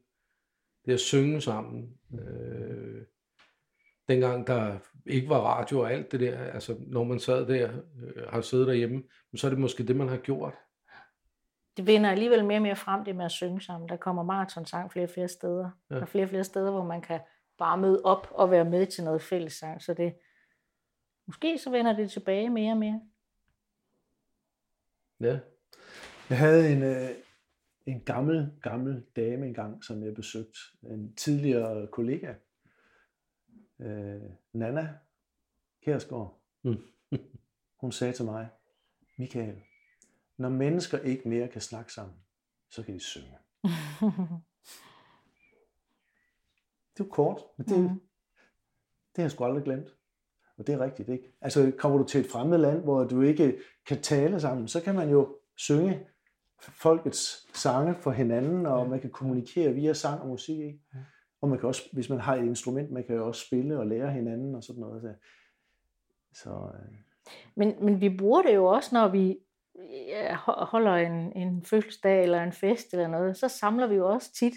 det 0.85 0.93
at 0.93 1.01
synge 1.01 1.41
sammen, 1.41 1.99
øh, 2.13 3.03
dengang 4.13 4.47
der 4.47 4.79
ikke 5.07 5.29
var 5.29 5.41
radio 5.41 5.81
og 5.81 5.93
alt 5.93 6.13
det 6.13 6.21
der, 6.21 6.39
altså 6.39 6.77
når 6.87 7.05
man 7.05 7.19
sad 7.19 7.47
der, 7.47 7.73
øh, 8.03 8.29
har 8.29 8.41
siddet 8.41 8.67
derhjemme, 8.67 9.03
så 9.37 9.47
er 9.47 9.51
det 9.51 9.59
måske 9.59 9.87
det, 9.87 9.97
man 9.97 10.09
har 10.09 10.17
gjort. 10.17 10.55
Det 11.77 11.87
vinder 11.87 12.11
alligevel 12.11 12.45
mere 12.45 12.59
og 12.59 12.63
mere 12.63 12.77
frem, 12.77 13.05
det 13.05 13.17
med 13.17 13.25
at 13.25 13.31
synge 13.31 13.61
sammen. 13.61 13.89
Der 13.89 13.97
kommer 13.97 14.23
maratonsang 14.23 14.93
flere 14.93 15.07
og 15.07 15.11
flere 15.11 15.29
steder. 15.29 15.71
Ja. 15.91 15.95
Der 15.95 16.01
er 16.01 16.07
flere 16.07 16.25
og 16.25 16.29
flere 16.29 16.45
steder, 16.45 16.71
hvor 16.71 16.85
man 16.85 17.01
kan 17.01 17.21
bare 17.59 17.79
møde 17.79 18.03
op 18.05 18.29
og 18.31 18.51
være 18.51 18.65
med 18.65 18.87
til 18.87 19.05
noget 19.05 19.23
fællessang. 19.23 19.83
Så 19.83 19.95
det, 19.95 20.15
måske 21.27 21.59
så 21.59 21.71
vender 21.71 21.97
det 21.97 22.11
tilbage 22.11 22.51
mere 22.51 22.73
og 22.73 22.79
mere. 22.79 23.01
Ja. 25.21 25.39
Jeg 26.31 26.39
havde 26.39 26.73
en, 26.73 26.83
øh, 26.83 27.09
en 27.87 28.01
gammel, 28.01 28.53
gammel 28.63 29.03
dame 29.17 29.47
engang, 29.47 29.85
som 29.85 30.03
jeg 30.05 30.15
besøgte. 30.15 30.59
En 30.83 31.15
tidligere 31.15 31.87
kollega. 31.87 32.35
Øh, 33.81 34.23
Nana 34.53 34.95
Kærsgaard. 35.85 36.41
Mm. 36.63 36.77
Hun 37.81 37.93
sagde 37.93 38.13
til 38.13 38.25
mig, 38.25 38.49
Michael, 39.19 39.63
når 40.37 40.49
mennesker 40.49 40.99
ikke 40.99 41.29
mere 41.29 41.49
kan 41.49 41.61
snakke 41.61 41.93
sammen, 41.93 42.17
så 42.71 42.83
kan 42.83 42.95
de 42.95 43.01
synge. 43.01 43.39
Det 46.95 47.01
er 47.01 47.05
jo 47.05 47.11
kort, 47.11 47.41
men 47.57 47.67
det, 47.67 47.79
mm. 47.79 47.89
det 47.89 49.17
har 49.17 49.23
jeg 49.23 49.31
sgu 49.31 49.45
aldrig 49.45 49.65
glemt. 49.65 49.89
Og 50.57 50.67
det 50.67 50.73
er 50.73 50.81
rigtigt, 50.81 51.09
ikke? 51.09 51.35
Altså, 51.41 51.73
kommer 51.79 51.99
du 51.99 52.05
til 52.05 52.21
et 52.21 52.31
fremmed 52.31 52.59
land, 52.59 52.83
hvor 52.83 53.05
du 53.05 53.21
ikke 53.21 53.59
kan 53.87 54.03
tale 54.03 54.41
sammen, 54.41 54.69
så 54.69 54.81
kan 54.81 54.95
man 54.95 55.11
jo 55.11 55.39
synge 55.57 56.07
folkets 56.61 57.49
sange 57.59 57.95
for 57.95 58.11
hinanden, 58.11 58.67
og 58.67 58.83
Ja. 58.83 58.89
man 58.89 59.01
kan 59.01 59.11
kommunikere 59.11 59.73
via 59.73 59.93
sang 59.93 60.21
og 60.21 60.29
musik, 60.29 60.59
ikke? 60.59 60.81
Og 61.43 61.49
man 61.49 61.59
kan 61.59 61.67
også, 61.69 61.83
hvis 61.93 62.11
man 62.11 62.21
har 62.21 62.37
et 62.37 62.45
instrument, 62.45 62.91
man 62.91 63.05
kan 63.05 63.17
jo 63.17 63.27
også 63.27 63.47
spille 63.47 63.79
og 63.79 63.87
lære 63.87 64.11
hinanden 64.13 64.55
og 64.55 64.63
sådan 64.65 64.81
noget. 64.81 65.03
Så, 65.03 65.09
så 66.43 66.51
øh, 66.51 66.95
Men, 67.55 67.75
men 67.85 68.01
vi 68.01 68.17
bruger 68.17 68.43
det 68.43 68.55
jo 68.55 68.65
også, 68.67 68.91
når 68.93 69.09
vi 69.09 69.39
holder 70.47 70.95
en, 70.95 71.33
en 71.37 71.63
fødselsdag 71.65 72.23
eller 72.23 72.43
en 72.43 72.53
fest 72.53 72.93
eller 72.93 73.09
noget, 73.09 73.37
så 73.37 73.49
samler 73.49 73.87
vi 73.87 73.95
jo 73.95 74.09
også 74.09 74.33
tit 74.35 74.55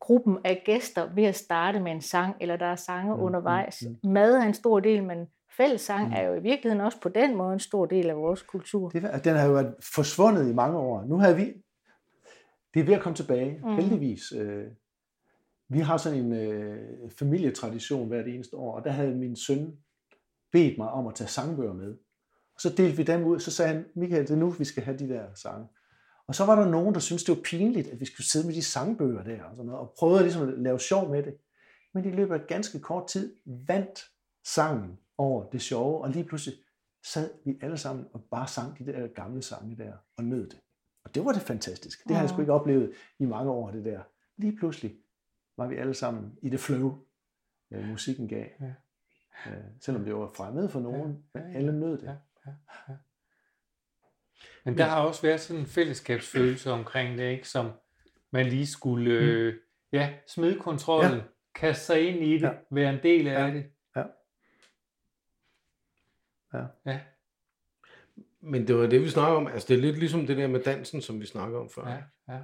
gruppen 0.00 0.38
af 0.44 0.62
gæster 0.66 1.14
ved 1.14 1.24
at 1.24 1.34
starte 1.34 1.80
med 1.80 1.92
en 1.92 2.00
sang, 2.00 2.36
eller 2.40 2.56
der 2.56 2.66
er 2.66 2.76
sange 2.76 3.12
Mm, 3.14 3.18
mm, 3.20 3.24
undervejs. 3.26 3.82
mm, 4.02 4.10
Mad 4.10 4.34
er 4.34 4.42
en 4.42 4.54
stor 4.54 4.80
del, 4.80 5.04
men 5.04 5.26
fællessang 5.56 6.08
Mm. 6.08 6.14
er 6.14 6.22
jo 6.22 6.34
i 6.34 6.40
virkeligheden 6.42 6.84
også 6.84 7.00
på 7.00 7.08
den 7.08 7.36
måde 7.36 7.52
en 7.52 7.60
stor 7.60 7.86
del 7.86 8.10
af 8.10 8.16
vores 8.16 8.42
kultur. 8.42 8.88
det, 8.88 9.24
den 9.24 9.36
har 9.36 9.46
jo 9.46 9.52
været 9.52 9.74
forsvundet 9.94 10.50
i 10.50 10.54
mange 10.54 10.78
år. 10.78 11.04
Nu 11.04 11.18
har 11.18 11.32
vi, 11.34 11.52
det 12.74 12.80
er 12.80 12.84
ved 12.84 12.94
at 12.94 13.00
komme 13.00 13.16
tilbage, 13.16 13.60
mm. 13.64 13.74
Heldigvis. 13.76 14.32
Øh, 14.32 14.66
vi 15.74 15.78
har 15.78 15.96
sådan 15.96 16.18
en 16.18 16.32
øh, 16.32 17.10
familietradition 17.18 18.08
hvert 18.08 18.28
eneste 18.28 18.56
år, 18.56 18.76
og 18.76 18.84
der 18.84 18.90
havde 18.90 19.14
min 19.14 19.36
søn 19.36 19.76
bedt 20.52 20.78
mig 20.78 20.88
om 20.88 21.06
at 21.06 21.14
tage 21.14 21.28
sangbøger 21.28 21.72
med. 21.72 21.96
Og 22.54 22.60
så 22.60 22.68
delte 22.76 22.96
vi 22.96 23.02
dem 23.02 23.24
ud, 23.24 23.40
så 23.40 23.50
sagde 23.50 23.72
han, 23.72 23.84
Michael, 23.94 24.22
det 24.22 24.30
er 24.30 24.36
nu, 24.36 24.50
vi 24.50 24.64
skal 24.64 24.82
have 24.82 24.98
de 24.98 25.08
der 25.08 25.24
sange. 25.34 25.66
Og 26.26 26.34
så 26.34 26.44
var 26.44 26.62
der 26.62 26.70
nogen, 26.70 26.94
der 26.94 27.00
syntes, 27.00 27.24
det 27.24 27.36
var 27.36 27.42
pinligt, 27.42 27.88
at 27.88 28.00
vi 28.00 28.04
skulle 28.04 28.26
sidde 28.26 28.46
med 28.46 28.54
de 28.54 28.62
sangbøger 28.62 29.22
der, 29.24 29.42
og, 29.42 29.56
sådan 29.56 29.66
noget, 29.66 29.80
og 29.80 29.94
prøvede 29.98 30.22
ligesom 30.22 30.48
at 30.48 30.58
lave 30.58 30.80
sjov 30.80 31.10
med 31.10 31.22
det. 31.22 31.36
Men 31.94 32.04
i 32.04 32.10
løbet 32.10 32.34
af 32.34 32.46
ganske 32.48 32.80
kort 32.80 33.06
tid 33.06 33.36
vandt 33.46 34.04
sangen 34.46 34.98
over 35.18 35.44
det 35.50 35.62
sjove, 35.62 36.02
og 36.02 36.10
lige 36.10 36.24
pludselig 36.24 36.58
sad 37.04 37.30
vi 37.44 37.58
alle 37.62 37.78
sammen 37.78 38.06
og 38.12 38.24
bare 38.30 38.48
sang 38.48 38.78
de 38.78 38.86
der 38.86 39.06
gamle 39.06 39.42
sange 39.42 39.76
der, 39.76 39.92
og 40.16 40.24
nød 40.24 40.48
det. 40.50 40.60
Og 41.04 41.14
det 41.14 41.24
var 41.24 41.32
det 41.32 41.42
fantastisk. 41.42 42.04
Det 42.04 42.16
har 42.16 42.22
jeg 42.22 42.30
sgu 42.30 42.40
ikke 42.40 42.52
oplevet 42.52 42.92
i 43.18 43.24
mange 43.24 43.50
år, 43.50 43.70
det 43.70 43.84
der. 43.84 44.00
Lige 44.36 44.56
pludselig, 44.56 44.96
var 45.56 45.66
vi 45.68 45.76
alle 45.76 45.94
sammen 45.94 46.38
i 46.42 46.48
det 46.50 46.60
flow, 46.60 47.04
øh, 47.70 47.88
musikken 47.88 48.28
gav. 48.28 48.46
Ja. 48.60 48.74
Øh, 49.50 49.62
selvom 49.80 50.04
det 50.04 50.14
var 50.14 50.32
fremmed 50.36 50.68
for 50.68 50.80
nogen, 50.80 51.24
Ja, 51.34 51.40
ja, 51.40 51.46
ja, 51.46 51.52
men 51.52 51.56
alle 51.56 51.80
nød 51.80 51.98
det. 51.98 52.06
Ja, 52.06 52.14
ja, 52.46 52.52
ja. 52.88 52.94
Men 54.64 54.78
der 54.78 54.84
har 54.84 55.00
også 55.00 55.22
været 55.22 55.40
sådan 55.40 55.60
en 55.60 55.66
fællesskabsfølelse 55.66 56.70
omkring 56.70 57.18
det, 57.18 57.30
ikke? 57.30 57.48
som 57.48 57.70
man 58.30 58.46
lige 58.46 58.66
skulle 58.66 59.10
øh, 59.10 59.54
ja, 59.92 60.14
smide 60.28 60.58
kontrollen, 60.60 61.14
ja. 61.18 61.22
kaste 61.54 61.84
sig 61.86 62.08
ind 62.08 62.24
i 62.24 62.32
det, 62.32 62.42
ja. 62.42 62.52
være 62.70 62.94
en 62.94 63.02
del 63.02 63.28
af 63.28 63.48
Ja. 63.48 63.54
det. 63.54 63.70
Ja. 63.96 64.04
Ja. 66.54 66.66
Ja, 66.86 67.00
Men 68.40 68.66
det 68.66 68.76
var 68.76 68.86
det, 68.86 69.00
vi 69.00 69.08
snakker 69.08 69.36
om. 69.36 69.46
Altså, 69.46 69.68
det 69.68 69.76
er 69.76 69.80
lidt 69.82 69.98
ligesom 69.98 70.26
det 70.26 70.36
der 70.36 70.46
med 70.46 70.60
dansen, 70.62 71.02
som 71.02 71.20
vi 71.20 71.26
snakker 71.26 71.58
om 71.58 71.70
før. 71.70 71.88
ja, 71.88 72.02
ja. 72.34 72.40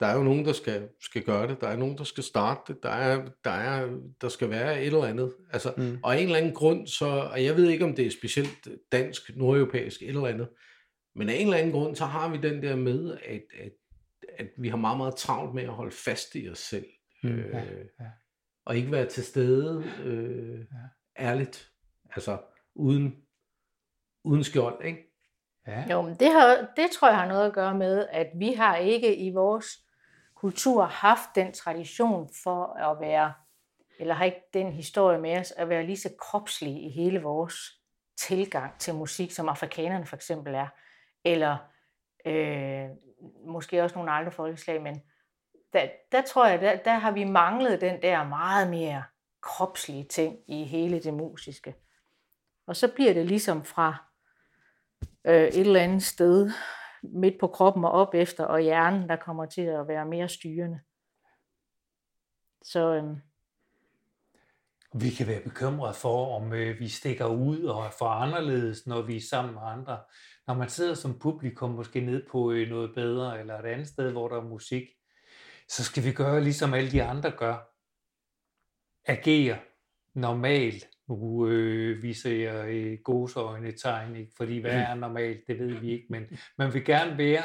Der 0.00 0.06
er 0.06 0.16
jo 0.16 0.22
nogen, 0.22 0.44
der 0.44 0.52
skal, 0.52 0.88
skal 1.00 1.22
gøre 1.22 1.48
det. 1.48 1.60
Der 1.60 1.68
er 1.68 1.76
nogen, 1.76 1.98
der 1.98 2.04
skal 2.04 2.24
starte 2.24 2.60
det. 2.72 2.82
Der, 2.82 2.88
er, 2.88 3.28
der, 3.44 3.50
er, 3.50 3.98
der 4.20 4.28
skal 4.28 4.50
være 4.50 4.80
et 4.80 4.86
eller 4.86 5.04
andet. 5.04 5.34
Altså, 5.52 5.74
Mm. 5.76 5.98
Og 6.02 6.14
af 6.14 6.18
en 6.18 6.24
eller 6.24 6.38
anden 6.38 6.54
grund, 6.54 6.86
så, 6.86 7.06
og 7.06 7.44
jeg 7.44 7.56
ved 7.56 7.68
ikke, 7.68 7.84
om 7.84 7.94
det 7.94 8.06
er 8.06 8.10
specielt 8.10 8.68
dansk, 8.92 9.36
nordeuropæisk, 9.36 10.02
et 10.02 10.08
eller 10.08 10.26
andet, 10.26 10.48
men 11.14 11.28
af 11.28 11.34
en 11.34 11.46
eller 11.46 11.56
anden 11.56 11.72
grund, 11.72 11.96
så 11.96 12.04
har 12.04 12.28
vi 12.28 12.36
den 12.36 12.62
der 12.62 12.76
med, 12.76 13.18
at, 13.24 13.42
at, 13.60 13.72
at 14.38 14.48
vi 14.58 14.68
har 14.68 14.76
meget, 14.76 14.96
meget 14.98 15.16
travlt 15.16 15.54
med 15.54 15.62
at 15.62 15.68
holde 15.68 15.92
fast 15.92 16.34
i 16.34 16.48
os 16.50 16.58
selv. 16.58 16.86
Mm. 17.22 17.28
Øh, 17.30 17.54
Ja, 17.54 17.58
ja. 18.00 18.06
Og 18.66 18.76
ikke 18.76 18.92
være 18.92 19.06
til 19.06 19.24
stede 19.24 19.84
øh, 20.04 20.60
ærligt. 21.18 21.70
Altså, 22.10 22.38
uden, 22.74 23.16
uden 24.24 24.44
skjold, 24.44 24.84
ikke? 24.84 25.14
ja. 25.66 25.84
Jo, 25.90 26.02
men 26.02 26.14
det, 26.14 26.32
har, 26.32 26.72
det 26.76 26.90
tror 26.90 27.08
jeg 27.08 27.18
har 27.18 27.28
noget 27.28 27.46
at 27.46 27.52
gøre 27.52 27.74
med, 27.74 28.06
at 28.10 28.26
vi 28.38 28.52
har 28.52 28.76
ikke 28.76 29.16
i 29.16 29.30
vores 29.30 29.66
kultur 30.40 30.84
haft 30.84 31.28
den 31.34 31.52
tradition 31.52 32.30
for 32.42 32.64
at 32.64 33.00
være, 33.00 33.32
eller 33.98 34.14
har 34.14 34.24
ikke 34.24 34.42
den 34.54 34.72
historie 34.72 35.18
med 35.18 35.38
os, 35.38 35.50
at 35.50 35.68
være 35.68 35.86
lige 35.86 35.96
så 35.96 36.10
kropslige 36.18 36.80
i 36.80 36.90
hele 36.90 37.22
vores 37.22 37.54
tilgang 38.16 38.78
til 38.78 38.94
musik, 38.94 39.32
som 39.32 39.48
afrikanerne 39.48 40.06
for 40.06 40.16
eksempel 40.16 40.54
er. 40.54 40.68
Eller 41.24 41.56
øh, 42.26 42.88
måske 43.46 43.82
også 43.82 43.96
nogle 43.96 44.10
andre 44.10 44.32
folkeslag, 44.32 44.82
men 44.82 45.02
der, 45.72 45.88
der 46.12 46.22
tror 46.22 46.46
jeg, 46.46 46.60
der, 46.60 46.76
der 46.76 46.94
har 46.94 47.10
vi 47.10 47.24
manglet 47.24 47.80
den 47.80 48.02
der 48.02 48.24
meget 48.24 48.70
mere 48.70 49.02
kropslige 49.40 50.04
ting 50.04 50.36
i 50.48 50.64
hele 50.64 51.02
det 51.02 51.14
musiske. 51.14 51.74
Og 52.66 52.76
så 52.76 52.88
bliver 52.88 53.12
det 53.12 53.26
ligesom 53.26 53.64
fra 53.64 53.96
øh, 55.24 55.42
et 55.42 55.60
eller 55.60 55.80
andet 55.80 56.02
sted 56.02 56.50
midt 57.02 57.40
på 57.40 57.46
kroppen 57.46 57.84
og 57.84 57.90
op 57.90 58.14
efter, 58.14 58.44
og 58.44 58.60
hjernen, 58.60 59.08
der 59.08 59.16
kommer 59.16 59.46
til 59.46 59.62
at 59.62 59.88
være 59.88 60.06
mere 60.06 60.28
styrende. 60.28 60.80
Så 62.62 62.94
øhm, 62.94 63.16
Vi 64.94 65.10
kan 65.10 65.26
være 65.26 65.42
bekymrede 65.42 65.94
for, 65.94 66.36
om 66.36 66.52
øh, 66.52 66.80
vi 66.80 66.88
stikker 66.88 67.26
ud 67.26 67.62
og 67.62 67.86
er 67.86 67.90
for 67.90 68.08
anderledes, 68.08 68.86
når 68.86 69.02
vi 69.02 69.16
er 69.16 69.20
sammen 69.30 69.54
med 69.54 69.62
andre. 69.64 69.98
Når 70.46 70.54
man 70.54 70.68
sidder 70.68 70.94
som 70.94 71.18
publikum 71.18 71.70
måske 71.70 72.00
ned 72.00 72.26
på 72.30 72.52
øh, 72.52 72.68
noget 72.68 72.94
bedre, 72.94 73.40
eller 73.40 73.58
et 73.58 73.66
andet 73.66 73.88
sted, 73.88 74.12
hvor 74.12 74.28
der 74.28 74.36
er 74.36 74.48
musik, 74.48 74.82
så 75.68 75.84
skal 75.84 76.04
vi 76.04 76.12
gøre 76.12 76.40
ligesom 76.40 76.74
alle 76.74 76.90
de 76.90 77.02
andre 77.02 77.30
gør. 77.30 77.56
Agere 79.04 79.58
normalt. 80.14 80.88
Nu 81.08 81.48
øh, 81.48 82.02
viser 82.02 82.30
jeg 82.30 82.68
øh, 82.68 83.72
tegn, 83.76 84.16
ikke? 84.16 84.32
fordi 84.36 84.58
hvad 84.58 84.72
er 84.72 84.94
normalt, 84.94 85.46
det 85.46 85.58
ved 85.58 85.72
vi 85.80 85.90
ikke, 85.90 86.06
men 86.10 86.26
man 86.58 86.74
vil 86.74 86.84
gerne 86.84 87.18
være 87.18 87.42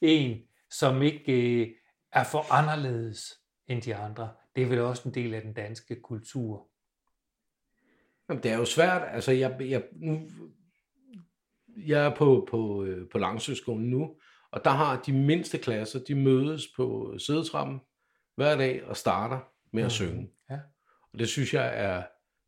en, 0.00 0.42
som 0.70 1.02
ikke 1.02 1.60
øh, 1.60 1.74
er 2.12 2.24
for 2.24 2.52
anderledes 2.52 3.34
end 3.66 3.82
de 3.82 3.96
andre. 3.96 4.32
Det 4.56 4.62
er 4.62 4.66
vel 4.66 4.80
også 4.80 5.08
en 5.08 5.14
del 5.14 5.34
af 5.34 5.42
den 5.42 5.52
danske 5.52 6.00
kultur. 6.02 6.68
Jamen, 8.28 8.42
det 8.42 8.50
er 8.50 8.58
jo 8.58 8.64
svært. 8.64 9.02
Altså, 9.10 9.32
jeg, 9.32 9.56
jeg, 9.60 9.84
nu, 9.92 10.30
jeg 11.76 12.06
er 12.06 12.14
på, 12.14 12.48
på, 12.50 12.84
øh, 12.84 13.08
på 13.12 13.18
Langsøskolen 13.18 13.90
nu, 13.90 14.16
og 14.50 14.64
der 14.64 14.70
har 14.70 15.02
de 15.02 15.12
mindste 15.12 15.58
klasser, 15.58 16.00
de 16.08 16.14
mødes 16.14 16.62
på 16.76 17.14
sædetrappen 17.18 17.80
hver 18.36 18.56
dag 18.56 18.84
og 18.84 18.96
starter 18.96 19.40
med 19.72 19.82
at 19.82 19.92
synge. 19.92 20.30
Ja. 20.50 20.58
Og 21.12 21.18
det 21.18 21.28
synes 21.28 21.54
jeg 21.54 21.72
er 21.74 22.02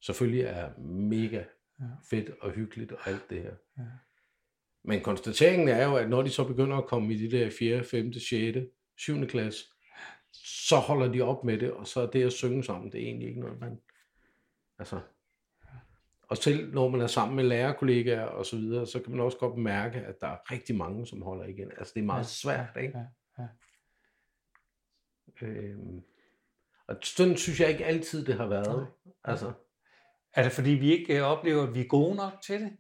selvfølgelig 0.07 0.41
er 0.41 0.71
mega 0.79 1.45
fedt 2.11 2.31
og 2.41 2.51
hyggeligt 2.51 2.93
og 2.93 2.99
alt 3.07 3.31
det 3.31 3.43
her. 3.43 3.55
Ja. 3.79 3.83
Men 4.85 5.01
konstateringen 5.01 5.69
er 5.69 5.85
jo, 5.85 5.97
at 5.97 6.11
når 6.11 6.23
de 6.23 6.31
så 6.31 6.45
begynder 6.45 6.77
at 6.77 6.87
komme 6.87 7.15
i 7.15 7.29
de 7.29 7.39
der 7.39 7.51
4., 7.51 7.85
5., 7.85 8.13
6., 8.13 8.57
7. 8.97 9.27
klasse, 9.27 9.65
så 10.33 10.77
holder 10.77 11.13
de 11.13 11.21
op 11.21 11.45
med 11.45 11.59
det, 11.59 11.73
og 11.73 11.87
så 11.87 12.01
er 12.01 12.11
det 12.11 12.25
at 12.25 12.33
synge 12.33 12.65
sammen, 12.65 12.93
det 12.93 13.01
er 13.03 13.05
egentlig 13.05 13.29
ikke 13.29 13.41
noget, 13.41 13.61
man... 13.61 13.81
Altså, 14.79 15.01
og 16.23 16.37
selv 16.37 16.75
når 16.75 16.89
man 16.89 17.01
er 17.01 17.07
sammen 17.07 17.37
med 17.37 17.45
lærerkollegaer 17.45 18.25
og 18.25 18.47
så 18.47 18.57
videre, 18.57 18.87
så 18.87 19.01
kan 19.01 19.11
man 19.13 19.21
også 19.21 19.39
godt 19.39 19.59
mærke, 19.59 19.99
at 19.99 20.21
der 20.21 20.27
er 20.27 20.53
rigtig 20.53 20.77
mange, 20.77 21.07
som 21.07 21.23
holder 21.23 21.45
igen. 21.45 21.71
Altså, 21.79 21.93
det 21.95 22.01
er 22.01 22.05
meget 22.05 22.19
Ja, 22.19 22.25
svært, 22.29 22.77
ikke? 22.81 22.99
Ja, 23.39 23.43
ja. 23.43 23.49
Øhm, 25.47 26.03
og 26.87 26.97
sådan 27.03 27.37
synes 27.37 27.61
jeg 27.61 27.71
ikke 27.71 27.85
altid, 27.85 28.27
det 28.27 28.35
har 28.35 28.47
været. 28.47 28.87
Altså, 29.25 29.53
Er 30.37 30.43
det 30.43 30.53
fordi, 30.53 30.71
vi 30.71 30.93
ikke 30.93 31.19
øh, 31.19 31.23
oplever, 31.23 31.63
at 31.63 31.75
vi 31.75 31.81
er 31.81 31.89
gode 31.89 32.15
nok 32.15 32.33
til 32.43 32.61
det? 32.61 32.77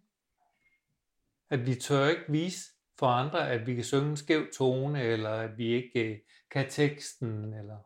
At 1.51 1.67
vi 1.67 1.75
tør 1.75 2.09
ikke 2.09 2.25
vise 2.29 2.73
for 2.99 3.07
andre, 3.07 3.51
at 3.51 3.67
vi 3.67 3.75
kan 3.75 3.85
synge 3.85 4.11
en 4.11 4.17
skæv 4.17 4.47
tone, 4.57 5.03
eller 5.03 5.31
at 5.31 5.59
vi 5.59 5.67
ikke 5.67 6.13
øh, 6.13 6.19
kan 6.51 6.71
teksten, 6.71 7.55
eller 7.55 7.77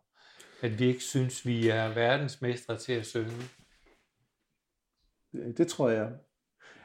at 0.63 0.79
vi 0.79 0.85
ikke 0.85 1.01
synes, 1.01 1.47
vi 1.47 1.69
er 1.69 1.95
verdensmestre 1.95 2.79
til 2.79 2.93
at 2.93 3.07
synge? 3.07 3.43
Det, 5.33 5.69
tror 5.69 5.89
jeg. 5.89 6.13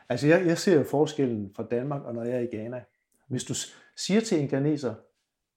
Altså, 0.10 0.28
jeg, 0.28 0.46
jeg 0.46 0.58
ser 0.58 0.76
jo 0.76 0.84
forskellen 0.84 1.54
fra 1.56 1.68
Danmark, 1.72 2.02
og 2.02 2.14
når 2.14 2.24
jeg 2.24 2.36
er 2.36 2.40
i 2.40 2.56
Ghana. 2.56 2.84
Hvis 3.28 3.44
du 3.44 3.54
siger 3.96 4.22
til 4.22 4.40
en 4.40 4.50
ghaneser, 4.50 4.96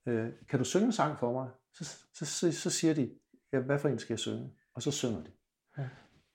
øh, 0.07 0.29
kan 0.49 0.59
du 0.59 0.65
synge 0.65 0.87
en 0.87 0.93
sang 0.93 1.19
for 1.19 1.33
mig? 1.33 1.51
Så, 1.73 1.85
så, 2.15 2.27
så, 2.27 2.53
så 2.53 2.71
siger 2.71 2.95
de, 2.95 3.11
ja, 3.53 3.59
hvad 3.59 3.79
for 3.79 3.89
en 3.89 3.99
skal 3.99 4.15
jeg 4.15 4.19
synge? 4.19 4.55
Og 4.75 4.83
så 4.83 4.91
synger 4.91 5.25
de. 5.25 5.31
Ja. 5.79 5.89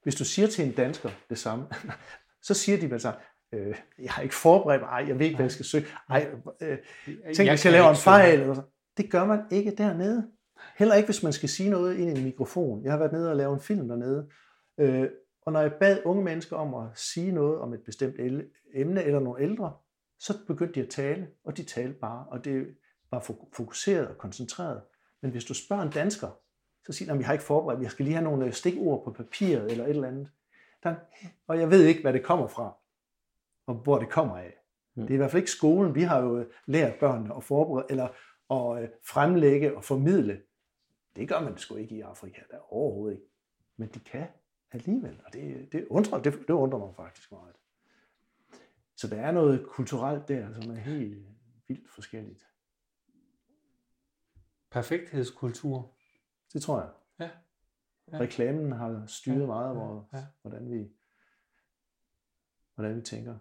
Hvis 0.03 0.15
du 0.15 0.25
siger 0.25 0.47
til 0.47 0.65
en 0.65 0.71
dansker 0.71 1.09
det 1.29 1.37
samme, 1.37 1.65
så 2.47 2.53
siger 2.53 2.77
de 2.79 2.87
med 2.87 2.99
sig, 2.99 3.13
øh, 3.53 3.75
jeg 3.99 4.11
har 4.11 4.21
ikke 4.21 4.35
forberedt 4.35 4.81
mig, 4.81 4.87
ej, 4.87 5.05
jeg 5.07 5.19
ved 5.19 5.25
ikke, 5.25 5.35
hvad 5.35 5.45
jeg 5.45 5.51
skal 5.51 5.65
synge. 5.65 5.87
Ej, 6.09 6.27
øh, 6.61 6.77
tænk, 7.35 7.49
jeg 7.49 7.59
kan 7.59 7.71
laver 7.71 7.89
en 7.89 7.95
fejl. 7.95 8.39
Eller 8.39 8.53
sådan. 8.53 8.69
Det 8.97 9.11
gør 9.11 9.25
man 9.25 9.39
ikke 9.51 9.75
dernede. 9.77 10.27
Heller 10.77 10.95
ikke, 10.95 11.07
hvis 11.07 11.23
man 11.23 11.33
skal 11.33 11.49
sige 11.49 11.69
noget 11.69 11.97
ind 11.97 12.09
i 12.09 12.19
en 12.19 12.25
mikrofon. 12.25 12.83
Jeg 12.83 12.91
har 12.91 12.99
været 12.99 13.11
nede 13.11 13.29
og 13.29 13.35
lavet 13.35 13.53
en 13.53 13.59
film 13.59 13.87
dernede. 13.87 14.29
Øh, 14.77 15.09
og 15.41 15.53
når 15.53 15.61
jeg 15.61 15.73
bad 15.79 15.99
unge 16.05 16.23
mennesker 16.23 16.55
om 16.55 16.73
at 16.73 16.89
sige 16.95 17.31
noget 17.31 17.59
om 17.59 17.73
et 17.73 17.81
bestemt 17.85 18.15
emne 18.73 19.03
eller 19.03 19.19
nogle 19.19 19.43
ældre, 19.43 19.73
så 20.19 20.33
begyndte 20.47 20.75
de 20.75 20.85
at 20.85 20.89
tale, 20.89 21.27
og 21.43 21.57
de 21.57 21.63
talte 21.63 21.93
bare, 21.93 22.25
og 22.31 22.45
det 22.45 22.65
var 23.11 23.19
fok- 23.19 23.49
fokuseret 23.55 24.07
og 24.07 24.17
koncentreret. 24.17 24.81
Men 25.21 25.31
hvis 25.31 25.45
du 25.45 25.53
spørger 25.53 25.83
en 25.83 25.89
dansker, 25.89 26.27
så 26.85 26.93
siger 26.93 27.09
de, 27.09 27.13
at 27.13 27.19
vi 27.19 27.23
har 27.23 27.33
ikke 27.33 27.45
forberedt, 27.45 27.81
vi 27.81 27.85
skal 27.85 28.05
lige 28.05 28.15
have 28.15 28.23
nogle 28.23 28.45
øh, 28.45 28.53
stikord 28.53 29.03
på 29.03 29.11
papiret 29.11 29.71
eller 29.71 29.83
et 29.83 29.89
eller 29.89 30.07
andet. 30.07 30.29
Der, 30.83 30.95
og 31.47 31.59
jeg 31.59 31.69
ved 31.69 31.85
ikke, 31.85 32.01
hvad 32.01 32.13
det 32.13 32.23
kommer 32.23 32.47
fra, 32.47 32.77
og 33.65 33.75
hvor 33.75 33.99
det 33.99 34.09
kommer 34.09 34.37
af. 34.37 34.53
Det 34.95 35.09
er 35.09 35.13
i 35.13 35.17
hvert 35.17 35.31
fald 35.31 35.41
ikke 35.41 35.51
skolen. 35.51 35.95
Vi 35.95 36.01
har 36.01 36.21
jo 36.21 36.37
øh, 36.37 36.45
lært 36.65 36.99
børnene 36.99 37.35
at 37.35 37.43
forberede, 37.43 37.85
eller 37.89 38.07
at 38.51 38.83
øh, 38.83 38.89
fremlægge 39.03 39.77
og 39.77 39.83
formidle. 39.83 40.41
Det 41.15 41.29
gør 41.29 41.41
man 41.41 41.57
sgu 41.57 41.75
ikke 41.75 41.95
i 41.95 42.01
Afrika, 42.01 42.41
der 42.51 42.73
overhovedet 42.73 43.15
ikke. 43.15 43.27
Men 43.77 43.89
de 43.89 43.99
kan 43.99 44.27
alligevel, 44.71 45.21
og 45.25 45.33
det, 45.33 45.71
det, 45.71 45.87
undrer, 45.89 46.21
det, 46.21 46.33
det 46.33 46.53
undrer 46.53 46.79
mig 46.79 46.95
faktisk 46.95 47.31
meget. 47.31 47.55
Så 48.95 49.07
der 49.07 49.21
er 49.21 49.31
noget 49.31 49.67
kulturelt 49.67 50.27
der, 50.27 50.61
som 50.61 50.71
er 50.71 50.75
helt 50.75 51.25
vildt 51.67 51.89
forskelligt. 51.89 52.47
Perfekthedskultur. 54.71 55.92
Det 56.53 56.61
tror 56.61 56.79
jeg. 56.79 56.89
Ja. 57.19 57.29
Ja. 58.11 58.19
Reklamen 58.19 58.71
har 58.71 59.05
styret 59.07 59.39
Ja, 59.41 59.45
meget, 59.45 59.75
hvor, 59.75 60.09
ja. 60.13 60.25
hvordan, 60.41 60.71
vi, 60.71 60.89
hvordan 62.75 62.95
vi 62.95 63.01
tænker. 63.01 63.37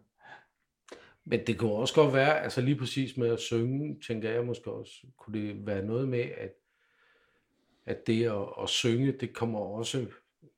Men 1.25 1.47
det 1.47 1.59
kunne 1.59 1.73
også 1.73 1.95
godt 1.95 2.15
være, 2.15 2.41
altså 2.41 2.61
lige 2.61 2.79
præcis 2.79 3.17
med 3.17 3.29
at 3.29 3.39
synge, 3.41 4.01
tænker 4.07 4.31
jeg 4.31 4.47
måske 4.47 4.73
også, 4.73 5.07
kunne 5.17 5.41
det 5.41 5.67
være 5.67 5.85
noget 5.85 6.09
med, 6.09 6.21
at, 6.21 6.53
at 7.85 8.07
det 8.07 8.25
at, 8.27 8.49
at 8.63 8.69
synge, 8.69 9.13
det 9.13 9.35
kommer 9.35 9.59
også 9.61 10.07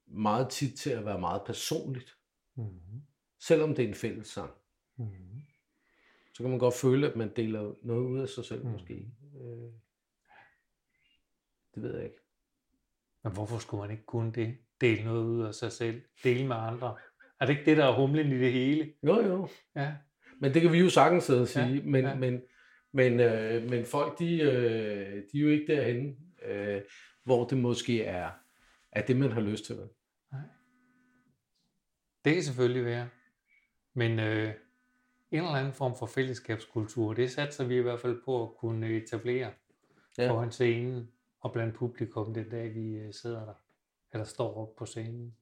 meget 0.07 0.49
tit 0.51 0.79
til 0.79 0.91
at 0.91 1.05
være 1.05 1.21
meget 1.21 1.43
personligt. 1.47 2.19
Mm-hmm. 2.55 3.03
Selvom 3.39 3.75
det 3.75 3.85
er 3.85 3.89
en 3.89 3.95
fælles 3.95 4.27
sang, 4.29 4.51
Mm-hmm. 4.97 5.43
så 6.35 6.43
kan 6.43 6.51
man 6.51 6.59
godt 6.59 6.75
føle, 6.75 7.11
at 7.11 7.17
man 7.17 7.33
deler 7.37 7.75
noget 7.83 8.07
ud 8.07 8.21
af 8.21 8.29
sig 8.29 8.45
selv 8.45 8.61
Mm. 8.63 8.67
mm. 8.67 8.73
måske. 8.73 8.95
Øh, 9.41 9.73
det 11.75 11.83
ved 11.83 11.95
jeg 11.95 12.05
ikke. 12.05 12.24
Men 13.25 13.33
hvorfor 13.33 13.59
skulle 13.59 13.81
man 13.81 13.91
ikke 13.91 14.07
kunne 14.07 14.33
det? 14.33 14.57
Dele 14.81 15.05
noget 15.05 15.25
ud 15.25 15.45
af 15.45 15.55
sig 15.55 15.73
selv. 15.73 16.03
Dele 16.25 16.47
med 16.47 16.57
andre. 16.57 16.97
Er 17.41 17.47
det 17.47 17.53
ikke 17.53 17.71
det, 17.71 17.77
der 17.77 17.85
er 17.85 17.93
humlen 17.93 18.33
i 18.33 18.39
det 18.39 18.53
hele? 18.53 18.93
Jo, 19.03 19.21
jo. 19.23 19.49
Ja. 19.77 19.93
Men 20.41 20.55
det 20.55 20.63
kan 20.63 20.73
vi 20.73 20.79
jo 20.79 20.91
sagtens 20.91 21.25
sidde 21.25 21.41
og 21.41 21.49
sige, 21.49 21.67
Ja, 21.67 21.83
men, 21.85 22.05
ja. 22.05 22.15
men, 22.15 22.43
men, 22.93 23.21
øh, 23.21 23.71
men 23.71 23.85
folk, 23.85 24.19
de, 24.19 24.41
øh, 24.41 25.23
de 25.33 25.39
er 25.39 25.43
jo 25.43 25.49
ikke 25.49 25.77
derhenne. 25.77 26.17
Øh, 26.47 26.83
hvor 27.25 27.47
det 27.47 27.59
måske 27.59 28.05
er, 28.05 28.31
er 28.93 29.03
det, 29.07 29.17
man 29.17 29.33
har 29.33 29.41
lyst 29.41 29.65
til. 29.65 29.77
vel? 29.77 29.89
Det 32.25 32.35
kan 32.35 32.43
selvfølgelig 32.43 32.85
være. 32.85 33.09
Men 33.95 34.19
øh, 34.19 34.53
en 35.31 35.39
eller 35.39 35.51
anden 35.51 35.73
form 35.73 35.97
for 35.99 36.07
fællesskabskultur, 36.07 37.13
det 37.15 37.31
satser 37.31 37.65
vi 37.65 37.77
i 37.77 37.83
hvert 37.83 38.01
fald 38.01 38.21
på 38.25 38.43
at 38.43 38.57
kunne 38.57 38.89
etablere 38.97 39.51
ja. 40.19 40.31
foran 40.31 40.51
scenen 40.51 41.09
og 41.45 41.53
blandt 41.53 41.75
publikum 41.75 42.35
den 42.35 42.49
dag, 42.51 42.75
vi 42.75 42.95
øh, 42.95 43.15
sidder 43.15 43.45
der, 43.45 43.55
eller 44.13 44.25
står 44.25 44.55
op 44.55 44.77
på 44.77 44.87
scenen. 44.87 45.37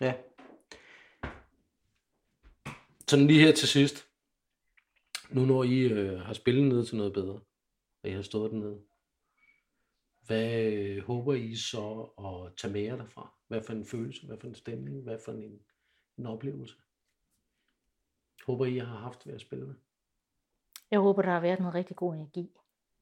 Ja. 0.00 0.14
Sådan 3.08 3.26
lige 3.26 3.40
her 3.46 3.52
til 3.52 3.68
sidst. 3.68 4.08
Nu 5.30 5.44
når 5.44 5.64
I 5.64 5.80
øh, 5.80 6.18
har 6.20 6.32
spillet 6.32 6.64
ned 6.64 6.86
til 6.86 6.96
noget 6.96 7.12
bedre, 7.12 7.40
og 8.02 8.10
I 8.10 8.12
har 8.12 8.22
stået 8.22 8.50
dernede, 8.50 8.82
hvad 10.26 10.72
øh, 10.72 11.04
håber 11.04 11.34
I 11.34 11.56
så 11.56 12.02
at 12.18 12.56
tage 12.56 12.72
med 12.72 12.80
jer 12.80 12.96
derfra? 12.96 13.34
Hvad 13.48 13.62
for 13.62 13.72
en 13.72 13.86
følelse, 13.86 14.26
hvad 14.26 14.38
for 14.40 14.46
en 14.48 14.54
stemning, 14.54 15.02
hvad 15.02 15.18
for 15.24 15.32
en, 15.32 15.60
en 16.18 16.26
oplevelse? 16.26 16.74
Håber 18.46 18.66
I 18.66 18.78
har 18.78 18.98
haft 18.98 19.26
ved 19.26 19.34
at 19.34 19.40
spille 19.40 19.66
det? 19.66 19.76
Jeg 20.90 21.00
håber, 21.00 21.22
der 21.22 21.30
har 21.30 21.40
været 21.40 21.58
noget 21.58 21.74
rigtig 21.74 21.96
god 21.96 22.14
energi 22.14 22.50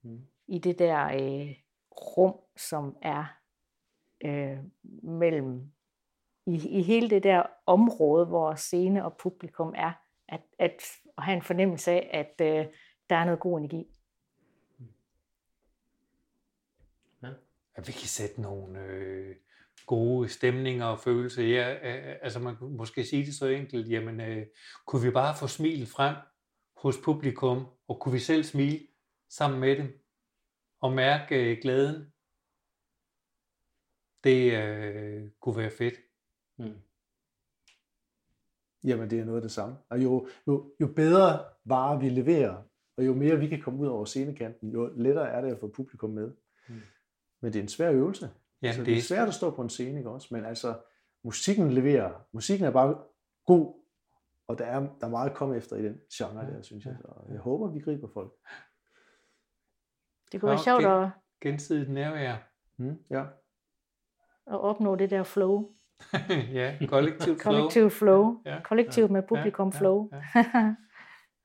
Mm. 0.04 0.26
i 0.46 0.58
det 0.58 0.78
der 0.78 1.04
øh, 1.04 1.56
rum, 2.00 2.34
som 2.56 2.96
er 3.02 3.24
øh, 4.24 4.58
mellem 5.02 5.72
i, 6.46 6.78
i 6.78 6.82
hele 6.82 7.10
det 7.10 7.22
der 7.22 7.42
område, 7.66 8.26
hvor 8.26 8.54
scene 8.54 9.04
og 9.04 9.16
publikum 9.16 9.74
er, 9.76 9.92
at, 10.28 10.40
at, 10.58 10.82
at 11.18 11.24
have 11.24 11.36
en 11.36 11.42
fornemmelse 11.42 11.90
af, 11.90 12.10
at 12.12 12.46
øh, 12.46 12.66
der 13.10 13.16
er 13.16 13.24
noget 13.24 13.40
god 13.40 13.58
energi. 13.58 13.86
At 17.74 17.88
vi 17.88 17.92
kan 17.92 18.08
sætte 18.08 18.40
nogle 18.40 18.78
øh, 18.80 19.36
gode 19.86 20.28
stemninger 20.28 20.86
og 20.86 20.98
følelser. 20.98 21.42
Ja, 21.42 21.74
øh, 21.74 22.16
altså 22.22 22.38
man 22.38 22.56
kunne 22.56 22.76
måske 22.76 23.04
sige 23.04 23.26
det 23.26 23.34
så 23.34 23.46
enkelt, 23.46 23.90
jamen 23.90 24.20
øh, 24.20 24.46
kunne 24.86 25.02
vi 25.02 25.10
bare 25.10 25.36
få 25.36 25.46
smilet 25.46 25.88
frem 25.88 26.16
hos 26.76 26.98
publikum, 27.04 27.66
og 27.88 28.00
kunne 28.00 28.12
vi 28.12 28.18
selv 28.18 28.44
smile 28.44 28.86
sammen 29.28 29.60
med 29.60 29.76
dem, 29.76 30.01
og 30.82 30.92
mærke 30.92 31.50
øh, 31.50 31.58
glæden. 31.62 32.12
Det 34.24 34.52
øh, 34.52 35.30
kunne 35.40 35.56
være 35.56 35.70
fedt. 35.70 35.94
Mm. 36.58 36.78
Jamen, 38.84 39.10
det 39.10 39.20
er 39.20 39.24
noget 39.24 39.38
af 39.38 39.42
det 39.42 39.52
samme. 39.52 39.76
Og 39.88 40.02
jo, 40.02 40.28
jo, 40.46 40.74
jo 40.80 40.86
bedre 40.86 41.44
varer 41.64 41.98
vi 41.98 42.08
leverer, 42.08 42.62
og 42.96 43.06
jo 43.06 43.14
mere 43.14 43.38
vi 43.38 43.48
kan 43.48 43.62
komme 43.62 43.80
ud 43.80 43.86
over 43.86 44.04
scenekanten, 44.04 44.70
jo 44.70 44.92
lettere 44.96 45.28
er 45.28 45.40
det 45.40 45.50
at 45.50 45.60
få 45.60 45.68
publikum 45.68 46.10
med. 46.10 46.32
Mm. 46.68 46.80
Men 47.40 47.52
det 47.52 47.58
er 47.58 47.62
en 47.62 47.68
svær 47.68 47.92
øvelse. 47.92 48.30
Ja, 48.62 48.66
altså, 48.66 48.80
det 48.80 48.86
det 48.86 48.96
er 48.96 49.02
svært 49.02 49.28
at 49.28 49.34
stå 49.34 49.50
på 49.50 49.62
en 49.62 49.70
scene, 49.70 49.98
ikke 49.98 50.10
også? 50.10 50.28
Men 50.30 50.44
altså, 50.44 50.80
musikken 51.24 51.72
leverer. 51.72 52.26
Musikken 52.32 52.66
er 52.66 52.70
bare 52.70 53.04
god, 53.46 53.74
og 54.46 54.58
der 54.58 54.64
er, 54.64 54.80
der 54.80 55.06
er 55.06 55.10
meget 55.10 55.30
at 55.30 55.36
komme 55.36 55.56
efter 55.56 55.76
i 55.76 55.82
den 55.82 56.00
genre 56.12 56.46
der, 56.46 56.62
synes 56.62 56.84
jeg. 56.84 56.96
Så 57.00 57.26
jeg 57.30 57.38
håber, 57.40 57.70
vi 57.70 57.80
griber 57.80 58.08
folk. 58.08 58.32
Det 60.32 60.40
kunne 60.40 60.48
være 60.50 60.58
Ja, 60.58 60.64
sjovt 60.64 60.84
okay. 60.84 61.04
at, 61.04 61.10
Gensidigt 61.40 61.90
nærvær. 61.90 62.36
Mm, 62.76 62.98
ja. 63.10 63.20
at 64.46 64.60
opnå 64.60 64.96
det 64.96 65.10
der 65.10 65.22
flow. 65.22 65.70
ja, 66.52 66.76
kollektivt 66.88 67.42
flow. 67.42 67.52
Kollektiv 67.54 67.90
flow. 67.90 68.42
Ja, 68.46 68.60
Kollektivt 68.64 69.10
med 69.10 69.22
publikum 69.28 69.68
ja, 69.74 69.78
flow. 69.78 70.10
Ja, 70.34 70.74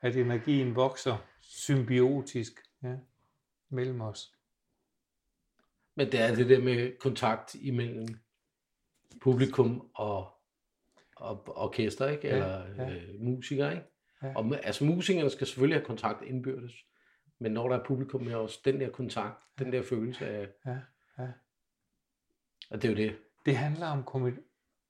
At 0.02 0.16
energien 0.16 0.76
vokser 0.76 1.18
symbiotisk 1.42 2.54
ja, 2.84 2.96
mellem 3.70 4.02
os. 4.02 4.34
Men 5.96 6.12
det 6.12 6.22
er 6.22 6.36
det 6.36 6.50
der 6.50 6.62
med 6.62 7.00
kontakt 7.00 7.56
imellem 7.56 8.08
publikum 9.22 9.90
og, 9.96 10.28
og 11.16 11.44
orkester, 11.48 12.08
ikke? 12.08 12.28
Ja, 12.28 12.36
Eller 12.36 12.66
ja. 12.78 12.90
øh, 12.96 13.22
musikere, 13.22 13.72
ikke? 13.76 13.86
Ja. 14.24 14.34
Og, 14.36 14.46
med- 14.46 14.60
altså 14.64 14.86
musikerne 14.86 15.30
skal 15.30 15.48
selvfølgelig 15.48 15.78
have 15.80 15.86
kontakt 15.86 16.22
indbyrdes, 16.22 16.74
men 17.40 17.52
når 17.52 17.70
der 17.70 17.78
er 17.80 17.84
publikum 17.86 18.22
med 18.22 18.36
også, 18.36 18.60
den 18.66 18.80
der 18.80 18.90
kontakt, 18.90 19.44
den 19.60 19.72
der 19.72 19.84
følelse 19.84 20.26
af, 20.28 20.48
Ja, 20.66 20.78
ja. 21.20 21.28
og 22.70 22.82
det 22.82 22.86
er 22.86 22.90
jo 22.90 22.96
det. 22.98 23.18
Det 23.46 23.58
handler 23.58 23.88
om 23.88 24.04
kommu- 24.08 24.44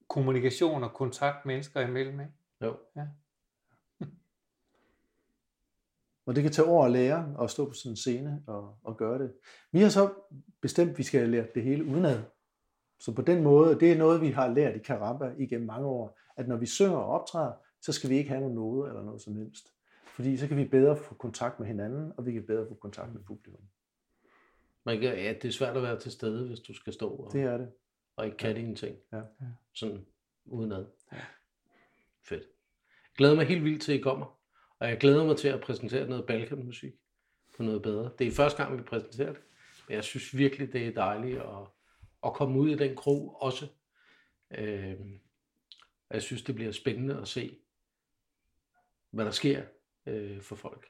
kommunikation 0.08 0.84
og 0.84 0.94
kontakt 0.94 1.46
mennesker 1.46 1.82
imellem. 1.82 2.20
Ikke? 2.20 2.32
Jo. 2.62 2.78
Og 6.26 6.36
det 6.36 6.44
kan 6.44 6.52
tage 6.52 6.68
år 6.68 6.86
at 6.86 6.92
lære 6.92 7.36
at 7.42 7.50
stå 7.50 7.66
på 7.66 7.74
sådan 7.74 7.92
en 7.92 7.96
scene 7.96 8.44
og, 8.48 8.78
og 8.84 8.98
gøre 8.98 9.20
det. 9.20 9.34
Vi 9.72 9.82
har 9.82 9.90
så 9.90 10.14
bestemt, 10.62 10.92
at 10.92 10.98
vi 10.98 11.04
skal 11.04 11.30
lære 11.30 11.48
det 11.56 11.64
hele 11.64 11.86
udenad. 11.86 12.24
Så 13.00 13.16
på 13.16 13.22
den 13.22 13.44
måde, 13.44 13.80
det 13.80 13.92
er 13.92 13.98
noget, 13.98 14.22
vi 14.22 14.30
har 14.32 14.48
lært 14.48 14.76
i 14.76 14.80
Karamba 14.80 15.34
igennem 15.38 15.68
mange 15.68 15.88
år, 15.88 16.20
at 16.38 16.48
når 16.48 16.58
vi 16.58 16.66
synger 16.66 16.98
og 16.98 17.06
optræder, 17.06 17.54
så 17.82 17.92
skal 17.92 18.10
vi 18.10 18.18
ikke 18.18 18.30
have 18.30 18.42
nogen 18.42 18.56
noder 18.56 18.88
eller 18.88 19.04
noget 19.04 19.22
som 19.22 19.36
helst. 19.36 19.74
Fordi 20.18 20.38
så 20.38 20.48
kan 20.48 20.58
vi 20.58 20.66
bedre 20.66 20.98
få 20.98 21.16
kontakt 21.16 21.60
med 21.60 21.68
hinanden, 21.68 22.14
og 22.18 22.26
vi 22.26 22.34
kan 22.34 22.46
bedre 22.46 22.68
få 22.68 22.74
kontakt 22.74 23.14
med 23.14 23.24
publikum. 23.24 23.62
Man 24.84 25.00
kan, 25.00 25.18
ja, 25.18 25.34
det 25.34 25.46
er 25.46 25.52
svært 25.52 25.78
at 25.78 25.84
være 25.84 26.00
til 26.00 26.12
stede, 26.12 26.48
hvis 26.48 26.60
du 26.60 26.74
skal 26.74 26.94
stå 26.94 27.10
og, 27.10 27.34
Det 27.34 27.42
er 27.42 27.58
det. 27.58 27.72
og 28.16 28.26
ikke 28.26 28.38
kan 28.38 28.56
dine 28.56 28.76
ting. 28.76 28.98
Ja. 29.14 29.22
Sådan 29.74 30.06
udenad. 30.46 30.86
Fedt. 32.24 32.44
Jeg 32.44 33.16
glæder 33.18 33.36
mig 33.36 33.46
helt 33.46 33.64
vildt 33.64 33.82
til, 33.82 33.92
at 33.92 34.00
I 34.00 34.02
kommer. 34.02 34.40
Og 34.80 34.90
jeg 34.90 34.98
glæder 34.98 35.26
mig 35.26 35.38
til 35.38 35.48
at 35.48 35.62
præsentere 35.62 36.08
noget 36.08 36.26
Balkanmusik 36.26 36.94
på 37.58 37.64
noget 37.64 37.82
bedre. 37.82 38.12
Det 38.20 38.28
er 38.28 38.32
første 38.32 38.64
gang, 38.64 38.78
vi 38.78 38.84
præsenterer 38.84 39.34
det. 39.34 39.42
Men 39.88 39.96
jeg 39.96 40.04
synes 40.04 40.38
virkelig, 40.38 40.74
det 40.74 40.88
er 40.88 40.92
dejligt 40.92 41.40
at, 41.40 41.68
at 42.26 42.34
komme 42.34 42.60
ud 42.60 42.70
i 42.70 42.76
den 42.76 42.96
krog 42.96 43.42
også. 43.42 43.68
Og 46.10 46.14
jeg 46.14 46.22
synes, 46.22 46.44
det 46.44 46.56
bliver 46.56 46.72
spændende 46.72 47.18
at 47.22 47.28
se, 47.28 47.60
hvad 49.12 49.26
der 49.26 49.32
sker 49.32 49.64
øh, 50.08 50.42
for 50.42 50.56
folk. 50.56 50.88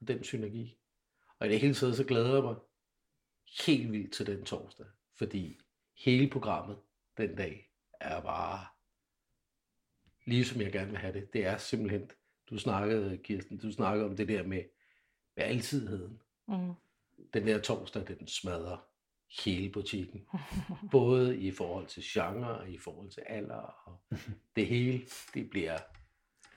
Og 0.00 0.08
den 0.08 0.24
synergi. 0.24 0.78
Og 1.38 1.46
i 1.46 1.50
det 1.50 1.60
hele 1.60 1.74
taget, 1.74 1.96
så 1.96 2.04
glæder 2.04 2.34
jeg 2.34 2.42
mig 2.42 2.56
helt 3.66 3.92
vildt 3.92 4.12
til 4.12 4.26
den 4.26 4.44
torsdag. 4.44 4.86
Fordi 5.14 5.60
hele 5.96 6.30
programmet 6.30 6.78
den 7.16 7.36
dag 7.36 7.70
er 8.00 8.20
bare 8.20 8.66
lige 10.26 10.44
som 10.44 10.60
jeg 10.60 10.72
gerne 10.72 10.90
vil 10.90 10.98
have 10.98 11.12
det. 11.12 11.32
Det 11.32 11.46
er 11.46 11.56
simpelthen, 11.56 12.10
du 12.50 12.58
snakkede, 12.58 13.18
Kirsten, 13.18 13.58
du 13.58 13.72
snakkede 13.72 14.06
om 14.06 14.16
det 14.16 14.28
der 14.28 14.42
med, 14.42 14.62
med 15.36 15.44
altidheden. 15.44 16.22
Mm. 16.48 16.72
Den 17.34 17.46
der 17.46 17.60
torsdag, 17.60 18.06
den 18.08 18.26
smadrer 18.26 18.78
hele 19.44 19.72
butikken. 19.72 20.26
Både 20.90 21.38
i 21.38 21.50
forhold 21.50 21.86
til 21.86 22.02
genre 22.06 22.58
og 22.58 22.70
i 22.70 22.78
forhold 22.78 23.10
til 23.10 23.22
alder. 23.26 23.54
Og 23.84 24.02
det 24.56 24.66
hele, 24.66 25.02
det 25.34 25.50
bliver 25.50 25.78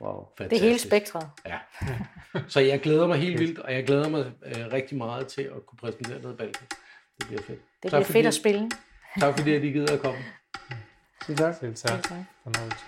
Wow. 0.01 0.19
Det 0.19 0.27
fantastisk. 0.37 0.63
er 0.63 0.67
hele 0.67 0.79
spektret. 0.79 1.29
Ja. 1.45 1.57
Så 2.53 2.59
jeg 2.59 2.79
glæder 2.81 3.07
mig 3.07 3.17
helt 3.19 3.39
vildt, 3.39 3.59
og 3.59 3.73
jeg 3.73 3.85
glæder 3.85 4.09
mig 4.09 4.31
øh, 4.45 4.65
rigtig 4.73 4.97
meget 4.97 5.27
til 5.27 5.41
at 5.41 5.65
kunne 5.67 5.77
præsentere 5.77 6.21
noget 6.21 6.37
Balkan. 6.37 6.67
Det 7.19 7.27
bliver 7.27 7.41
fedt. 7.41 7.59
Det 7.83 7.91
Tak 7.91 7.91
bliver 7.91 8.03
fordi- 8.03 8.13
fedt 8.13 8.27
at 8.27 8.33
spille. 8.33 8.69
Tak 9.19 9.37
fordi, 9.37 9.53
at 9.55 9.63
I 9.63 9.67
gider 9.71 9.93
at 9.93 9.99
komme. 9.99 10.19
Selv 11.25 11.37
tak. 11.37 11.55
Selv 11.59 11.75
tak. 11.75 11.89
Selv 11.91 12.01
tak. 12.03 12.17
Fornøjelse. 12.43 12.85